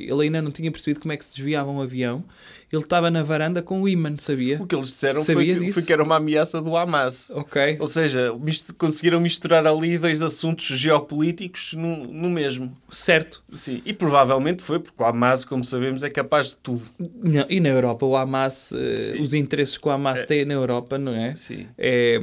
Ele 0.08 0.24
ainda 0.24 0.42
não 0.42 0.52
tinha 0.52 0.72
percebido 0.72 1.00
como 1.02 1.12
é 1.14 1.18
que 1.18 1.26
se 1.26 1.36
desviava 1.36 1.70
um 1.70 1.82
avião. 1.82 2.24
Ele 2.72 2.84
estava 2.84 3.10
na 3.10 3.24
varanda 3.24 3.64
com 3.64 3.82
o 3.82 3.90
imã, 3.90 4.14
sabia? 4.20 4.62
o 4.62 4.68
que 4.68 4.76
eles 4.76 4.90
disseram 4.90 5.24
foi 5.26 5.44
que, 5.44 5.72
foi 5.74 5.82
que 5.82 5.92
era 5.92 6.04
uma 6.04 6.18
ameaça 6.18 6.62
do 6.62 6.78
Hamas. 6.78 7.28
Ok. 7.32 7.78
Ou 7.80 7.88
seja, 7.88 8.32
mist- 8.40 8.74
conseguiram 8.78 9.20
misturar 9.20 9.66
ali 9.66 9.98
dois 9.98 10.22
assuntos 10.22 10.66
geopolíticos 10.68 11.74
no, 11.74 12.06
no 12.06 12.30
mesmo. 12.30 12.72
Certo. 12.92 13.42
Sim, 13.52 13.82
e 13.86 13.92
provavelmente 13.92 14.62
foi, 14.62 14.78
porque 14.80 15.02
o 15.02 15.06
Hamas, 15.06 15.44
como 15.44 15.64
sabemos, 15.64 16.04
é 16.04 16.12
capaz 16.12 16.50
de 16.52 16.58
tudo. 16.58 16.82
Não, 17.00 17.46
e 17.50 17.60
na 17.60 17.70
Europa, 17.70 18.06
o 18.06 18.16
Hamas, 18.16 18.72
eh, 18.72 18.98
Sim. 18.98 19.22
os 19.22 19.34
interesses 19.34 19.76
que 19.78 19.88
o 19.88 19.92
Hamas 19.92 20.24
tem 20.26 20.46
na 20.46 20.54
Europa, 20.54 20.98
não 21.00 21.16
é? 21.16 21.36
Sim. 21.36 21.66
É, 21.76 22.22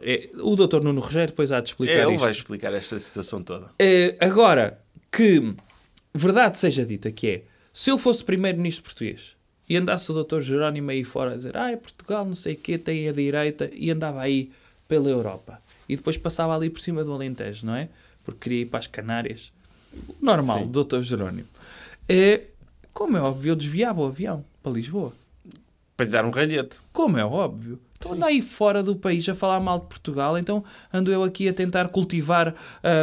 é- 0.00 0.30
o 0.42 0.54
Dr. 0.54 0.80
Nuno 0.82 1.00
Rogério 1.00 1.28
depois 1.28 1.50
há 1.50 1.60
de 1.60 1.70
explicar 1.70 1.92
É, 1.94 2.02
ele 2.02 2.12
isto. 2.12 2.20
vai 2.20 2.30
explicar 2.30 2.72
esta 2.72 2.98
situação 3.00 3.42
toda. 3.42 3.66
Eh, 3.80 4.16
agora, 4.20 4.78
que 5.10 5.42
verdade 6.18 6.58
seja 6.58 6.84
dita 6.84 7.10
que 7.10 7.28
é, 7.28 7.42
se 7.72 7.90
eu 7.90 7.98
fosse 7.98 8.24
primeiro-ministro 8.24 8.84
português 8.84 9.36
e 9.68 9.76
andasse 9.76 10.10
o 10.10 10.22
Dr. 10.22 10.40
Jerónimo 10.40 10.90
aí 10.90 11.04
fora 11.04 11.32
a 11.32 11.36
dizer 11.36 11.56
ah, 11.56 11.76
Portugal 11.76 12.24
não 12.24 12.34
sei 12.34 12.54
o 12.54 12.56
quê, 12.56 12.76
tem 12.76 13.08
a 13.08 13.12
direita, 13.12 13.70
e 13.72 13.90
andava 13.90 14.20
aí 14.20 14.50
pela 14.86 15.08
Europa. 15.08 15.60
E 15.88 15.96
depois 15.96 16.18
passava 16.18 16.54
ali 16.54 16.68
por 16.68 16.80
cima 16.80 17.02
do 17.02 17.12
Alentejo, 17.12 17.66
não 17.66 17.74
é? 17.74 17.88
Porque 18.24 18.40
queria 18.40 18.62
ir 18.62 18.66
para 18.66 18.80
as 18.80 18.86
Canárias. 18.86 19.52
Normal, 20.20 20.60
Sim. 20.60 20.70
Dr. 20.70 21.00
Jerónimo. 21.00 21.48
É, 22.08 22.48
como 22.92 23.16
é 23.16 23.20
óbvio, 23.20 23.52
eu 23.52 23.56
desviava 23.56 24.00
o 24.00 24.06
avião 24.06 24.44
para 24.62 24.72
Lisboa. 24.72 25.14
Para 25.96 26.06
lhe 26.06 26.12
dar 26.12 26.24
um 26.24 26.30
ralhete. 26.30 26.78
Como 26.92 27.16
é 27.16 27.24
óbvio. 27.24 27.80
Então 28.04 28.16
ando 28.16 28.24
aí 28.24 28.42
fora 28.42 28.82
do 28.82 28.96
país 28.96 29.28
a 29.28 29.34
falar 29.34 29.60
mal 29.60 29.80
de 29.80 29.86
Portugal, 29.86 30.36
então 30.36 30.62
ando 30.92 31.12
eu 31.12 31.22
aqui 31.22 31.48
a 31.48 31.52
tentar 31.52 31.88
cultivar 31.88 32.54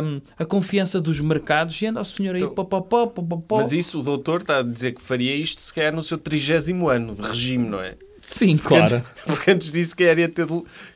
hum, 0.03 0.21
a 0.37 0.45
confiança 0.45 0.99
dos 1.01 1.19
mercados 1.19 1.81
e 1.81 1.85
anda 1.87 2.01
o 2.01 2.05
senhor 2.05 2.35
aí 2.35 2.41
Então, 2.43 2.53
pó, 2.53 2.63
pó, 2.65 2.81
pó, 2.81 3.07
pó, 3.07 3.37
pó. 3.37 3.57
Mas 3.61 3.71
isso, 3.71 3.99
o 3.99 4.03
doutor 4.03 4.41
está 4.41 4.59
a 4.59 4.61
dizer 4.63 4.93
que 4.93 5.01
faria 5.01 5.35
isto 5.35 5.61
se 5.61 5.73
calhar 5.73 5.93
no 5.93 6.03
seu 6.03 6.17
trigésimo 6.17 6.89
ano 6.89 7.15
de 7.15 7.21
regime, 7.21 7.67
não 7.67 7.79
é? 7.81 7.95
Sim, 8.21 8.57
Porque 8.57 8.67
claro. 8.67 8.95
antes- 8.95 9.09
Porque 9.25 9.51
antes 9.51 9.71
disso, 9.71 9.95
que 9.95 10.03
ia 10.03 10.29
ter, 10.29 10.45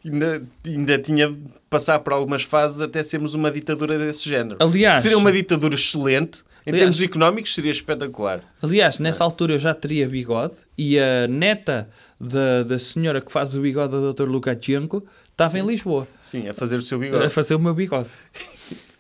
ainda, 0.06 0.44
ainda 0.66 1.00
tinha 1.00 1.30
de 1.30 1.40
passar 1.70 1.98
por 2.00 2.14
algumas 2.14 2.44
fases 2.44 2.80
até 2.82 3.02
sermos 3.02 3.34
uma 3.34 3.50
ditadura 3.50 3.98
desse 3.98 4.28
género. 4.30 4.58
Aliás- 4.60 5.00
Seria 5.02 5.18
uma 5.18 5.32
ditadura 5.32 5.74
excelente. 5.76 6.44
Em 6.66 6.72
Aliás- 6.72 6.80
termos 6.96 7.02
económicos, 7.02 7.54
seria 7.54 7.72
espetacular. 7.72 8.42
Aliás, 8.62 9.00
nessa 9.00 9.24
altura 9.24 9.54
eu 9.56 9.60
já 9.60 9.74
teria 9.74 10.08
bigode 10.08 10.54
e 10.78 10.98
a 10.98 11.28
neta 11.28 11.90
da, 12.20 12.64
da 12.64 12.80
senhora 12.80 13.20
que 13.20 13.32
faz 13.32 13.54
o 13.54 13.60
bigode 13.62 13.92
do 13.92 14.14
Dr. 14.14 14.30
Lukashenko 14.30 15.04
estava 15.32 15.60
em 15.60 15.66
Lisboa 15.66 16.08
Sim, 16.22 16.48
a 16.48 16.54
fazer 16.54 16.78
o 16.78 16.82
seu 16.82 16.98
a 16.98 17.02
bigode. 17.02 17.30
fazer 17.30 17.56
o 17.56 17.60
meu 17.60 17.74
bigode. 17.74 18.08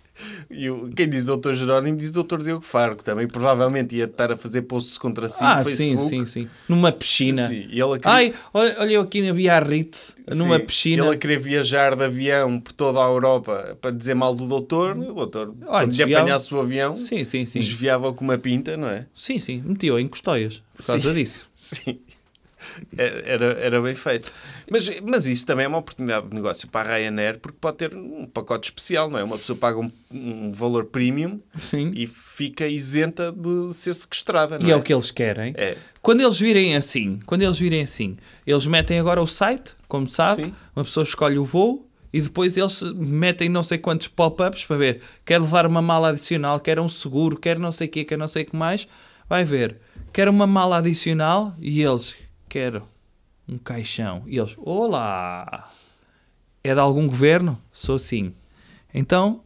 E 0.49 0.69
o- 0.69 0.89
quem 0.95 1.07
diz 1.09 1.26
doutor 1.26 1.53
Jerónimo 1.55 1.97
diz 1.97 2.11
doutor 2.11 2.41
Diogo 2.43 2.63
Faro, 2.65 2.95
que 2.95 3.03
também 3.03 3.28
provavelmente 3.28 3.95
ia 3.95 4.05
estar 4.05 4.32
a 4.32 4.38
fazer 4.38 4.63
posts 4.63 4.97
contra 4.97 5.28
si 5.30 5.43
ah, 5.43 5.57
no 5.59 5.65
sim, 5.65 5.76
Facebook. 5.76 6.09
sim, 6.09 6.26
sim. 6.26 6.49
Numa 6.69 6.91
piscina. 6.91 7.47
Sim, 7.47 7.67
e 7.69 7.82
ele 7.82 7.93
a 7.95 7.99
querer- 7.99 8.09
Ai, 8.13 8.34
olha, 8.53 8.76
olha 8.80 8.91
eu 8.93 9.01
aqui 9.01 9.21
na 9.26 9.34
Biarritz, 9.34 10.15
numa 10.28 10.59
Sim, 10.59 10.65
piscina. 10.65 11.05
Ele 11.05 11.15
a 11.15 11.17
querer 11.17 11.39
viajar 11.39 11.95
de 11.95 12.03
avião 12.03 12.59
por 12.59 12.74
toda 12.74 12.99
a 12.99 13.03
Europa 13.07 13.78
para 13.82 13.91
dizer 13.91 14.13
mal 14.13 14.34
do 14.36 14.47
doutor. 14.47 14.95
E 14.97 15.09
o 15.09 15.13
doutor, 15.13 15.53
quando 15.65 15.82
lhe 15.82 15.88
desviava- 15.97 16.21
apanhasse 16.24 16.53
o 16.53 16.59
avião, 16.59 16.95
Sim, 16.95 17.24
sim, 17.26 17.45
sim. 17.45 17.59
desviava 17.59 18.13
com 18.13 18.24
uma 18.24 18.38
pinta, 18.38 18.78
não 18.78 18.88
é? 18.88 19.05
Sim, 19.13 19.39
sim. 19.39 19.61
Metia-o 19.65 19.97
em 19.99 20.07
custóias 20.07 20.61
por 20.76 20.86
causa 20.86 21.09
Sim. 21.09 21.15
disso. 21.15 21.49
Sim. 21.55 21.99
Era, 22.97 23.45
era, 23.59 23.82
bem 23.82 23.95
feito. 23.95 24.32
Mas, 24.69 24.89
mas 25.01 25.26
isso 25.26 25.45
também 25.45 25.65
é 25.65 25.67
uma 25.67 25.78
oportunidade 25.78 26.28
de 26.28 26.36
negócio 26.36 26.67
para 26.67 26.93
a 26.93 26.97
Ryanair, 26.97 27.39
porque 27.39 27.57
pode 27.59 27.78
ter 27.78 27.95
um 27.95 28.26
pacote 28.26 28.69
especial, 28.69 29.09
não 29.09 29.19
é? 29.19 29.24
Uma 29.24 29.38
pessoa 29.38 29.57
paga 29.57 29.80
um, 29.80 29.91
um 30.11 30.51
valor 30.51 30.86
premium 30.86 31.39
Sim. 31.57 31.91
e 31.95 32.07
fica 32.07 32.67
isenta 32.67 33.32
de 33.32 33.74
ser 33.74 33.93
sequestrada, 33.95 34.57
não 34.57 34.67
E 34.67 34.71
é? 34.71 34.74
é 34.74 34.76
o 34.76 34.82
que 34.82 34.93
eles 34.93 35.11
querem. 35.11 35.53
É. 35.57 35.78
Quando 36.01 36.21
eles 36.21 36.39
virem 36.39 36.76
assim, 36.76 37.19
quando 37.26 37.41
eles 37.43 37.59
virem 37.59 37.82
assim, 37.82 38.17
eles 38.45 38.65
metem 38.65 38.99
agora 38.99 39.21
o 39.21 39.28
site, 39.28 39.76
como 39.88 40.07
sabe, 40.07 40.45
Sim. 40.45 40.53
uma 40.76 40.84
pessoa 40.84 41.03
escolhe 41.03 41.38
o 41.38 41.45
voo 41.45 41.88
e 42.11 42.21
depois 42.21 42.55
eles 42.57 42.82
metem 42.95 43.49
não 43.49 43.63
sei 43.63 43.78
quantos 43.78 44.07
pop-ups 44.07 44.65
para 44.65 44.78
ver, 44.78 45.01
quer 45.26 45.39
levar 45.39 45.65
uma 45.65 45.82
mala 45.82 46.09
adicional, 46.09 46.59
quer 46.59 46.80
um 46.80 46.88
seguro, 46.88 47.38
quer 47.38 47.57
não 47.57 47.71
sei 47.71 47.88
o 47.88 47.89
quê, 47.91 48.03
quer 48.03 48.17
não 48.17 48.28
sei 48.28 48.43
o 48.43 48.45
que 48.45 48.55
mais, 48.55 48.88
vai 49.28 49.43
ver, 49.43 49.78
quer 50.11 50.30
uma 50.30 50.45
mala 50.45 50.78
adicional 50.78 51.55
e 51.59 51.82
eles, 51.82 52.17
quero 52.54 52.84
um 53.49 53.58
caixão. 53.58 54.22
E 54.28 54.38
eles, 54.38 54.56
olá, 54.60 55.72
é 56.64 56.72
de 56.72 56.80
algum 56.80 57.08
governo? 57.08 57.60
Sou 57.72 57.97
sim. 57.97 58.32
Então, 58.93 59.41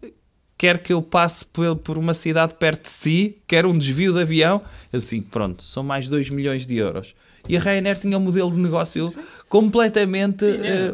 quer 0.57 0.83
que 0.83 0.91
eu 0.91 1.01
passe 1.01 1.45
por, 1.45 1.77
por 1.77 1.97
uma 1.97 2.13
cidade 2.13 2.55
perto 2.55 2.81
de 2.83 2.89
si, 2.89 3.37
quer 3.47 3.65
um 3.65 3.71
desvio 3.71 4.11
de 4.11 4.19
avião, 4.19 4.61
assim, 4.91 5.21
pronto, 5.21 5.63
são 5.63 5.83
mais 5.83 6.09
2 6.09 6.29
milhões 6.31 6.67
de 6.67 6.75
euros. 6.75 7.15
E 7.47 7.55
a 7.55 7.61
Ryanair 7.61 7.97
tinha 7.97 8.17
um 8.17 8.21
modelo 8.21 8.51
de 8.51 8.57
negócio 8.57 9.09
completamente 9.47 10.43
eh, 10.43 10.93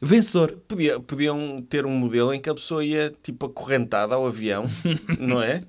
vencedor. 0.00 0.52
Podia, 0.68 1.00
podiam 1.00 1.64
ter 1.68 1.86
um 1.86 1.90
modelo 1.90 2.32
em 2.34 2.40
que 2.40 2.48
a 2.50 2.54
pessoa 2.54 2.84
ia 2.84 3.12
tipo 3.22 3.46
acorrentada 3.46 4.14
ao 4.14 4.26
avião, 4.26 4.64
não 5.18 5.42
é? 5.42 5.62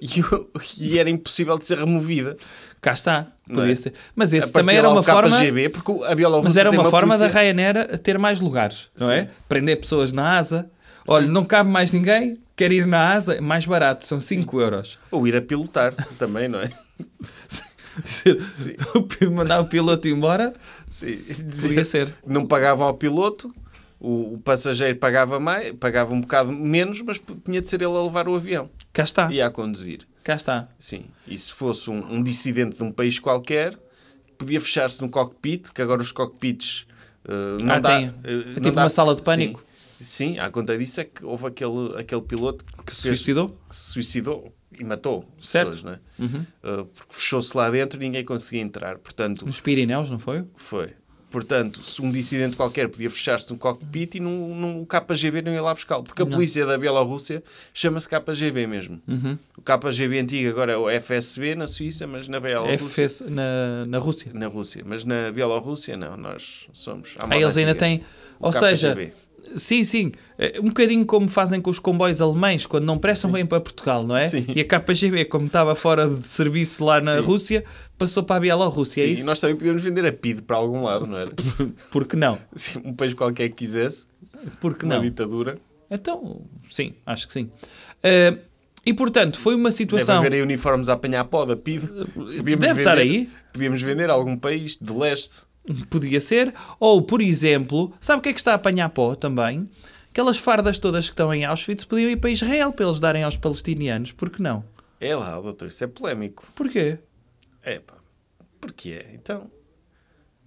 E, 0.00 0.22
e 0.78 0.98
era 0.98 1.08
impossível 1.08 1.58
de 1.58 1.64
ser 1.66 1.78
removida. 1.78 2.36
Cá 2.80 2.92
está, 2.92 3.28
podia 3.46 3.72
é? 3.72 3.76
ser. 3.76 3.94
Mas 4.14 4.34
esse 4.34 4.52
também 4.52 4.76
era 4.76 4.88
uma 4.88 5.02
forma. 5.02 5.38
KGB, 5.38 5.70
porque 5.70 6.04
a 6.04 6.14
Bielorrússia 6.14 6.48
Mas 6.50 6.56
era 6.56 6.70
tem 6.70 6.78
uma 6.78 6.90
forma 6.90 7.16
da 7.16 7.24
polícia- 7.30 7.40
Ryanair 7.42 7.94
a 7.94 7.98
ter 7.98 8.18
mais 8.18 8.40
lugares, 8.40 8.88
não 8.98 9.06
Sim. 9.08 9.12
é? 9.14 9.28
Prender 9.48 9.80
pessoas 9.80 10.12
na 10.12 10.36
asa. 10.38 10.70
Olha, 11.06 11.26
não 11.26 11.44
cabe 11.44 11.68
mais 11.68 11.92
ninguém, 11.92 12.38
quer 12.56 12.72
ir 12.72 12.86
na 12.86 13.12
asa, 13.12 13.34
é 13.34 13.40
mais 13.40 13.66
barato, 13.66 14.06
são 14.06 14.18
5 14.20 14.58
euros. 14.60 14.98
Ou 15.10 15.26
ir 15.28 15.36
a 15.36 15.42
pilotar 15.42 15.92
também, 16.18 16.48
não 16.48 16.60
é? 16.60 16.70
Dizer, 18.02 18.76
Mandar 19.30 19.60
o 19.60 19.66
piloto 19.66 20.08
embora, 20.08 20.52
Sim. 20.88 21.16
podia 21.16 21.84
ser. 21.84 22.12
Não 22.26 22.46
pagavam 22.46 22.86
ao 22.86 22.94
piloto, 22.94 23.54
o, 24.00 24.38
passageiro 24.44 24.98
pagava 24.98 25.38
mais, 25.40 25.72
pagava 25.72 26.12
um 26.12 26.20
bocado 26.20 26.50
menos, 26.52 27.00
mas 27.02 27.20
tinha 27.44 27.60
de 27.60 27.68
ser 27.68 27.76
ele 27.82 27.96
a 27.96 28.02
levar 28.02 28.28
o 28.28 28.34
avião 28.34 28.68
Cá 28.92 29.04
está, 29.04 29.32
e 29.32 29.40
a 29.40 29.50
conduzir. 29.50 30.00
cá 30.22 30.34
está. 30.34 30.68
Sim. 30.78 31.04
E 31.26 31.38
se 31.38 31.52
fosse 31.52 31.88
um, 31.90 32.14
um 32.14 32.22
dissidente 32.22 32.76
de 32.76 32.82
um 32.82 32.90
país 32.92 33.18
qualquer, 33.18 33.78
podia 34.36 34.60
fechar-se 34.60 35.00
no 35.00 35.08
cockpit, 35.08 35.70
que 35.72 35.80
agora 35.80 36.02
os 36.02 36.12
cockpits 36.12 36.86
eh, 37.26 37.62
não 37.62 37.74
Ah, 37.74 37.78
dá. 37.80 37.96
tem. 37.96 38.14
É 38.24 38.32
não 38.34 38.54
tipo 38.54 38.72
dá- 38.72 38.82
uma 38.82 38.88
sala 38.90 39.14
de 39.14 39.22
pânico. 39.22 39.60
Sim, 39.60 39.64
Sim, 40.34 40.38
à 40.38 40.50
conta 40.50 40.76
disso 40.76 41.00
é 41.00 41.04
que 41.04 41.24
houve 41.24 41.46
aquele, 41.46 41.94
aquele 41.96 42.20
piloto 42.20 42.62
que, 42.64 42.82
Que 42.84 42.94
se 42.94 43.02
fez- 43.02 43.20
suicidou? 43.20 43.56
que 43.68 43.74
se 43.74 43.92
suicidou 43.92 44.52
e 44.78 44.84
matou 44.84 45.28
Certo. 45.40 45.68
Uhum. 45.68 45.74
pessoas, 45.74 45.82
não 45.82 45.92
é? 45.92 46.80
Eh, 46.80 46.86
porque 46.94 47.14
fechou-se 47.14 47.56
lá 47.56 47.70
dentro 47.70 47.98
e 48.00 48.04
ninguém 48.04 48.24
conseguia 48.24 48.62
entrar. 48.62 48.98
Portanto, 48.98 49.44
Nos 49.44 49.60
Pirineus, 49.60 50.10
não 50.10 50.18
foi? 50.18 50.44
foi. 50.56 50.92
Portanto, 51.34 51.82
se 51.82 52.00
um 52.00 52.12
dissidente 52.12 52.54
qualquer 52.54 52.88
podia 52.88 53.10
fechar-se 53.10 53.50
no 53.50 53.58
cockpit 53.58 54.14
e 54.14 54.20
no, 54.20 54.54
no 54.54 54.86
KGB 54.86 55.42
não 55.42 55.52
ia 55.52 55.60
lá 55.60 55.74
buscá-lo. 55.74 56.04
Porque 56.04 56.22
a 56.22 56.26
polícia 56.26 56.64
da 56.64 56.78
Bielorrússia 56.78 57.42
chama-se 57.72 58.08
KGB 58.08 58.68
mesmo. 58.68 59.02
Uhum. 59.08 59.36
O 59.58 59.60
KGB 59.60 60.20
antigo 60.20 60.50
agora 60.50 60.74
é 60.74 60.76
o 60.76 60.88
FSB 60.88 61.56
na 61.56 61.66
Suíça, 61.66 62.06
mas 62.06 62.28
na 62.28 62.38
Bielorrússia... 62.38 63.04
FS 63.04 63.24
na, 63.28 63.84
na 63.84 63.98
Rússia. 63.98 64.30
Na 64.32 64.46
Rússia. 64.46 64.84
Mas 64.86 65.04
na 65.04 65.32
Bielorrússia, 65.32 65.96
não. 65.96 66.16
Nós 66.16 66.68
somos... 66.72 67.16
moda 67.18 67.36
eles 67.36 67.56
ainda 67.56 67.74
têm. 67.74 68.00
O 68.38 68.46
Ou 68.46 68.52
seja, 68.52 68.94
KGB. 68.94 69.12
Sim, 69.56 69.84
sim. 69.84 70.12
Eh, 70.38 70.58
Um 70.60 70.68
bocadinho 70.68 71.04
como 71.06 71.28
fazem 71.28 71.60
com 71.60 71.70
os 71.70 71.78
comboios 71.78 72.20
alemães, 72.20 72.66
quando 72.66 72.84
não 72.84 72.98
prestam 72.98 73.30
bem 73.30 73.44
para 73.46 73.60
Portugal, 73.60 74.04
não 74.06 74.16
é? 74.16 74.26
Sim. 74.26 74.44
E 74.54 74.60
a 74.60 74.64
KGB, 74.64 75.24
como 75.26 75.46
estava 75.46 75.74
fora 75.74 76.08
de 76.08 76.26
serviço 76.26 76.84
lá 76.84 77.00
na 77.00 77.16
Sim. 77.18 77.22
Rússia, 77.22 77.64
passou 77.96 78.22
para 78.22 78.36
a 78.36 78.40
Bielorrússia, 78.40 79.02
é 79.02 79.06
Sim, 79.06 79.12
isso? 79.12 79.22
e 79.22 79.26
nós 79.26 79.40
também 79.40 79.56
podíamos 79.56 79.82
vender 79.82 80.04
a 80.06 80.12
PID 80.12 80.42
para 80.42 80.56
algum 80.56 80.82
lado, 80.82 81.06
não 81.06 81.16
era? 81.18 81.30
Por 81.92 82.06
que 82.06 82.16
não? 82.16 82.38
Sim, 82.56 82.80
um 82.84 82.94
país 82.94 83.14
qualquer 83.14 83.48
que 83.50 83.56
quisesse, 83.56 84.06
Por 84.60 84.76
que 84.76 84.84
uma 84.84 84.96
não? 84.96 85.02
ditadura. 85.02 85.58
Então, 85.90 86.40
sim, 86.68 86.94
acho 87.06 87.26
que 87.26 87.32
sim. 87.32 87.50
Eh, 88.02 88.36
e 88.84 88.92
portanto, 88.92 89.38
foi 89.38 89.54
uma 89.54 89.64
Deve 89.70 89.76
situação. 89.76 90.18
haver 90.18 90.32
aí 90.32 90.42
uniformes 90.42 90.88
a 90.88 90.94
apanhar 90.94 91.24
pó 91.26 91.44
da 91.44 91.56
PID. 91.56 91.82
Podíamos 92.14 92.66
Deve 92.66 92.80
estar 92.80 92.98
aí. 92.98 93.28
Podíamos 93.52 93.80
vender 93.82 94.10
a 94.10 94.12
algum 94.14 94.36
país 94.36 94.76
de 94.80 94.92
leste. 94.92 95.42
Podia 95.90 96.20
ser. 96.20 96.52
Ou, 96.78 97.02
por 97.02 97.20
exemplo, 97.20 97.92
sabe 98.00 98.18
o 98.18 98.22
que 98.22 98.28
é 98.28 98.32
que 98.32 98.40
está 98.40 98.52
a 98.52 98.56
apanhar 98.56 98.88
pó 98.90 99.14
também? 99.14 99.68
Aquelas 100.10 100.38
fardas 100.38 100.78
todas 100.78 101.06
que 101.06 101.12
estão 101.12 101.34
em 101.34 101.44
Auschwitz 101.44 101.84
podiam 101.84 102.10
ir 102.10 102.16
para 102.16 102.30
Israel 102.30 102.72
para 102.72 102.84
eles 102.84 103.00
darem 103.00 103.24
aos 103.24 103.36
palestinianos. 103.36 104.12
Por 104.12 104.30
que 104.30 104.40
não? 104.42 104.64
É 105.00 105.14
lá, 105.16 105.38
doutor, 105.40 105.68
isso 105.68 105.82
é 105.82 105.86
polémico. 105.86 106.46
Porquê? 106.54 106.98
É 107.62 107.78
pá, 107.78 107.94
porquê? 108.60 109.06
Então, 109.12 109.50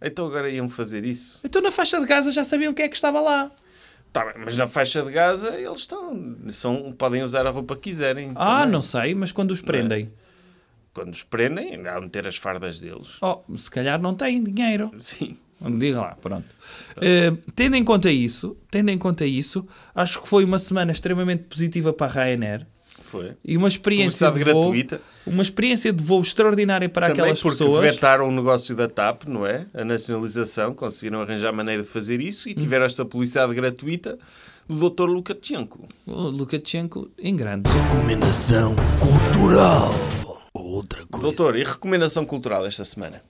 então 0.02 0.26
agora 0.28 0.50
iam 0.50 0.70
fazer 0.70 1.04
isso. 1.04 1.46
Então 1.46 1.62
na 1.62 1.72
faixa 1.72 2.00
de 2.00 2.06
Gaza 2.06 2.32
já 2.32 2.44
sabiam 2.44 2.72
o 2.72 2.76
que 2.76 2.82
é 2.82 2.88
que 2.88 2.96
estava 2.96 3.20
lá. 3.20 3.52
Tá 4.14 4.24
bem, 4.26 4.36
mas 4.46 4.56
na 4.56 4.68
faixa 4.68 5.04
de 5.04 5.12
Gaza 5.12 5.50
eles 5.60 5.82
estão, 5.82 6.38
são, 6.50 6.92
podem 6.94 7.24
usar 7.24 7.46
a 7.46 7.50
roupa 7.50 7.76
que 7.76 7.90
quiserem. 7.90 8.32
Ah, 8.36 8.60
também. 8.60 8.72
não 8.72 8.82
sei, 8.82 9.14
mas 9.14 9.32
quando 9.32 9.52
os 9.52 9.62
prendem. 9.62 10.12
Quando 10.98 11.14
os 11.14 11.22
prendem, 11.22 11.86
há 11.88 11.94
de 12.00 12.02
meter 12.06 12.28
as 12.28 12.38
fardas 12.38 12.80
deles. 12.80 13.18
Oh, 13.22 13.38
se 13.56 13.70
calhar 13.70 14.02
não 14.02 14.16
têm 14.16 14.44
dinheiro. 14.44 14.90
Sim. 14.98 15.38
Diga 15.78 16.02
lá, 16.02 16.18
pronto. 16.20 16.48
Eh, 17.00 17.32
tendo 17.56 17.76
em 17.76 17.84
conta 17.84 18.12
isso, 18.12 18.58
tendo 18.72 18.90
em 18.90 18.98
conta 18.98 19.24
isso, 19.24 19.64
acho 19.94 20.20
que 20.24 20.28
foi 20.28 20.44
uma 20.44 20.58
semana 20.58 20.92
extremamente 20.92 21.44
positiva 21.44 21.94
para 21.94 22.08
a 22.08 22.26
Ryanair 22.26 22.66
Foi. 23.00 23.34
e 23.46 23.56
uma 23.58 23.68
experiência 23.68 24.32
de 24.32 24.44
voo, 24.44 24.64
gratuita. 24.64 25.00
uma 25.28 25.44
experiência 25.44 25.94
de 25.94 26.04
voo 26.04 26.20
extraordinária 26.20 26.90
para 26.90 27.10
Também 27.10 27.22
aquelas 27.22 27.42
porque 27.44 27.58
pessoas. 27.60 27.94
vetaram 27.94 28.28
o 28.28 28.32
negócio 28.32 28.76
da 28.76 28.88
TAP, 28.88 29.26
não 29.28 29.46
é? 29.46 29.68
A 29.76 29.86
nacionalização, 29.86 30.74
conseguiram 30.74 31.22
arranjar 31.22 31.54
maneira 31.54 31.84
de 31.84 31.90
fazer 31.90 32.22
isso 32.22 32.50
e 32.50 32.56
tiveram 32.56 32.86
esta 32.88 33.06
publicidade 33.06 33.54
gratuita 33.54 34.18
do 34.68 34.90
Dr. 34.90 35.04
Lukashenko. 35.06 35.88
O 36.08 36.22
Lukashenko 36.30 37.10
em 37.20 37.36
grande. 37.36 37.70
Recomendação 37.70 38.76
cultural. 39.00 39.92
Outra 40.78 41.06
coisa. 41.06 41.22
Doutor, 41.26 41.56
e 41.58 41.64
recomendação 41.64 42.26
cultural 42.26 42.66
esta 42.66 42.86
semana? 42.86 43.22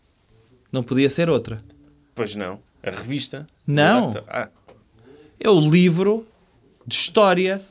Não 0.71 0.83
podia 0.83 1.09
ser 1.09 1.29
outra. 1.29 1.63
Pois 2.13 2.35
não. 2.35 2.59
A 2.83 2.89
revista? 2.91 3.47
Não. 3.65 4.13
Ah, 4.27 4.49
É 5.39 5.49
o 5.49 5.59
livro 5.59 6.25
de 6.85 6.95
história 6.95 7.61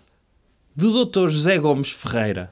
do 0.74 1.04
Dr. 1.04 1.28
José 1.28 1.58
Gomes 1.58 1.90
Ferreira. 1.90 2.50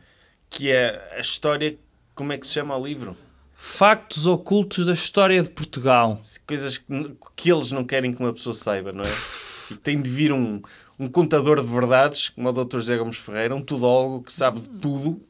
que 0.50 0.70
é 0.70 1.12
a 1.16 1.20
história. 1.20 1.76
Como 2.14 2.32
é 2.32 2.38
que 2.38 2.46
se 2.46 2.52
chama 2.54 2.76
o 2.76 2.84
livro? 2.86 3.16
Factos 3.56 4.26
ocultos 4.26 4.84
da 4.86 4.92
história 4.92 5.42
de 5.42 5.48
Portugal. 5.50 6.20
Coisas 6.46 6.78
que, 6.78 7.16
que 7.34 7.50
eles 7.52 7.70
não 7.72 7.84
querem 7.84 8.12
que 8.12 8.20
uma 8.20 8.32
pessoa 8.32 8.54
saiba, 8.54 8.92
não 8.92 9.02
é? 9.02 9.12
E 9.70 9.74
tem 9.76 10.00
de 10.00 10.08
vir 10.10 10.32
um, 10.32 10.60
um 10.98 11.08
contador 11.08 11.60
de 11.60 11.66
verdades, 11.66 12.28
como 12.28 12.48
o 12.48 12.52
Dr. 12.52 12.76
José 12.78 12.96
Gomes 12.98 13.16
Ferreira, 13.16 13.54
um 13.54 13.62
tudólogo 13.62 14.22
que 14.24 14.32
sabe 14.32 14.60
de 14.60 14.68
tudo: 14.68 15.20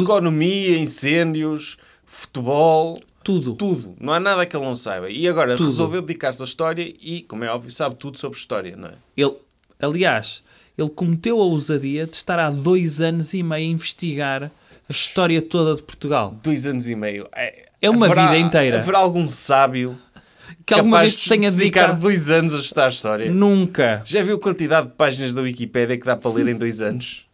economia, 0.00 0.78
incêndios, 0.78 1.76
futebol. 2.06 2.98
Tudo. 3.24 3.54
Tudo. 3.54 3.94
Não 4.00 4.12
há 4.12 4.18
nada 4.18 4.44
que 4.44 4.56
ele 4.56 4.64
não 4.64 4.74
saiba. 4.74 5.08
E 5.08 5.28
agora 5.28 5.56
Tudo. 5.56 5.68
resolveu 5.68 6.02
dedicar-se 6.02 6.42
à 6.42 6.44
história 6.44 6.82
e, 7.00 7.22
como 7.22 7.44
é 7.44 7.48
óbvio, 7.48 7.70
sabe 7.70 7.94
tudo 7.94 8.18
sobre 8.18 8.36
história, 8.38 8.74
não 8.76 8.88
é? 8.88 8.92
Ele, 9.16 9.34
aliás, 9.80 10.42
ele 10.76 10.88
cometeu 10.90 11.40
a 11.40 11.44
ousadia 11.44 12.06
de 12.06 12.16
estar 12.16 12.38
há 12.40 12.50
dois 12.50 13.00
anos 13.00 13.32
e 13.32 13.42
meio 13.42 13.68
a 13.68 13.72
investigar 13.72 14.44
a 14.44 14.50
história 14.92 15.40
toda 15.40 15.76
de 15.76 15.82
Portugal. 15.84 16.36
Dois 16.42 16.66
anos 16.66 16.88
e 16.88 16.96
meio. 16.96 17.28
É, 17.32 17.68
É 17.80 17.88
uma 17.88 18.06
haverá- 18.06 18.26
vida 18.26 18.38
inteira. 18.38 18.80
Haverá 18.80 18.98
algum 18.98 19.28
sábio 19.28 19.96
Que 20.66 20.74
alguma 20.74 21.00
vez 21.00 21.14
se 21.14 21.22
de 21.24 21.28
tenha 21.28 21.50
dedicar 21.50 21.80
dedicado. 21.86 22.00
dois 22.02 22.28
anos 22.30 22.54
a 22.54 22.58
estudar 22.58 22.84
a 22.86 22.88
história? 22.88 23.30
Nunca. 23.32 24.02
Já 24.04 24.22
viu 24.24 24.34
a 24.36 24.40
quantidade 24.40 24.88
de 24.88 24.94
páginas 24.94 25.32
da 25.32 25.42
Wikipédia 25.42 25.96
que 25.96 26.04
dá 26.04 26.16
para 26.16 26.30
ler 26.32 26.48
em 26.48 26.54
dois 26.56 26.80
anos? 26.80 27.24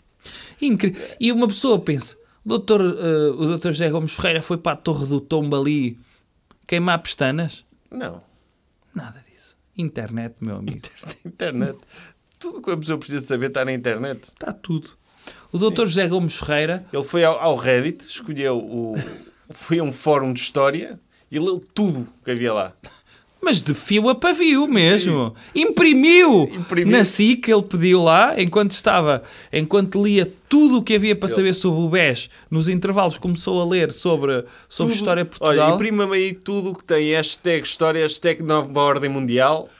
Incri- 0.61 0.95
E 1.21 1.33
uma 1.33 1.47
pessoa 1.49 1.79
pensa: 1.79 2.17
doutor, 2.49 2.81
eh, 2.81 3.31
o 3.31 3.47
doutor 3.47 3.73
José 3.73 3.91
Gomes 3.91 4.13
Ferreira 4.13 4.43
foi 4.43 4.59
para 4.59 4.73
a 4.73 4.77
Torre 4.77 5.07
do 5.07 5.21
Tombo 5.21 5.55
ali 5.55 5.99
queimar 6.67 6.99
pestanas? 7.01 7.65
Não. 7.91 8.23
Nada 8.95 9.23
disso. 9.31 9.57
Internet, 9.77 10.37
meu 10.41 10.57
amigo. 10.57 10.81
Internet. 11.25 11.79
Tudo 12.39 12.59
o 12.59 12.63
que 12.63 12.71
a 12.71 12.77
pessoa 12.77 12.99
precisa 12.99 13.25
saber 13.25 13.47
está 13.47 13.65
na 13.65 13.73
internet. 13.73 14.23
Está 14.25 14.53
tudo. 14.53 14.89
O 15.53 15.59
doutor 15.59 15.87
José 15.87 16.09
Gomes 16.09 16.37
Ferreira 16.37 16.87
Ele 16.93 17.03
foi 17.03 17.25
ao, 17.25 17.39
ao 17.39 17.57
Reddit, 17.57 18.05
escolheu 18.05 18.59
o. 18.59 18.95
Foi 19.51 19.79
a 19.79 19.83
um 19.83 19.91
fórum 19.91 20.33
de 20.33 20.41
história 20.41 21.01
e 21.31 21.39
leu 21.39 21.63
tudo 21.75 22.07
que 22.25 22.31
havia 22.31 22.53
lá. 22.53 22.75
Mas 23.41 23.63
de 23.63 23.73
fio 23.73 24.09
a 24.09 24.15
pavio 24.15 24.67
mesmo. 24.67 25.35
Imprimiu. 25.55 26.51
Imprimiu. 26.53 26.97
Na 26.97 27.05
SIC 27.05 27.49
ele 27.49 27.63
pediu 27.63 28.03
lá, 28.03 28.41
enquanto 28.41 28.73
estava, 28.73 29.23
enquanto 29.53 30.03
lia 30.03 30.31
tudo 30.49 30.79
o 30.79 30.83
que 30.83 30.95
havia 30.95 31.15
para 31.15 31.29
saber 31.29 31.55
sobre 31.55 31.81
o 31.81 31.89
BES, 31.89 32.29
nos 32.51 32.69
intervalos 32.69 33.17
começou 33.17 33.61
a 33.61 33.65
ler 33.65 33.93
sobre, 33.93 34.45
sobre 34.69 34.93
Tudo. 34.93 34.99
história 34.99 35.25
de 35.25 35.31
Olha, 35.41 35.57
Portugal. 35.57 35.75
imprima-me 35.75 36.17
aí 36.17 36.33
tudo 36.35 36.71
o 36.71 36.75
que 36.75 36.85
tem 36.85 37.13
hashtag 37.13 37.65
história, 37.67 38.03
hashtag 38.03 38.43
nova 38.43 38.81
ordem 38.81 39.11
mundial. 39.11 39.69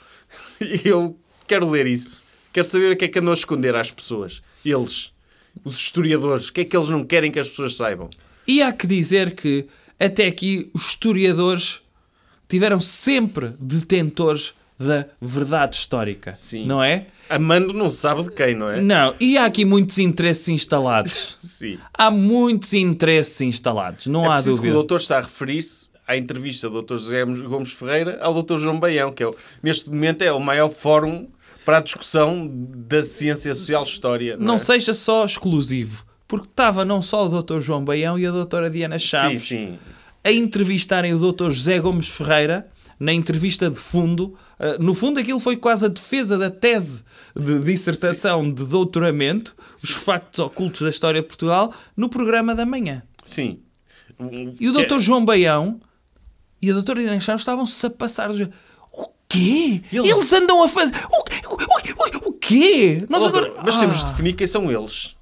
E 0.61 0.89
eu 0.89 1.17
quero 1.47 1.71
ler 1.71 1.87
isso. 1.87 2.25
Quero 2.53 2.67
saber 2.67 2.93
o 2.93 2.97
que 2.97 3.05
é 3.05 3.09
que 3.09 3.19
andam 3.19 3.31
a 3.31 3.35
esconder 3.35 3.75
às 3.77 3.91
pessoas. 3.91 4.43
Eles, 4.65 5.13
os 5.65 5.75
historiadores, 5.79 6.49
o 6.49 6.53
que 6.53 6.63
é 6.63 6.65
que 6.65 6.77
eles 6.77 6.89
não 6.89 7.05
querem 7.05 7.31
que 7.31 7.39
as 7.39 7.49
pessoas 7.49 7.77
saibam? 7.77 8.11
E 8.47 8.61
há 8.61 8.73
que 8.73 8.87
dizer 8.87 9.35
que 9.35 9.67
até 10.01 10.27
aqui 10.27 10.69
os 10.75 10.89
historiadores 10.89 11.81
tiveram 12.49 12.81
sempre 12.81 13.53
detentores 13.61 14.55
da 14.79 15.07
verdade 15.21 15.75
histórica. 15.77 16.35
Sim. 16.37 16.65
Não 16.67 16.83
é? 16.83 17.07
Amando 17.29 17.75
não 17.75 17.91
sabe 17.91 18.23
de 18.25 18.31
quem, 18.31 18.55
não 18.55 18.69
é? 18.71 18.81
Não. 18.81 19.13
E 19.19 19.37
há 19.37 19.45
aqui 19.45 19.65
muitos 19.65 19.99
interesses 19.99 20.49
instalados. 20.49 21.37
Sim. 21.43 21.77
há 21.93 22.11
muitos 22.11 22.73
interesses 22.75 23.41
instalados. 23.41 24.07
Não 24.07 24.25
É 24.25 24.29
há 24.37 24.41
dúvida. 24.41 24.69
o 24.71 24.73
doutor 24.73 25.01
está 25.01 25.19
a 25.19 25.23
referir-se 25.23 25.91
à 26.07 26.17
entrevista 26.17 26.71
do 26.71 26.81
Dr. 26.81 26.95
José 26.97 27.25
Gomes 27.25 27.73
Ferreira 27.73 28.19
ao 28.23 28.41
Dr. 28.43 28.57
João 28.59 28.79
Baião, 28.79 29.13
que 29.13 29.23
é, 29.25 29.31
neste 29.63 29.91
momento 29.91 30.23
é 30.23 30.33
o 30.33 30.41
maior 30.41 30.71
fórum 30.71 31.27
para 31.67 31.79
a 31.79 31.81
discussão 31.81 32.49
da 32.51 33.03
ciência 33.03 33.55
social 33.55 33.83
história. 33.83 34.37
Não, 34.39 34.47
não 34.47 34.55
é? 34.55 34.59
seja 34.59 34.95
só 34.95 35.25
exclusivo, 35.27 36.05
porque 36.27 36.47
estava 36.49 36.83
não 36.85 37.03
só 37.03 37.27
o 37.27 37.43
Dr. 37.43 37.61
João 37.61 37.85
Baião 37.85 38.19
e 38.19 38.25
a 38.27 38.31
Dra. 38.31 38.71
Diana 38.71 38.99
Chaves 38.99 39.43
Sim, 39.43 39.49
sim. 39.73 39.79
A 40.25 40.33
entrevistarem 40.33 41.15
o 41.15 41.33
Dr. 41.33 41.51
José 41.51 41.79
Gomes 41.81 42.09
Ferreira 42.09 42.69
na 42.99 43.13
entrevista 43.13 43.71
de 43.71 43.77
fundo. 43.79 44.35
Uh, 44.59 44.83
no 44.83 44.95
fundo, 44.95 45.21
aquilo 45.21 45.39
foi 45.41 45.57
quase 45.57 45.85
a 45.85 45.89
defesa 45.89 46.37
da 46.37 46.51
tese 46.51 47.05
de 47.35 47.61
dissertação 47.61 48.43
de 48.53 48.65
doutoramento, 48.67 49.55
os 49.83 49.91
factos 49.93 50.41
ocultos 50.41 50.83
da 50.83 50.91
história 50.91 51.23
de 51.23 51.27
Portugal, 51.29 51.73
no 51.97 52.09
programa 52.09 52.55
da 52.55 52.67
manhã. 52.67 53.03
Sim. 53.25 53.61
E 54.59 54.69
o 54.69 54.73
Dr. 54.73 54.99
João 54.99 55.25
Baião 55.25 55.81
e 56.61 56.71
a 56.73 56.75
Dra. 56.81 56.95
Diana 56.97 57.21
Chaves 57.21 57.43
estavam-se 57.43 57.87
a 57.87 57.91
passar. 57.91 58.33
do 58.33 58.51
O 58.93 59.09
quê? 59.29 59.81
Eles- 59.93 60.17
Eles, 60.17 60.33
andam 60.33 60.65
a 60.65 60.69
fazer. 60.69 60.93
O, 61.09 61.25
quê? 61.25 61.41
o, 61.47 62.27
o, 62.27 62.29
o 62.31 62.33
quê? 62.33 63.07
Nós 63.09 63.23
agora. 63.23 63.55
Mas 63.63 63.79
temos 63.79 63.99
de 63.99 64.05
Ah, 64.05 64.09
definir 64.09 64.33
quem 64.35 64.47
são 64.49 64.69
eles. 64.73 65.15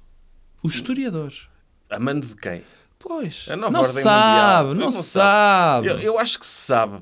Os 0.63 0.73
historiadores. 0.75 1.47
Amando 1.91 2.25
de 2.25 2.35
quem? 2.35 2.63
Pois. 2.99 3.45
A 3.49 3.55
nova 3.55 3.71
não 3.71 3.79
ordem 3.81 4.03
sabe, 4.03 4.69
mundial. 4.69 4.85
não 4.85 4.91
sabe. 4.91 5.87
Eu, 5.87 5.99
eu 5.99 6.19
acho 6.19 6.39
que 6.39 6.45
se 6.45 6.65
sabe. 6.65 6.97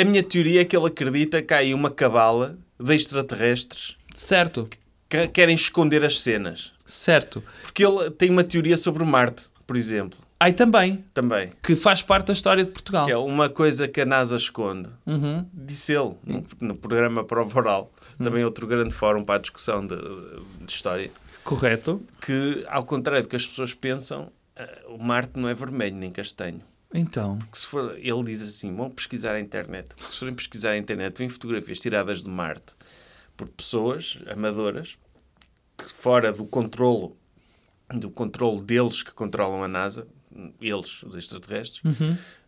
A 0.00 0.04
minha 0.04 0.22
teoria 0.22 0.60
é 0.62 0.64
que 0.64 0.76
ele 0.76 0.86
acredita 0.86 1.42
que 1.42 1.52
há 1.52 1.58
aí 1.58 1.74
uma 1.74 1.90
cabala 1.90 2.56
de 2.78 2.94
extraterrestres 2.94 3.96
Certo, 4.14 4.68
que 5.08 5.28
querem 5.28 5.54
esconder 5.54 6.04
as 6.04 6.20
cenas. 6.20 6.72
certo. 6.86 7.42
Porque 7.62 7.84
ele 7.84 8.10
tem 8.10 8.30
uma 8.30 8.44
teoria 8.44 8.76
sobre 8.78 9.04
Marte, 9.04 9.44
por 9.66 9.76
exemplo, 9.76 10.18
Aí 10.38 10.52
também, 10.52 11.04
também. 11.12 11.50
que 11.62 11.74
faz 11.74 12.02
parte 12.02 12.26
da 12.28 12.32
história 12.32 12.64
de 12.64 12.70
Portugal. 12.70 13.06
Que 13.06 13.12
é 13.12 13.16
uma 13.16 13.48
coisa 13.48 13.88
que 13.88 14.00
a 14.00 14.04
NASA 14.04 14.36
esconde. 14.36 14.88
Uhum. 15.06 15.44
Disse 15.52 15.92
ele 15.92 16.14
no, 16.24 16.44
no 16.60 16.74
programa 16.76 17.24
Prova 17.24 17.58
Oral. 17.58 17.92
Também 18.18 18.42
é 18.42 18.44
outro 18.44 18.66
grande 18.66 18.92
fórum 18.94 19.24
para 19.24 19.36
a 19.36 19.38
discussão 19.38 19.84
de, 19.86 19.96
de 19.96 20.72
história. 20.72 21.10
Correto. 21.42 22.02
Que, 22.20 22.64
ao 22.68 22.84
contrário 22.84 23.22
do 23.22 23.28
que 23.28 23.36
as 23.36 23.46
pessoas 23.46 23.74
pensam, 23.74 24.30
o 24.88 24.98
Marte 24.98 25.38
não 25.40 25.48
é 25.48 25.54
vermelho 25.54 25.96
nem 25.96 26.10
castanho. 26.10 26.62
Então, 26.92 27.38
que 27.50 27.58
se 27.58 27.66
for, 27.66 27.98
ele 27.98 28.24
diz 28.24 28.40
assim: 28.42 28.74
vão 28.74 28.90
pesquisar 28.90 29.34
a 29.34 29.40
internet. 29.40 29.88
Se 29.96 30.18
forem 30.18 30.34
pesquisar 30.34 30.70
a 30.70 30.78
internet, 30.78 31.18
vêm 31.18 31.28
fotografias 31.28 31.80
tiradas 31.80 32.22
de 32.22 32.30
Marte 32.30 32.72
por 33.36 33.48
pessoas 33.48 34.18
amadoras 34.32 34.96
que 35.76 35.90
fora 35.90 36.32
do 36.32 36.46
controlo 36.46 37.16
do 37.92 38.10
controlo 38.10 38.62
deles 38.62 39.02
que 39.02 39.12
controlam 39.12 39.62
a 39.62 39.68
NASA, 39.68 40.06
eles, 40.60 41.02
os 41.02 41.14
extraterrestres, 41.14 41.82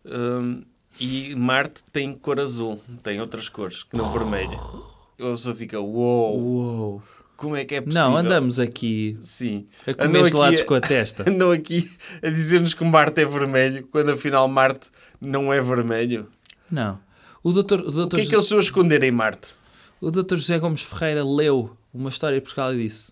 hum, 0.05 0.63
e 0.99 1.35
Marte 1.35 1.83
tem 1.91 2.13
cor 2.13 2.39
azul, 2.39 2.81
tem 3.03 3.21
outras 3.21 3.47
cores 3.49 3.83
que 3.83 3.95
não 3.95 4.11
vermelha. 4.11 4.57
a 4.57 5.17
pessoa 5.17 5.53
fica, 5.53 5.79
uou, 5.79 6.39
Uou. 6.39 7.03
Como 7.37 7.55
é 7.55 7.63
que 7.63 7.75
é 7.75 7.81
possível? 7.81 8.09
Não, 8.09 8.17
andamos 8.17 8.59
aqui 8.59 9.17
Sim. 9.21 9.67
a 9.85 9.91
Andam 9.91 10.05
comer 10.07 10.19
aqui 10.21 10.29
gelados 10.31 10.59
a- 10.61 10.65
com 10.65 10.73
a 10.73 10.81
testa. 10.81 11.23
Andam 11.29 11.51
aqui 11.51 11.89
a 12.21 12.29
dizer-nos 12.29 12.73
que 12.73 12.83
Marte 12.83 13.21
é 13.21 13.25
vermelho, 13.25 13.87
quando 13.91 14.11
afinal 14.11 14.47
Marte 14.47 14.89
não 15.21 15.53
é 15.53 15.61
vermelho. 15.61 16.27
Não. 16.69 16.99
O 17.43 17.51
doutor, 17.53 17.79
o 17.79 17.87
O 17.87 17.91
doutor, 17.91 18.17
que 18.19 18.25
é 18.25 18.29
que 18.29 18.35
eles 18.35 18.45
estão 18.45 18.57
a 18.57 18.61
esconder 18.61 19.03
em 19.03 19.11
Marte? 19.11 19.55
o 20.01 20.11
doutor 20.11 20.37
José 20.37 20.59
Gomes 20.59 20.81
Ferreira 20.81 21.23
leu 21.23 21.75
uma 21.93 22.09
história 22.09 22.37
de 22.37 22.41
Portugal 22.43 22.73
e 22.73 22.83
disse: 22.83 23.11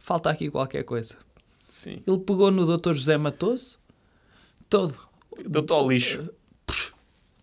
falta 0.00 0.28
aqui 0.30 0.50
qualquer 0.50 0.82
coisa. 0.82 1.16
Sim. 1.70 2.02
Ele 2.06 2.18
pegou 2.18 2.50
no 2.50 2.66
doutor 2.66 2.94
José 2.94 3.16
Matoso, 3.18 3.78
todo. 4.68 4.98
Deu-te 5.46 5.72
ao 5.72 5.88
lixo. 5.88 6.28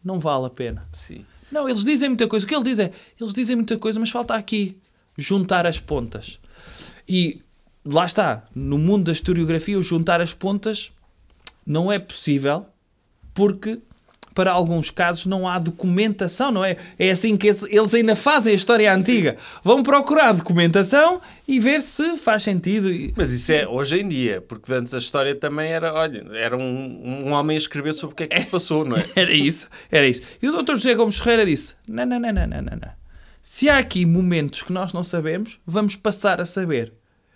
Não 0.03 0.19
vale 0.19 0.45
a 0.47 0.49
pena. 0.49 0.87
Sim. 0.91 1.25
Não, 1.51 1.69
eles 1.69 1.83
dizem 1.83 2.09
muita 2.09 2.27
coisa. 2.27 2.45
O 2.45 2.49
que 2.49 2.55
ele 2.55 2.63
diz 2.63 2.79
é: 2.79 2.91
eles 3.19 3.33
dizem 3.33 3.55
muita 3.55 3.77
coisa, 3.77 3.99
mas 3.99 4.09
falta 4.09 4.33
aqui 4.35 4.77
juntar 5.17 5.65
as 5.65 5.79
pontas. 5.79 6.39
E 7.07 7.41
lá 7.85 8.05
está, 8.05 8.43
no 8.53 8.77
mundo 8.77 9.05
da 9.05 9.11
historiografia, 9.11 9.77
o 9.77 9.83
juntar 9.83 10.21
as 10.21 10.33
pontas 10.33 10.91
não 11.65 11.91
é 11.91 11.99
possível 11.99 12.65
porque 13.33 13.79
para 14.35 14.51
alguns 14.51 14.91
casos 14.91 15.25
não 15.25 15.47
há 15.47 15.57
documentação, 15.57 16.51
não 16.51 16.63
é? 16.63 16.75
É 16.99 17.09
assim 17.09 17.37
que 17.37 17.47
eles 17.47 17.93
ainda 17.93 18.17
fazem 18.17 18.51
a 18.51 18.55
história 18.55 18.93
antiga. 18.93 19.37
Vão 19.63 19.81
procurar 19.81 20.33
documentação 20.33 21.21
e 21.47 21.57
ver 21.57 21.81
se 21.81 22.17
faz 22.17 22.43
sentido. 22.43 22.89
Mas 23.15 23.31
isso 23.31 23.53
é 23.53 23.65
hoje 23.65 24.01
em 24.01 24.07
dia, 24.07 24.41
porque 24.41 24.73
antes 24.73 24.93
a 24.93 24.97
história 24.97 25.33
também 25.33 25.71
era, 25.71 25.93
olha, 25.93 26.25
era 26.33 26.57
um, 26.57 27.23
um 27.27 27.31
homem 27.31 27.55
a 27.55 27.57
escrever 27.57 27.93
sobre 27.93 28.13
o 28.13 28.17
que 28.17 28.23
é 28.23 28.27
que 28.27 28.41
se 28.41 28.47
passou, 28.47 28.83
não 28.83 28.97
é? 28.97 29.05
Era 29.15 29.31
isso, 29.31 29.69
era 29.89 30.05
isso. 30.05 30.21
E 30.41 30.49
o 30.49 30.61
Dr. 30.61 30.73
José 30.73 30.93
Gomes 30.93 31.17
Ferreira 31.17 31.45
disse: 31.45 31.75
não, 31.87 32.05
não, 32.05 32.19
não, 32.19 32.33
não, 32.33 32.45
não, 32.45 32.61
não. 32.61 33.04
Se 33.47 33.69
há 33.69 33.77
aqui 33.77 34.07
momentos 34.07 34.63
que 34.63 34.73
nós 34.73 34.91
não 34.91 35.03
sabemos, 35.03 35.59
vamos 35.67 35.95
passar 35.95 36.41
a 36.41 36.47
saber. 36.47 36.91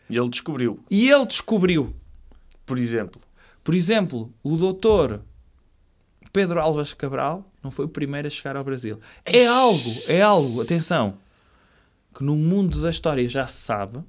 E 0.10 0.18
ele 0.18 0.28
descobriu, 0.28 0.84
E 0.90 1.08
ele 1.08 1.24
descobriu. 1.24 1.96
por 2.66 2.80
exemplo, 2.80 3.22
Por 3.64 3.76
exemplo, 3.76 4.34
o 4.42 4.58
doutor 4.58 5.22
Pedro 6.34 6.60
Alves 6.60 6.96
Cabral 6.96 7.46
não 7.62 7.70
foi 7.70 7.86
o 7.86 7.90
primeiro 7.90 8.28
a 8.28 8.32
chegar 8.32 8.56
ao 8.56 8.64
Brasil. 8.64 9.00
É 9.24 9.46
algo, 9.46 9.92
é 10.08 10.20
algo, 10.20 10.62
atenção, 10.64 11.20
que 12.16 12.24
no 12.24 12.36
mundo 12.36 12.82
da 12.82 12.90
história 12.90 13.30
já 13.30 13.46
se 13.46 13.62
sabe, 13.62 14.00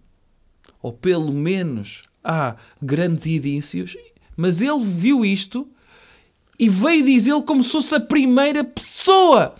ou 0.80 0.94
pelo 0.94 1.34
menos 1.34 2.04
há 2.24 2.56
grandes 2.80 3.26
indícios, 3.26 3.94
mas 4.34 4.62
ele 4.62 4.82
viu 4.82 5.22
isto 5.22 5.68
e 6.58 6.66
veio 6.66 7.04
dizê-lo 7.04 7.42
como 7.42 7.62
se 7.62 7.72
fosse 7.72 7.94
a 7.94 8.00
primeira 8.00 8.64
pessoa 8.64 9.54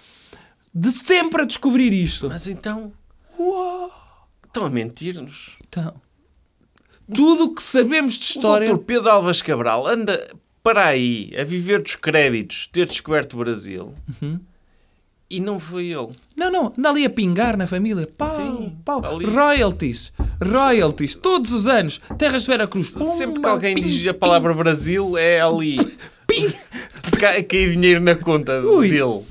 de 0.75 0.91
sempre 0.91 1.43
a 1.43 1.45
descobrir 1.45 1.93
isto. 1.93 2.29
mas 2.29 2.47
então 2.47 2.93
Uau! 3.39 3.91
estão 4.47 4.65
a 4.67 4.71
mentir-nos. 4.71 5.57
Então, 5.69 5.95
tudo 7.13 7.45
o 7.47 7.55
que 7.55 7.63
sabemos 7.63 8.15
de 8.15 8.21
O 8.21 8.25
história. 8.25 8.67
doutor 8.69 8.85
Pedro 8.85 9.11
Alves 9.11 9.43
Cabral 9.43 9.87
anda 9.87 10.29
para 10.63 10.87
aí 10.87 11.33
a 11.39 11.43
viver 11.45 11.81
dos 11.83 11.97
créditos, 11.97 12.69
ter 12.73 12.87
descoberto 12.87 13.35
o 13.35 13.39
Brasil. 13.39 13.95
Uhum. 14.23 14.39
E 15.33 15.39
não 15.39 15.61
foi 15.61 15.87
ele. 15.93 16.09
Não, 16.37 16.51
não, 16.51 16.75
anda 16.77 16.89
ali 16.91 17.05
a 17.05 17.11
pingar 17.11 17.57
na 17.57 17.65
família. 17.67 18.09
Pau, 18.19 18.27
Sim, 18.29 18.77
pau. 18.85 19.05
ali. 19.05 19.25
Royalties, 19.27 20.13
royalties, 20.45 21.15
todos 21.15 21.53
os 21.53 21.69
anos. 21.69 22.01
Terras 22.19 22.43
de 22.43 22.49
Vera 22.49 22.67
Cruz. 22.67 22.89
Sempre 22.89 23.41
que 23.41 23.47
alguém 23.49 23.75
pim, 23.77 23.83
diz 23.83 24.09
a 24.09 24.15
palavra 24.15 24.53
Brasil, 24.53 25.17
é 25.17 25.41
ali. 25.41 25.77
pim. 26.27 26.53
Cai, 27.21 27.45
cai 27.45 27.69
dinheiro 27.71 28.01
na 28.01 28.17
conta 28.17 28.61
Ui. 28.61 28.89
dele. 28.91 29.23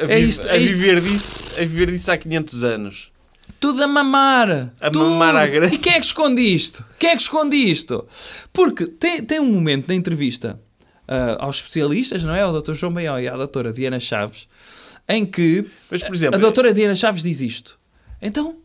A, 0.00 0.12
É 0.12 0.18
isto, 0.18 0.48
a 0.48 0.52
é 0.56 0.58
isto. 0.58 0.74
viver 0.76 1.00
disso, 1.00 1.38
a 1.56 1.60
viver 1.60 1.90
disso 1.90 2.10
há 2.10 2.16
500 2.16 2.64
anos. 2.64 3.12
Tudo 3.60 3.82
a 3.82 3.86
mamar. 3.86 4.72
A 4.80 4.90
Tudo. 4.90 5.04
mamar 5.04 5.36
à 5.36 5.46
grande. 5.46 5.74
E 5.76 5.78
quem 5.78 5.92
é 5.94 6.00
que 6.00 6.06
esconde 6.06 6.40
isto? 6.42 6.84
Quem 6.98 7.10
é 7.10 7.16
que 7.16 7.22
esconde 7.22 7.56
isto? 7.56 8.06
Porque 8.52 8.86
tem, 8.86 9.22
tem 9.22 9.40
um 9.40 9.46
momento 9.52 9.86
na 9.88 9.94
entrevista 9.94 10.58
ah, 11.06 11.36
aos 11.38 11.56
especialistas, 11.56 12.22
não 12.24 12.34
é? 12.34 12.40
Ao 12.42 12.60
Dr. 12.60 12.74
João 12.74 12.92
Baião 12.92 13.20
e 13.20 13.28
à 13.28 13.36
doutora 13.36 13.72
Diana 13.72 14.00
Chaves, 14.00 14.48
em 15.08 15.24
que 15.24 15.64
Mas, 15.90 16.02
por 16.02 16.14
exemplo, 16.14 16.36
a 16.36 16.38
doutora 16.40 16.72
Diana 16.74 16.96
Chaves 16.96 17.22
diz 17.22 17.40
isto. 17.40 17.78
Então, 18.20 18.58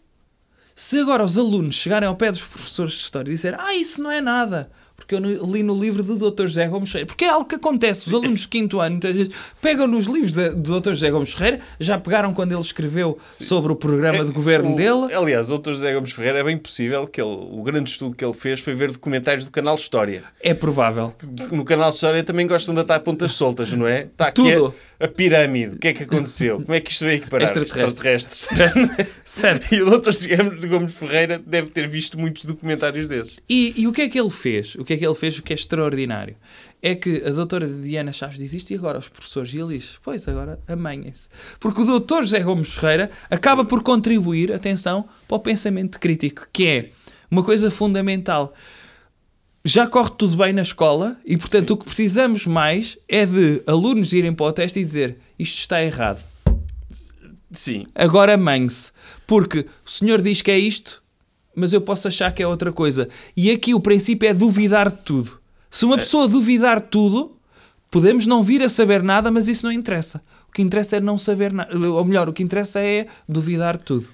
se 0.76 1.00
agora 1.00 1.24
os 1.24 1.38
alunos 1.38 1.76
chegarem 1.76 2.08
ao 2.08 2.16
pé 2.16 2.32
dos 2.32 2.42
professores 2.44 2.94
de 2.94 3.00
História 3.00 3.30
e 3.32 3.36
disserem 3.36 3.60
ah, 3.62 3.76
isso 3.76 4.02
não 4.02 4.12
é 4.12 4.22
nada, 4.22 4.72
porque 4.98 5.16
eu 5.16 5.20
li 5.20 5.64
no 5.64 5.80
livro 5.80 6.02
do 6.04 6.18
Dr. 6.32 6.44
José 6.48 6.68
Gomes 6.68 6.90
Ferreira, 6.92 7.08
porque 7.08 7.24
é 7.24 7.30
algo 7.30 7.46
que 7.46 7.56
acontece, 7.56 8.08
os 8.10 8.14
alunos 8.14 8.42
de 8.42 8.48
quinto 8.50 8.80
ano 8.82 9.00
vezes 9.00 9.30
pegam 9.62 9.88
nos 9.88 10.06
livros 10.08 10.34
do 10.34 10.82
Dr. 10.82 10.90
José 10.90 11.12
Gomes 11.12 11.34
Ferreira, 11.34 11.60
já 11.80 11.98
pegaram 11.98 12.34
quando 12.34 12.52
ele 12.52 12.60
escreveu 12.62 13.18
sobre 13.30 13.72
o 13.72 13.76
programa 13.76 14.26
de 14.26 14.32
governo 14.34 14.70
É, 14.72 14.74
o- 14.74 14.76
dele, 15.06 15.14
Aliás, 15.14 15.50
o 15.50 15.58
Dr. 15.58 15.70
José 15.72 15.94
Gomes 15.94 16.12
Ferreira 16.12 16.40
é 16.40 16.44
bem 16.44 16.58
possível 16.58 17.08
que 17.08 17.22
ele, 17.22 17.30
o 17.30 17.62
grande 17.64 17.90
estudo 17.90 18.16
que 18.16 18.26
ele 18.26 18.34
fez 18.34 18.60
foi 18.60 18.74
ver 18.74 18.92
documentários 18.92 19.46
do 19.46 19.52
canal 19.52 19.76
História. 19.76 20.24
é 20.42 20.54
provável. 20.54 21.14
No 21.52 21.64
canal 21.64 21.90
História 21.92 22.24
também 22.24 22.46
gostam 22.48 22.74
de 22.76 22.82
atar 22.82 23.00
pontas 23.00 23.32
soltas, 23.34 23.72
não 23.72 23.88
é? 23.88 24.02
Está 24.04 24.28
aqui 24.28 24.42
Tudo. 24.42 24.74
A, 25.00 25.06
a 25.06 25.08
pirâmide. 25.08 25.76
O 25.76 25.80
que 25.80 25.88
é 25.90 25.94
que 25.94 26.04
aconteceu? 26.04 26.60
Como 26.62 26.74
é 26.74 26.80
que 26.82 26.92
isto 26.92 27.06
veio 27.06 27.18
aqui 27.22 27.30
parar? 27.30 27.46
Extraterrestre. 27.46 28.10
Extraterrestre. 28.10 29.08
Certo. 29.24 29.68
E 29.78 29.82
o 29.82 30.00
Dr. 30.00 30.68
Gomes 30.68 30.94
Ferreira 30.96 31.42
deve 31.46 31.70
ter 31.70 31.88
visto 31.88 32.18
muitos 32.20 32.46
documentários 32.46 33.08
desses. 33.08 33.38
E, 33.50 33.74
e 33.78 33.88
o 33.88 33.92
que 33.92 34.02
é 34.02 34.10
que 34.10 34.20
ele 34.20 34.30
fez? 34.30 34.76
O 34.76 34.84
que 34.88 34.94
é 34.94 34.98
que 34.98 35.06
ele 35.06 35.16
fez? 35.16 35.38
O 35.38 35.44
que 35.44 35.52
é 35.52 35.56
extraordinário? 35.56 36.38
É 36.82 36.96
que 36.96 37.22
a 37.26 37.32
doutora 37.32 37.68
Diana 37.68 38.14
Chaves 38.14 38.38
diz 38.38 38.54
isto 38.54 38.72
e 38.72 38.76
agora 38.76 38.98
os 38.98 39.10
professores 39.10 39.54
e 39.54 39.60
ele 39.60 39.78
diz, 39.78 40.00
pois 40.02 40.26
agora 40.28 40.60
amanhem-se. 40.68 41.28
Porque 41.60 41.82
o 41.82 41.86
doutor 41.86 42.24
José 42.24 42.40
Gomes 42.40 42.74
Ferreira 42.74 43.12
acaba 43.30 43.66
por 43.66 43.84
contribuir, 43.84 44.54
atenção, 44.54 45.08
para 45.28 45.38
o 45.38 45.40
pensamento 45.40 46.00
crítico, 46.00 46.48
que 46.54 46.66
é 46.66 46.90
uma 47.30 47.44
coisa 47.44 47.70
fundamental. 47.70 48.54
Já 49.66 49.86
corre 49.86 50.12
tudo 50.18 50.38
bem 50.38 50.54
na 50.54 50.62
escola 50.62 51.20
e, 51.26 51.36
portanto, 51.36 51.72
o 51.72 51.78
que 51.78 51.86
precisamos 51.86 52.48
mais 52.48 52.98
é 53.10 53.26
de 53.26 53.62
alunos 53.68 54.14
irem 54.14 54.32
para 54.32 54.46
o 54.46 54.54
teste 54.54 54.80
e 54.80 54.84
dizer 54.86 55.18
isto 55.38 55.58
está 55.58 55.84
errado. 55.84 56.24
Sim. 57.52 57.86
Agora 57.94 58.36
amanhe-se. 58.36 58.94
Porque 59.26 59.66
o 59.86 59.90
senhor 59.90 60.22
diz 60.22 60.42
que 60.42 60.52
é 60.52 60.58
isto, 60.58 61.04
mas 61.58 61.74
eu 61.74 61.82
posso 61.82 62.08
achar 62.08 62.32
que 62.32 62.44
é 62.44 62.48
outra 62.48 62.72
coisa. 62.72 63.10
E 63.36 63.50
aqui 63.50 63.74
o 63.74 63.80
princípio 63.80 64.30
é 64.30 64.34
duvidar 64.34 64.90
de 64.92 65.00
tudo. 65.00 65.40
Se 65.72 65.86
uma 65.86 65.98
pessoa 65.98 66.28
duvidar 66.28 66.80
de 66.80 66.88
tudo, 66.88 67.36
podemos 67.90 68.28
não 68.28 68.44
vir 68.44 68.62
a 68.62 68.70
saber 68.70 69.02
nada, 69.02 69.32
mas 69.32 69.48
isso 69.48 69.66
não 69.66 69.72
interessa. 69.72 70.22
O 70.48 70.52
que 70.52 70.62
interessa 70.62 70.98
é 70.98 71.00
não 71.00 71.18
saber 71.18 71.52
nada. 71.52 71.76
Ou 71.76 72.06
melhor, 72.06 72.30
o 72.30 72.34
que 72.34 72.44
interessa 72.44 72.80
é 72.80 73.08
duvidar 73.28 73.76
de 73.76 73.84
tudo. 73.84 74.08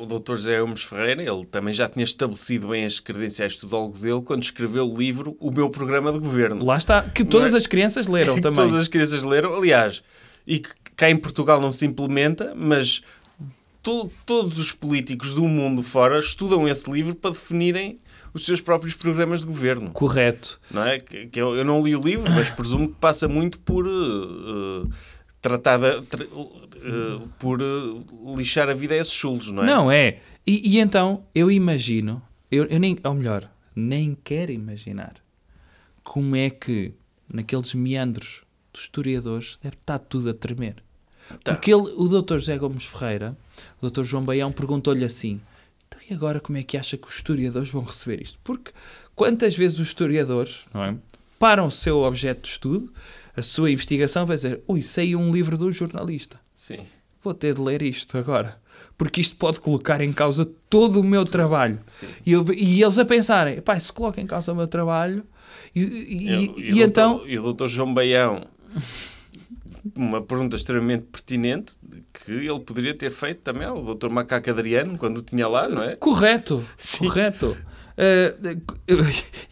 O 0.00 0.06
Dr. 0.06 0.36
José 0.36 0.60
Gomes 0.60 0.84
Ferreira, 0.84 1.20
ele 1.24 1.44
também 1.44 1.74
já 1.74 1.88
tinha 1.88 2.04
estabelecido 2.04 2.68
bem 2.68 2.84
as 2.84 3.00
credenciais 3.00 3.54
de 3.54 3.58
tudólogo 3.58 3.98
dele 3.98 4.22
quando 4.22 4.44
escreveu 4.44 4.88
o 4.88 4.96
livro 4.96 5.36
O 5.40 5.50
Meu 5.50 5.68
Programa 5.68 6.12
de 6.12 6.20
Governo. 6.20 6.64
Lá 6.64 6.76
está. 6.76 7.02
Que 7.02 7.24
todas 7.24 7.52
é? 7.52 7.56
as 7.56 7.66
crianças 7.66 8.06
leram 8.06 8.36
que 8.36 8.40
também. 8.40 8.64
todas 8.64 8.82
as 8.82 8.86
crianças 8.86 9.24
leram, 9.24 9.56
aliás, 9.56 10.04
e 10.46 10.60
que 10.60 10.68
cá 10.94 11.10
em 11.10 11.16
Portugal 11.16 11.60
não 11.60 11.72
se 11.72 11.84
implementa, 11.84 12.54
mas 12.56 13.02
to- 13.86 14.10
todos 14.26 14.58
os 14.58 14.72
políticos 14.72 15.34
do 15.34 15.42
mundo 15.46 15.80
fora 15.82 16.18
estudam 16.18 16.66
esse 16.66 16.90
livro 16.90 17.14
para 17.14 17.30
definirem 17.30 17.98
os 18.34 18.44
seus 18.44 18.60
próprios 18.60 18.94
programas 18.94 19.40
de 19.40 19.46
governo. 19.46 19.90
Correto. 19.92 20.60
Não 20.70 20.84
é? 20.84 20.98
Que, 20.98 21.26
que 21.28 21.40
eu, 21.40 21.54
eu 21.54 21.64
não 21.64 21.80
li 21.82 21.94
o 21.94 22.00
livro, 22.00 22.28
mas 22.30 22.50
presumo 22.50 22.88
que 22.88 22.94
passa 22.96 23.28
muito 23.28 23.58
por 23.60 23.86
eh, 23.86 24.88
tratar 25.40 25.78
de- 25.78 26.02
tra- 26.06 26.24
eh, 26.24 27.28
por 27.38 27.60
eh, 27.62 28.34
lixar 28.36 28.68
a 28.68 28.74
vida 28.74 28.94
a 28.94 28.98
esses 28.98 29.12
chulos, 29.14 29.50
não 29.52 29.62
é? 29.62 29.66
Não 29.66 29.90
é. 29.90 30.18
E, 30.46 30.74
e 30.74 30.78
então 30.80 31.24
eu 31.34 31.50
imagino, 31.50 32.20
eu, 32.50 32.64
eu 32.64 32.78
nem, 32.80 32.98
ou 33.04 33.14
melhor, 33.14 33.48
nem 33.74 34.16
quero 34.24 34.50
imaginar 34.52 35.14
como 36.02 36.34
é 36.36 36.50
que 36.50 36.92
naqueles 37.32 37.74
meandros 37.74 38.42
dos 38.72 38.82
historiadores 38.82 39.58
deve 39.62 39.76
estar 39.76 39.98
tudo 39.98 40.30
a 40.30 40.34
tremer. 40.34 40.76
Tá. 41.42 41.54
Porque 41.54 41.72
ele, 41.72 41.82
o 41.96 42.08
Dr. 42.08 42.34
José 42.38 42.56
Gomes 42.58 42.84
Ferreira, 42.86 43.36
o 43.82 43.90
Dr. 43.90 44.02
João 44.04 44.24
Baião, 44.24 44.52
perguntou-lhe 44.52 45.04
assim: 45.04 45.40
então 45.88 46.00
e 46.08 46.14
agora 46.14 46.40
como 46.40 46.58
é 46.58 46.62
que 46.62 46.76
acha 46.76 46.96
que 46.96 47.06
os 47.08 47.14
historiadores 47.16 47.70
vão 47.70 47.82
receber 47.82 48.22
isto? 48.22 48.38
Porque 48.44 48.70
quantas 49.14 49.56
vezes 49.56 49.78
os 49.80 49.88
historiadores 49.88 50.64
não 50.72 50.84
é, 50.84 50.94
param 51.38 51.66
o 51.66 51.70
seu 51.70 51.98
objeto 52.00 52.42
de 52.42 52.48
estudo, 52.48 52.92
a 53.36 53.42
sua 53.42 53.70
investigação, 53.70 54.24
vai 54.26 54.36
dizer: 54.36 54.60
ui, 54.68 54.82
saiu 54.82 55.18
um 55.18 55.32
livro 55.32 55.58
do 55.58 55.70
jornalista 55.72 56.40
Sim. 56.54 56.78
vou 57.22 57.34
ter 57.34 57.54
de 57.54 57.60
ler 57.60 57.82
isto 57.82 58.16
agora. 58.16 58.60
Porque 58.98 59.20
isto 59.20 59.36
pode 59.36 59.60
colocar 59.60 60.00
em 60.00 60.12
causa 60.12 60.44
todo 60.70 61.00
o 61.00 61.04
meu 61.04 61.24
trabalho. 61.24 61.78
E, 62.24 62.32
eu- 62.32 62.44
e 62.54 62.82
eles 62.82 62.98
a 62.98 63.04
pensarem, 63.04 63.60
pá, 63.60 63.78
se 63.78 63.92
coloca 63.92 64.20
em 64.20 64.26
causa 64.26 64.52
o 64.52 64.56
meu 64.56 64.66
trabalho, 64.66 65.22
e, 65.74 65.80
e- 65.82 66.28
Eu- 66.28 66.40
e- 66.40 66.46
o 66.46 66.58
e 66.58 66.68
doutor- 66.70 66.86
então. 66.86 67.26
E 67.28 67.38
o 67.38 67.52
Dr. 67.52 67.66
João 67.68 67.92
Baião, 67.92 68.46
uma 69.94 70.22
pergunta 70.22 70.56
extremamente 70.56 71.04
pertinente 71.04 71.74
que 72.12 72.32
ele 72.32 72.60
poderia 72.60 72.96
ter 72.96 73.10
feito 73.10 73.42
também 73.42 73.66
ao 73.66 73.94
Dr. 73.94 74.08
Macaco 74.08 74.50
Adriano, 74.50 74.96
quando 74.98 75.18
o 75.18 75.22
tinha 75.22 75.46
lá, 75.48 75.68
não 75.68 75.82
é? 75.82 75.96
Correto, 75.96 76.64
Sim. 76.76 77.04
correto. 77.04 77.56
Eh, 77.96 78.34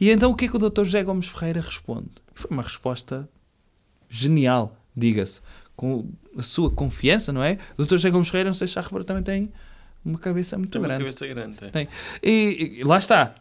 e 0.01 0.11
então 0.11 0.30
o 0.30 0.35
que 0.37 0.45
é 0.47 0.49
que 0.49 0.57
o 0.57 0.59
Dr. 0.70 0.85
José 0.85 1.03
Gomes 1.03 1.28
Ferreira 1.28 1.61
responde? 1.61 2.11
Foi 2.35 2.51
uma 2.51 2.62
resposta 2.62 3.28
genial, 4.09 4.76
diga-se. 4.97 5.41
com 5.76 6.09
a 6.37 6.43
sua 6.43 6.70
confiança, 6.70 7.32
não 7.32 7.43
é? 7.43 7.59
O 7.78 7.85
Dr. 7.85 7.93
José 7.97 8.11
Gomes 8.11 8.28
Ferreira, 8.28 8.49
não 8.51 8.55
sei 8.55 8.66
se 8.66 8.74
já 8.74 8.80
reparou, 8.80 9.05
também 9.05 9.22
tem 9.22 9.53
uma 10.05 10.18
cabeça 10.18 10.57
muito 10.59 10.70
Tem 10.70 10.80
uma 10.80 10.89
grande. 10.89 11.05
cabeça 11.05 11.26
grande. 11.26 11.57
é. 11.64 11.68
Tem. 11.68 11.89
E, 12.22 12.78
e 12.80 12.85
lá 12.85 12.99
está. 12.99 13.35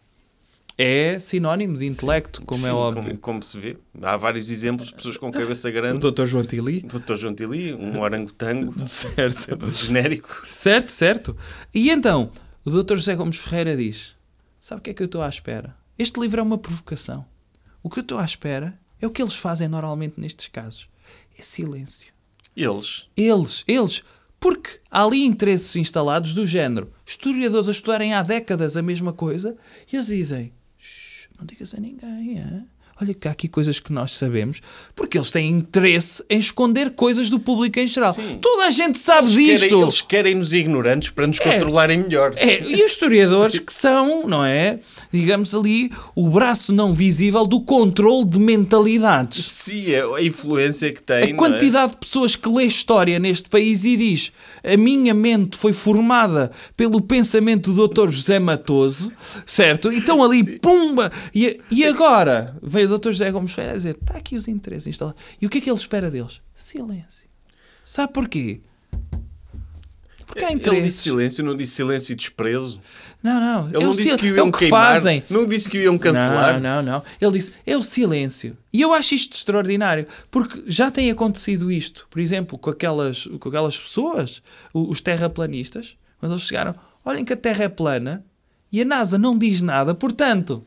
É 0.77 1.19
sinónimo 1.19 1.77
de 1.77 1.85
intelecto, 1.85 2.41
como 2.43 2.65
é 2.65 2.69
Sim, 2.69 2.75
óbvio. 2.75 3.03
Como, 3.03 3.17
como 3.19 3.43
se 3.43 3.59
vê. 3.59 3.77
Há 4.01 4.17
vários 4.17 4.49
exemplos 4.49 4.87
de 4.87 4.95
pessoas 4.95 5.17
com 5.17 5.31
cabeça 5.31 5.69
O 5.69 5.71
grande. 5.71 6.11
Dr. 6.11 6.25
João 6.25 6.43
Tili. 6.43 6.81
Dr. 6.81 7.15
João 7.15 7.35
Tili, 7.35 7.73
um 7.75 7.99
orangotango 7.99 8.73
Certo. 8.87 9.57
genérico. 9.71 10.41
Certo, 10.47 10.91
certo. 10.91 11.37
E 11.73 11.91
então, 11.91 12.31
o 12.65 12.71
Dr. 12.71 12.95
José 12.95 13.15
Gomes 13.15 13.37
Ferreira 13.37 13.77
diz: 13.77 14.15
Sabe 14.59 14.79
o 14.79 14.83
que 14.83 14.89
é 14.89 14.93
que 14.93 15.03
eu 15.03 15.05
estou 15.05 15.21
à 15.21 15.29
espera? 15.29 15.75
Este 15.97 16.19
livro 16.19 16.39
é 16.39 16.43
uma 16.43 16.57
provocação. 16.57 17.23
O 17.83 17.89
que 17.89 17.99
eu 17.99 18.03
estou 18.03 18.17
à 18.17 18.25
espera 18.25 18.79
é 18.99 19.05
o 19.05 19.11
que 19.11 19.21
eles 19.21 19.35
fazem 19.35 19.67
normalmente 19.67 20.19
nestes 20.19 20.47
casos: 20.47 20.87
é 21.37 21.41
silêncio. 21.41 22.11
Eles. 22.57 23.07
Eles, 23.15 23.63
eles. 23.67 24.03
Porque 24.39 24.79
há 24.91 25.03
ali 25.05 25.23
interesses 25.23 25.75
instalados 25.75 26.33
do 26.33 26.45
género. 26.47 26.91
Historiadores 27.05 27.67
a 27.67 27.71
estudarem 27.71 28.13
há 28.13 28.21
décadas 28.23 28.75
a 28.75 28.81
mesma 28.81 29.13
coisa 29.13 29.55
e 29.91 29.95
eles 29.95 30.07
dizem: 30.07 30.47
"Shh, 30.47 30.51
não 31.43 31.47
digas 31.47 31.73
a 31.75 31.79
ninguém, 31.79 32.39
hã? 32.39 32.63
Olha 33.01 33.13
que 33.13 33.27
há 33.27 33.31
aqui 33.31 33.47
coisas 33.47 33.79
que 33.79 33.91
nós 33.91 34.15
sabemos, 34.15 34.61
porque 34.95 35.17
eles 35.17 35.31
têm 35.31 35.49
interesse 35.49 36.23
em 36.29 36.37
esconder 36.37 36.91
coisas 36.91 37.27
do 37.29 37.39
público 37.39 37.79
em 37.79 37.87
geral. 37.87 38.13
Sim. 38.13 38.37
Toda 38.39 38.65
a 38.65 38.69
gente 38.69 38.99
sabe 38.99 39.29
Querem, 39.29 39.45
disto. 39.57 39.81
eles 39.81 40.01
querem-nos 40.01 40.53
ignorantes 40.53 41.09
para 41.09 41.25
nos 41.25 41.39
controlarem 41.39 41.97
melhor. 41.97 42.33
É, 42.37 42.61
e 42.63 42.83
os 42.83 42.91
historiadores 42.91 43.57
que 43.59 43.73
são, 43.73 44.27
não 44.27 44.45
é? 44.45 44.79
Digamos 45.11 45.55
ali, 45.55 45.91
o 46.15 46.29
braço 46.29 46.71
não 46.71 46.93
visível 46.93 47.47
do 47.47 47.61
controle 47.61 48.25
de 48.25 48.39
mentalidades. 48.39 49.43
Sim, 49.63 49.91
é 49.91 50.01
a 50.01 50.21
influência 50.21 50.91
que 50.91 51.01
tem. 51.01 51.31
A 51.31 51.35
quantidade 51.37 51.93
de 51.93 51.97
pessoas 51.97 52.35
que 52.35 52.49
lê 52.49 52.65
história 52.65 53.17
neste 53.17 53.49
país 53.49 53.85
e 53.85 53.95
diz 53.95 54.33
a 54.61 54.75
minha 54.75 55.13
mente 55.13 55.57
foi 55.57 55.71
formada 55.71 56.51
pelo 56.75 56.99
pensamento 56.99 57.71
do 57.71 57.87
Dr. 57.87 58.09
José 58.09 58.39
Matoso, 58.39 59.09
certo? 59.45 59.89
E 59.89 59.99
estão 59.99 60.21
ali, 60.21 60.59
pumba! 60.59 61.09
E, 61.33 61.61
e 61.71 61.85
agora 61.85 62.57
veio 62.61 62.93
o 62.93 62.99
Dr. 62.99 63.11
José 63.11 63.31
Gomes 63.31 63.53
Ferreira 63.53 63.75
a 63.75 63.77
dizer: 63.77 63.97
está 64.01 64.17
aqui 64.17 64.35
os 64.35 64.49
interesses 64.49 64.87
instalados. 64.87 65.21
E 65.41 65.45
o 65.45 65.49
que 65.49 65.59
é 65.59 65.61
que 65.61 65.69
ele 65.69 65.77
espera 65.77 66.11
deles? 66.11 66.41
Silêncio. 66.53 67.29
Sabe 67.85 68.11
porquê? 68.11 68.59
Porque 70.33 70.45
há 70.45 70.49
Ele 70.49 70.55
interesses. 70.55 70.83
disse 70.85 71.01
silêncio, 71.03 71.43
não 71.43 71.55
disse 71.55 71.75
silêncio 71.75 72.11
e 72.11 72.15
desprezo. 72.15 72.79
Não, 73.21 73.39
não. 73.39 73.67
Ele 73.69 73.77
é 73.77 73.85
não 73.85 73.95
disse 73.95 74.17
que 74.17 74.31
o 74.31 74.33
é 74.33 74.37
iam 74.37 74.47
o 74.47 74.51
que 74.51 74.57
queimar. 74.59 74.93
fazem. 74.95 75.23
Não 75.29 75.45
disse 75.45 75.69
que 75.69 75.77
o 75.77 75.81
iam 75.81 75.97
cancelar. 75.97 76.59
Não, 76.59 76.81
não, 76.81 76.93
não. 76.93 77.03
Ele 77.21 77.31
disse, 77.33 77.51
é 77.65 77.77
o 77.77 77.81
silêncio. 77.83 78.57
E 78.73 78.81
eu 78.81 78.93
acho 78.93 79.13
isto 79.13 79.33
extraordinário, 79.37 80.07
porque 80.31 80.63
já 80.67 80.89
tem 80.89 81.11
acontecido 81.11 81.71
isto, 81.71 82.07
por 82.09 82.19
exemplo, 82.19 82.57
com 82.57 82.69
aquelas, 82.71 83.27
com 83.39 83.49
aquelas 83.49 83.79
pessoas, 83.79 84.41
os 84.73 84.99
terraplanistas, 85.01 85.95
quando 86.19 86.31
eles 86.31 86.43
chegaram, 86.43 86.73
olhem 87.05 87.23
que 87.23 87.33
a 87.33 87.37
Terra 87.37 87.65
é 87.65 87.69
plana 87.69 88.25
e 88.71 88.81
a 88.81 88.85
NASA 88.85 89.17
não 89.19 89.37
diz 89.37 89.61
nada, 89.61 89.93
portanto, 89.93 90.63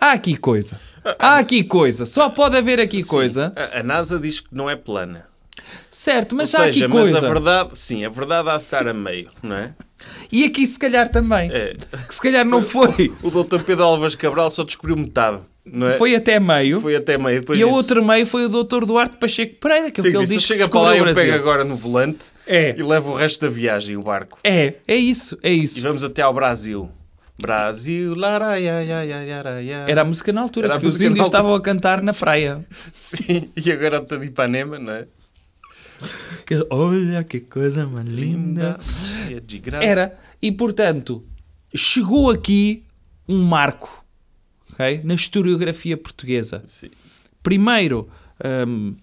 há 0.00 0.10
aqui 0.12 0.36
coisa. 0.36 0.80
Há 1.18 1.38
aqui 1.38 1.62
coisa. 1.62 2.04
Só 2.04 2.28
pode 2.28 2.56
haver 2.56 2.80
aqui 2.80 3.04
coisa. 3.04 3.52
A, 3.54 3.78
a 3.78 3.82
NASA 3.84 4.18
diz 4.18 4.40
que 4.40 4.48
não 4.50 4.68
é 4.68 4.74
plana. 4.74 5.26
Certo, 5.90 6.34
mas 6.34 6.52
Ou 6.54 6.60
há 6.60 6.64
seja, 6.64 6.84
aqui 6.86 6.94
mas 6.94 7.10
coisa. 7.10 7.18
a 7.26 7.30
verdade, 7.32 7.78
sim, 7.78 8.04
a 8.04 8.08
verdade 8.08 8.48
há 8.48 8.56
de 8.56 8.64
estar 8.64 8.86
a 8.88 8.92
meio, 8.94 9.30
não 9.42 9.56
é? 9.56 9.72
E 10.30 10.44
aqui 10.44 10.66
se 10.66 10.78
calhar 10.78 11.08
também. 11.08 11.50
É. 11.52 11.74
Que 12.06 12.14
se 12.14 12.20
calhar 12.20 12.44
não 12.44 12.60
foi. 12.60 13.12
O 13.22 13.30
Dr. 13.30 13.60
Pedro 13.62 13.84
Alves 13.84 14.14
Cabral 14.14 14.50
só 14.50 14.62
descobriu 14.64 14.96
metade, 14.96 15.38
não 15.64 15.86
é? 15.88 15.92
Foi 15.92 16.14
até 16.14 16.38
meio. 16.38 16.80
Foi 16.80 16.94
até 16.96 17.16
meio. 17.16 17.40
Depois 17.40 17.58
E 17.58 17.64
o 17.64 17.68
disse, 17.68 17.78
outro 17.78 18.04
meio 18.04 18.26
foi 18.26 18.44
o 18.44 18.48
Dr. 18.48 18.84
Duarte 18.84 19.16
Pacheco 19.16 19.56
Pereira, 19.60 19.90
que 19.90 20.00
é 20.00 20.02
o 20.02 20.10
que 20.10 20.16
ele 20.16 20.26
disse, 20.26 20.40
chega 20.40 20.68
para 20.68 20.80
lá 20.80 20.96
e 20.96 20.98
eu 20.98 21.14
pego 21.14 21.32
agora 21.34 21.64
no 21.64 21.76
volante 21.76 22.26
É. 22.46 22.74
e 22.78 22.82
levo 22.82 23.12
o 23.12 23.14
resto 23.16 23.40
da 23.42 23.48
viagem, 23.48 23.96
o 23.96 24.00
barco. 24.02 24.38
É, 24.44 24.74
é 24.86 24.96
isso, 24.96 25.38
é 25.42 25.52
E 25.52 25.64
isso. 25.64 25.80
vamos 25.80 26.04
até 26.04 26.20
ao 26.22 26.34
Brasil. 26.34 26.90
Brasil, 27.40 28.14
laraia, 28.14 28.82
ia, 28.84 29.04
ia, 29.04 29.24
ia, 29.24 29.60
ia. 29.62 29.84
Era 29.88 30.02
a 30.02 30.04
música 30.04 30.32
na 30.32 30.40
altura 30.40 30.66
Era 30.68 30.76
a 30.76 30.80
que 30.80 30.86
os 30.86 31.00
índios 31.02 31.26
estavam 31.26 31.52
a 31.54 31.60
cantar 31.60 32.00
na 32.00 32.12
praia. 32.14 32.64
Sim, 32.92 33.50
e 33.56 33.72
agora 33.72 33.98
está 33.98 34.16
de 34.16 34.26
Ipanema, 34.26 34.78
não 34.78 34.92
é? 34.92 35.06
Olha 36.70 37.24
que 37.24 37.40
coisa 37.40 37.86
mais 37.86 38.06
Linda. 38.06 38.78
É 39.30 39.40
de 39.40 39.58
graça. 39.58 39.84
Era, 39.84 40.18
e 40.40 40.50
portanto, 40.52 41.24
chegou 41.74 42.30
aqui 42.30 42.84
um 43.28 43.42
marco 43.42 44.04
ok, 44.72 45.00
na 45.04 45.14
historiografia 45.14 45.96
portuguesa. 45.96 46.62
Sim. 46.66 46.90
Primeiro, 47.42 48.08
hum, 48.66 48.94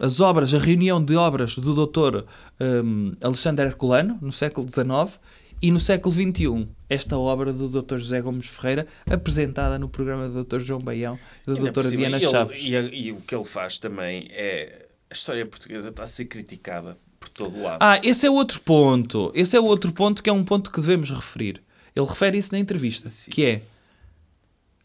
as 0.00 0.20
obras, 0.20 0.52
a 0.54 0.58
reunião 0.58 1.02
de 1.02 1.16
obras 1.16 1.56
do 1.56 1.86
Dr. 1.86 2.24
hum, 2.60 3.14
Alexandre 3.22 3.66
Herculano, 3.66 4.18
no 4.20 4.32
século 4.32 4.66
XIX, 4.68 5.18
e 5.62 5.70
no 5.70 5.80
século 5.80 6.14
XXI, 6.14 6.68
esta 6.88 7.16
obra 7.16 7.50
do 7.52 7.68
Dr. 7.68 7.96
José 7.96 8.20
Gomes 8.20 8.46
Ferreira, 8.46 8.86
apresentada 9.10 9.78
no 9.78 9.88
programa 9.88 10.28
do 10.28 10.44
Dr. 10.44 10.60
João 10.60 10.80
Baião 10.80 11.18
e 11.46 11.54
da 11.54 11.82
cima, 11.82 11.96
Diana 11.96 12.18
e 12.18 12.22
ele- 12.22 12.30
Chaves. 12.30 12.58
E, 12.60 12.70
e 13.06 13.12
o 13.12 13.16
que 13.22 13.34
ele 13.34 13.44
faz 13.44 13.78
também 13.78 14.28
é. 14.32 14.85
A 15.10 15.14
história 15.14 15.46
portuguesa 15.46 15.88
está 15.88 16.02
a 16.02 16.06
ser 16.06 16.24
criticada 16.26 16.98
por 17.20 17.28
todo 17.28 17.56
o 17.56 17.62
lado. 17.62 17.78
Ah, 17.80 18.00
esse 18.02 18.26
é 18.26 18.30
outro 18.30 18.60
ponto. 18.60 19.30
Esse 19.34 19.56
é 19.56 19.60
outro 19.60 19.92
ponto 19.92 20.22
que 20.22 20.30
é 20.30 20.32
um 20.32 20.44
ponto 20.44 20.70
que 20.70 20.80
devemos 20.80 21.10
referir. 21.10 21.62
Ele 21.94 22.06
refere 22.06 22.36
isso 22.38 22.52
na 22.52 22.58
entrevista, 22.58 23.08
que 23.30 23.44
é... 23.44 23.62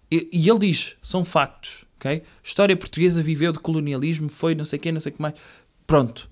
E, 0.09 0.29
e 0.31 0.49
ele 0.49 0.59
diz, 0.59 0.95
são 1.01 1.23
factos, 1.25 1.85
ok? 1.97 2.21
História 2.43 2.75
portuguesa 2.75 3.21
viveu 3.23 3.51
de 3.51 3.59
colonialismo, 3.59 4.29
foi 4.29 4.53
não 4.55 4.65
sei 4.65 4.77
o 4.77 4.81
quê, 4.81 4.91
não 4.91 4.99
sei 4.99 5.11
o 5.11 5.15
que 5.15 5.21
mais. 5.21 5.33
Pronto. 5.87 6.29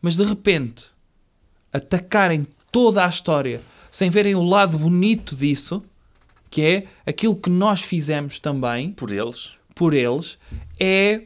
Mas 0.00 0.16
de 0.16 0.24
repente, 0.24 0.86
atacarem 1.72 2.46
toda 2.70 3.04
a 3.04 3.08
história 3.08 3.60
sem 3.90 4.10
verem 4.10 4.34
o 4.34 4.42
lado 4.42 4.78
bonito 4.78 5.36
disso, 5.36 5.82
que 6.50 6.62
é 6.62 6.86
aquilo 7.06 7.36
que 7.36 7.48
nós 7.50 7.82
fizemos 7.82 8.38
também, 8.38 8.92
Por 8.92 9.10
eles. 9.10 9.50
por 9.74 9.94
eles 9.94 10.38
é 10.78 11.22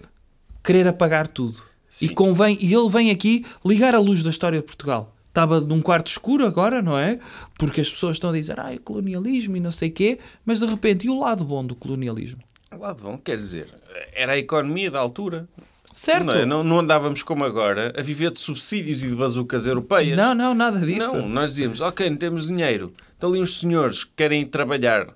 querer 0.63 0.87
apagar 0.87 1.27
tudo. 1.27 1.63
Sim. 1.97 2.07
E 2.07 2.09
convém, 2.11 2.59
e 2.61 2.75
ele 2.75 2.91
vem 2.91 3.11
aqui 3.11 3.43
ligar 3.65 3.95
a 3.95 3.99
luz 3.99 4.23
da 4.23 4.29
história 4.29 4.61
de 4.61 4.67
Portugal. 4.67 5.15
Estava 5.31 5.63
num 5.63 5.81
quarto 5.81 6.09
escuro 6.09 6.45
agora, 6.45 6.83
não 6.83 6.99
é? 6.99 7.19
Porque 7.59 7.81
as 7.81 7.89
pessoas 7.89 8.17
estão 8.17 8.29
a 8.29 8.33
dizer, 8.35 8.61
ah, 8.61 8.71
é 8.71 8.77
colonialismo 8.77 9.57
e 9.57 9.61
não 9.61 9.71
sei 9.71 9.89
quê, 9.89 10.19
mas 10.45 10.61
de 10.61 10.67
repente, 10.67 11.07
e 11.07 11.11
o 11.11 11.19
lado 11.19 11.43
bom 11.43 11.65
do 11.65 11.75
colonialismo? 11.75 12.39
Lado 12.79 13.03
bom, 13.03 13.17
quer 13.17 13.39
dizer, 13.39 13.69
era 14.13 14.33
a 14.33 14.39
economia 14.39 14.91
da 14.91 14.99
altura. 14.99 15.49
Certo? 15.91 16.27
Não, 16.27 16.35
é? 16.35 16.45
não, 16.45 16.63
não 16.63 16.81
andávamos 16.81 17.23
como 17.23 17.45
agora 17.45 17.95
a 17.97 18.03
viver 18.03 18.31
de 18.31 18.41
subsídios 18.41 19.03
e 19.03 19.09
de 19.09 19.15
bazucas 19.15 19.67
europeias. 19.67 20.19
Não, 20.19 20.35
não, 20.35 20.53
nada 20.53 20.79
disso. 20.81 21.17
Não, 21.17 21.27
nós 21.27 21.53
dizíamos, 21.53 21.81
ok, 21.81 22.11
não 22.11 22.19
temos 22.19 22.49
dinheiro. 22.49 22.93
Estão 23.15 23.31
ali 23.31 23.41
uns 23.41 23.59
senhores 23.59 24.05
que 24.05 24.11
querem 24.17 24.45
trabalhar. 24.45 25.15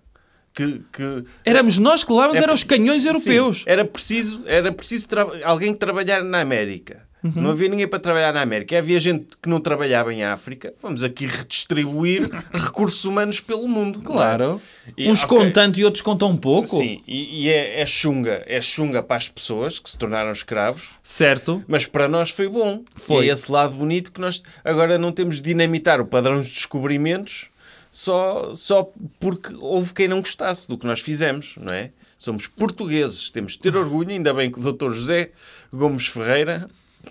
Que, 0.55 0.81
que 0.93 1.25
Éramos 1.45 1.79
nós 1.79 2.03
que 2.03 2.13
levávamos, 2.13 2.39
É 2.39 2.43
eram 2.43 2.55
os 2.55 2.63
canhões 2.63 3.05
europeus. 3.05 3.59
Sim, 3.59 3.65
era 3.67 3.85
preciso, 3.85 4.43
era 4.47 4.73
preciso 4.73 5.07
alguém 5.45 5.73
trabalhar 5.75 6.23
na 6.23 6.41
América. 6.41 7.09
Uhum. 7.23 7.33
Não 7.37 7.51
havia 7.51 7.69
ninguém 7.69 7.87
para 7.87 7.99
trabalhar 7.99 8.33
na 8.33 8.41
América. 8.41 8.79
Havia 8.79 8.99
gente 8.99 9.37
que 9.41 9.49
não 9.49 9.61
trabalhava 9.61 10.13
em 10.13 10.25
África. 10.25 10.73
Vamos 10.81 11.03
aqui 11.03 11.27
redistribuir 11.27 12.29
recursos 12.53 13.05
humanos 13.05 13.41
pelo 13.41 13.69
mundo. 13.69 14.01
Claro. 14.01 14.45
não 14.45 14.55
é? 14.57 14.93
E, 14.97 15.11
Uns 15.11 15.23
ok, 15.23 15.37
contam 15.37 15.53
tanto 15.53 15.79
e 15.79 15.85
outros 15.85 16.03
contam 16.03 16.31
um 16.31 16.37
pouco. 16.37 16.69
Sim, 16.69 17.03
e, 17.07 17.43
e 17.45 17.51
é, 17.51 17.81
é 17.81 17.87
chunga. 17.87 18.43
É 18.47 18.61
chunga 18.61 19.03
para 19.03 19.17
as 19.17 19.29
pessoas 19.29 19.79
que 19.79 19.91
se 19.91 19.99
tornaram 19.99 20.33
escravos. 20.33 20.95
Certo? 21.03 21.63
Mas 21.69 21.85
para 21.87 22.09
nós 22.09 22.31
foi 22.31 22.49
bom. 22.49 22.83
Foi. 22.95 23.27
E 23.27 23.29
é 23.29 23.33
esse 23.33 23.53
lado 23.53 23.77
bonito 23.77 24.13
que 24.13 24.21
nós 24.21 24.43
agora 24.65 24.99
não 24.99 25.13
temos 25.13 25.37
de 25.37 25.43
dinamitar 25.43 26.01
o 26.01 26.07
padrão 26.07 26.41
de 26.41 26.49
descobrimentos 26.49 27.50
só, 27.91 28.53
só 28.55 28.93
porque 29.19 29.55
houve 29.59 29.93
quem 29.93 30.09
não 30.09 30.21
gostasse 30.21 30.69
do 30.69 30.79
que 30.79 30.87
nós 30.87 31.01
fizemos, 31.01 31.55
não 31.57 31.75
é? 31.75 31.91
Somos 32.19 32.47
portugueses, 32.47 33.31
temos 33.31 33.53
de 33.53 33.61
ter 33.61 33.75
orgulho, 33.77 34.11
ainda 34.11 34.33
bem 34.35 34.51
que 34.51 34.61
o 34.61 34.73
Dr. 34.73 34.93
José 34.93 35.33
Gomes 35.73 36.07
Ferreira 36.07 36.69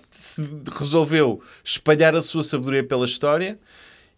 se 0.08 0.42
resolveu 0.72 1.42
espalhar 1.64 2.14
a 2.14 2.22
sua 2.22 2.44
sabedoria 2.44 2.84
pela 2.84 3.06
história 3.06 3.58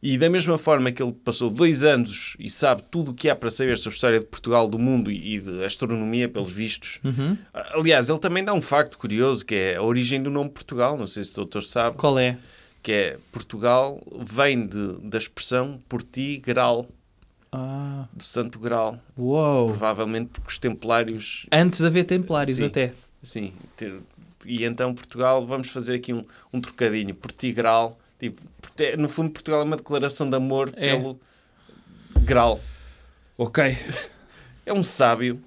e 0.03 0.19
da 0.19 0.29
mesma 0.29 0.59
forma 0.59 0.91
que 0.91 1.01
ele 1.01 1.13
passou 1.13 1.49
dois 1.49 1.85
anos 1.85 2.37
e 2.39 2.51
sabe 2.51 2.83
tudo 2.91 3.13
o 3.13 3.15
que 3.15 3.31
há 3.31 3.37
para 3.37 3.53
saber 3.53 3.79
sobre 3.79 3.95
a 3.95 3.97
história 3.97 4.19
de 4.19 4.27
Portugal, 4.27 4.67
do 4.67 4.79
mundo 4.79 5.13
e 5.13 5.39
de 5.39 5.65
astronomia, 5.65 6.29
pelos 6.29 6.51
vistos. 6.51 6.99
Aliás, 7.73 8.09
ele 8.09 8.19
também 8.19 8.45
dá 8.45 8.53
um 8.53 8.61
facto 8.61 8.99
curioso, 8.99 9.47
que 9.47 9.55
é 9.55 9.77
a 9.77 9.83
origem 9.83 10.21
do 10.21 10.29
nome 10.29 10.51
Portugal. 10.51 10.99
Não 10.99 11.07
sei 11.07 11.25
se 11.25 11.33
o 11.33 11.37
doutor 11.37 11.63
sabe. 11.63 11.97
Qual 11.97 12.19
é? 12.19 12.37
Que 12.83 12.93
é 12.93 13.19
Portugal 13.31 14.03
vem 14.25 14.63
de, 14.67 14.95
da 15.03 15.17
expressão 15.19 15.81
Porti 15.89 16.39
Gral, 16.39 16.87
Ah, 17.53 18.09
do 18.13 18.25
Santo 18.25 18.59
Gral. 18.59 18.99
uou. 19.17 19.69
Provavelmente 19.69 20.31
porque 20.33 20.49
os 20.49 20.59
templários... 20.59 21.47
Antes 21.53 21.81
de 21.81 21.87
haver 21.87 22.05
templários 22.05 22.57
Sim. 22.57 22.65
até. 22.65 22.95
Sim. 23.23 23.53
E 24.45 24.65
então 24.65 24.93
Portugal, 24.95 25.47
vamos 25.47 25.69
fazer 25.69 25.95
aqui 25.95 26.13
um, 26.13 26.25
um 26.53 26.61
trocadinho. 26.61 27.15
Porti 27.15 27.53
Gral. 27.53 27.97
Tipo, 28.19 28.41
porque, 28.61 28.97
no 28.97 29.09
fundo 29.09 29.31
Portugal 29.31 29.61
é 29.61 29.65
uma 29.65 29.77
declaração 29.77 30.29
de 30.29 30.35
amor 30.37 30.73
É. 30.77 30.97
pelo 30.97 31.21
Gral. 32.25 32.61
Ok. 33.39 33.63
É 34.65 34.73
um 34.73 34.85
sábio. 34.85 35.43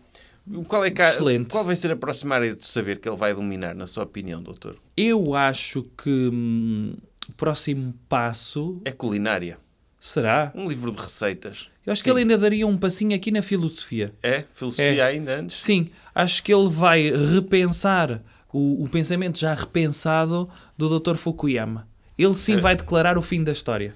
Qual, 0.68 0.84
é 0.84 0.92
que 0.92 1.02
Excelente. 1.02 1.48
qual 1.50 1.64
vai 1.64 1.78
ser 1.78 1.90
a 1.90 1.96
próxima 1.96 2.36
área 2.36 2.54
do 2.54 2.66
saber 2.66 3.00
que 3.00 3.08
ele 3.08 3.16
vai 3.16 3.34
dominar, 3.34 3.74
na 3.74 3.88
sua 3.88 4.04
opinião, 4.04 4.44
doutor? 4.44 4.76
Eu 4.98 5.34
acho 5.34 5.84
que 5.98 6.30
hum, 6.34 6.96
o 7.30 7.34
próximo 7.34 7.94
passo 8.10 8.82
É 8.86 8.92
culinária. 8.92 9.58
será. 10.00 10.52
Um 10.56 10.68
livro 10.68 10.92
de 10.92 11.02
receitas. 11.02 11.68
Eu 11.86 11.92
acho 11.94 12.00
Sim. 12.02 12.04
que 12.06 12.10
ele 12.12 12.20
ainda 12.22 12.38
daria 12.38 12.66
um 12.68 12.78
passinho 12.78 13.16
aqui 13.16 13.32
na 13.32 13.42
filosofia. 13.42 14.14
É? 14.24 14.44
Filosofia 14.54 14.86
É. 15.04 15.08
ainda 15.08 15.40
antes? 15.40 15.58
Sim, 15.58 15.90
acho 16.14 16.42
que 16.44 16.54
ele 16.54 16.70
vai 16.70 17.12
repensar 17.12 18.22
o, 18.52 18.84
o 18.84 18.90
pensamento 18.90 19.38
já 19.40 19.54
repensado 19.54 20.50
do 20.78 21.00
Dr. 21.00 21.16
Fukuyama. 21.16 21.88
Ele 22.18 22.34
sim 22.34 22.56
É. 22.56 22.60
vai 22.60 22.76
declarar 22.76 23.18
o 23.18 23.22
fim 23.22 23.44
da 23.44 23.52
história. 23.52 23.94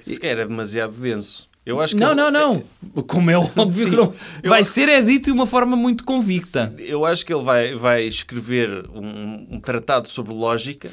Se 0.00 0.18
calhar 0.20 0.40
é 0.40 0.46
demasiado 0.46 0.92
denso. 0.92 1.48
Eu 1.64 1.80
acho 1.80 1.94
que 1.94 2.00
Não, 2.00 2.12
ele- 2.12 2.30
não, 2.30 2.62
não. 2.94 3.02
Como 3.04 3.28
é 3.30 3.36
óbvio 3.38 3.70
Sim. 3.70 3.90
que 3.90 3.96
não. 3.96 4.14
Eu- 4.42 4.50
Vai 4.50 4.62
ser 4.62 4.88
é 4.88 5.02
dito 5.02 5.24
de 5.26 5.30
uma 5.32 5.46
forma 5.46 5.76
muito 5.76 6.04
convicta. 6.04 6.72
Eu 6.78 7.04
acho 7.04 7.26
que 7.26 7.32
ele 7.34 7.42
vai, 7.42 7.74
vai 7.74 8.04
escrever 8.04 8.88
um, 8.94 9.46
um 9.56 9.60
tratado 9.60 10.06
sobre 10.08 10.32
lógica 10.32 10.88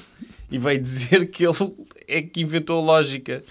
e 0.52 0.58
vai 0.58 0.78
dizer 0.78 1.30
que 1.30 1.46
ele 1.46 1.74
é 2.08 2.22
que 2.22 2.42
inventou 2.42 2.80
a 2.80 2.84
lógica. 2.84 3.42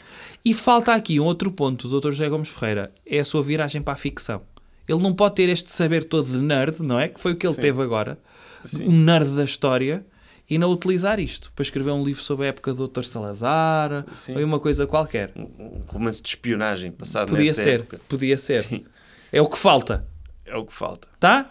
E 0.45 0.53
falta 0.55 0.95
aqui 0.95 1.19
um 1.21 1.25
outro 1.25 1.51
ponto 1.53 1.89
do 1.89 2.01
Dr. 2.01 2.11
José 2.11 2.29
Gomes 2.29 2.49
Ferreira. 2.49 2.93
É 3.07 3.21
a 3.21 3.25
sua 3.25 3.43
viragem 3.43 3.81
para 3.83 3.93
a 3.95 3.97
ficção. 3.97 4.43
Ele 4.89 5.01
não 5.01 5.13
pode 5.15 5.37
ter 5.37 5.49
este 5.49 5.71
saber 5.71 6.05
todo 6.05 6.27
de 6.27 6.39
nerd, 6.43 6.81
não 6.83 6.99
é? 6.99 7.09
Que 7.09 7.21
foi 7.21 7.33
o 7.33 7.37
que 7.37 7.47
ele 7.47 7.55
teve 7.57 7.81
agora. 7.83 8.19
Sim. 8.65 8.89
Um 8.89 8.93
nerd 9.05 9.31
da 9.37 9.45
história. 9.45 10.05
E 10.51 10.59
não 10.59 10.71
utilizar 10.73 11.19
isto 11.21 11.51
para 11.55 11.63
escrever 11.63 11.93
um 11.93 12.05
livro 12.05 12.21
sobre 12.23 12.45
a 12.45 12.49
época 12.49 12.75
do 12.75 12.87
Dr. 12.89 13.05
Salazar 13.05 14.05
Sim. 14.13 14.35
ou 14.37 14.45
uma 14.45 14.59
coisa 14.61 14.87
qualquer. 14.87 15.33
Um 15.37 15.81
romance 15.87 16.21
de 16.21 16.29
espionagem 16.31 16.91
passado 16.91 17.29
Podia 17.31 17.47
nessa 17.47 17.63
ser, 17.63 17.81
época. 17.81 18.01
podia 18.09 18.37
ser. 18.37 18.63
Sim. 18.65 18.85
É 19.33 19.41
o 19.41 19.49
que 19.49 19.57
falta, 19.57 20.07
É 20.45 20.55
o 20.57 20.67
que 20.67 20.73
falta. 20.73 21.09
tá? 21.19 21.49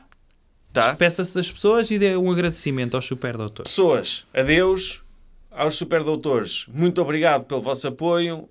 Tá? 0.72 0.88
Despeça-se 0.90 1.34
das 1.34 1.52
pessoas 1.52 1.90
e 1.90 1.98
dê 1.98 2.16
um 2.16 2.30
agradecimento 2.32 2.96
aos 2.96 3.06
super 3.06 3.36
doutores. 3.38 3.72
Pessoas, 3.72 4.26
adeus. 4.34 5.01
Aos 5.52 5.76
superdoutores, 5.76 6.66
muito 6.74 7.02
obrigado 7.02 7.44
pelo 7.46 7.62
vosso 7.62 7.88
apoio. 7.88 8.48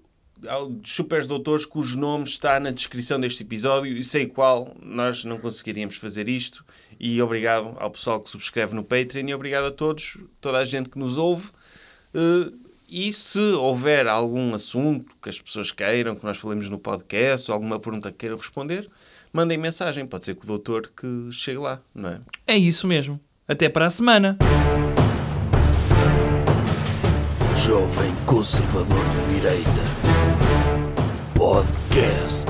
Aos 0.47 0.73
superdoutores 0.85 1.65
cujo 1.67 1.99
nome 1.99 2.25
está 2.25 2.59
na 2.61 2.71
descrição 2.71 3.19
deste 3.21 3.43
episódio 3.43 3.97
e 3.97 4.05
sem 4.05 4.27
qual 4.29 4.75
nós 4.83 5.25
não 5.25 5.39
conseguiríamos 5.39 5.97
fazer 5.97 6.29
isto. 6.29 6.65
E 6.99 7.21
obrigado 7.21 7.75
ao 7.79 7.91
pessoal 7.91 8.21
que 8.21 8.29
subscreve 8.31 8.75
no 8.75 8.85
Patreon 8.85 9.29
e 9.29 9.35
obrigado 9.35 9.67
a 9.67 9.71
todos, 9.71 10.17
toda 10.41 10.59
a 10.59 10.65
gente 10.65 10.89
que 10.91 10.99
nos 10.99 11.17
ouve. 11.17 11.49
Eh, 12.15 12.53
E 12.93 13.13
se 13.13 13.39
houver 13.53 14.09
algum 14.09 14.53
assunto 14.53 15.15
que 15.23 15.31
as 15.31 15.41
pessoas 15.41 15.71
queiram, 15.71 16.17
que 16.17 16.25
nós 16.25 16.39
falemos 16.39 16.69
no 16.69 16.77
podcast, 16.77 17.49
ou 17.49 17.55
alguma 17.55 17.79
pergunta 17.79 18.11
que 18.11 18.19
queiram 18.19 18.37
responder, 18.37 18.89
mandem 19.33 19.57
mensagem. 19.57 20.05
Pode 20.05 20.25
ser 20.25 20.35
que 20.35 20.43
o 20.43 20.47
doutor 20.47 20.91
que 20.97 21.29
chegue 21.31 21.59
lá, 21.59 21.81
não 21.95 22.09
é? 22.11 22.21
É 22.49 22.57
isso 22.59 22.89
mesmo. 22.89 23.21
Até 23.47 23.69
para 23.69 23.87
a 23.87 23.91
semana. 23.91 24.37
Jovem 27.63 28.11
Conservador 28.25 29.05
de 29.11 29.35
Direita. 29.35 29.83
Podcast. 31.35 32.50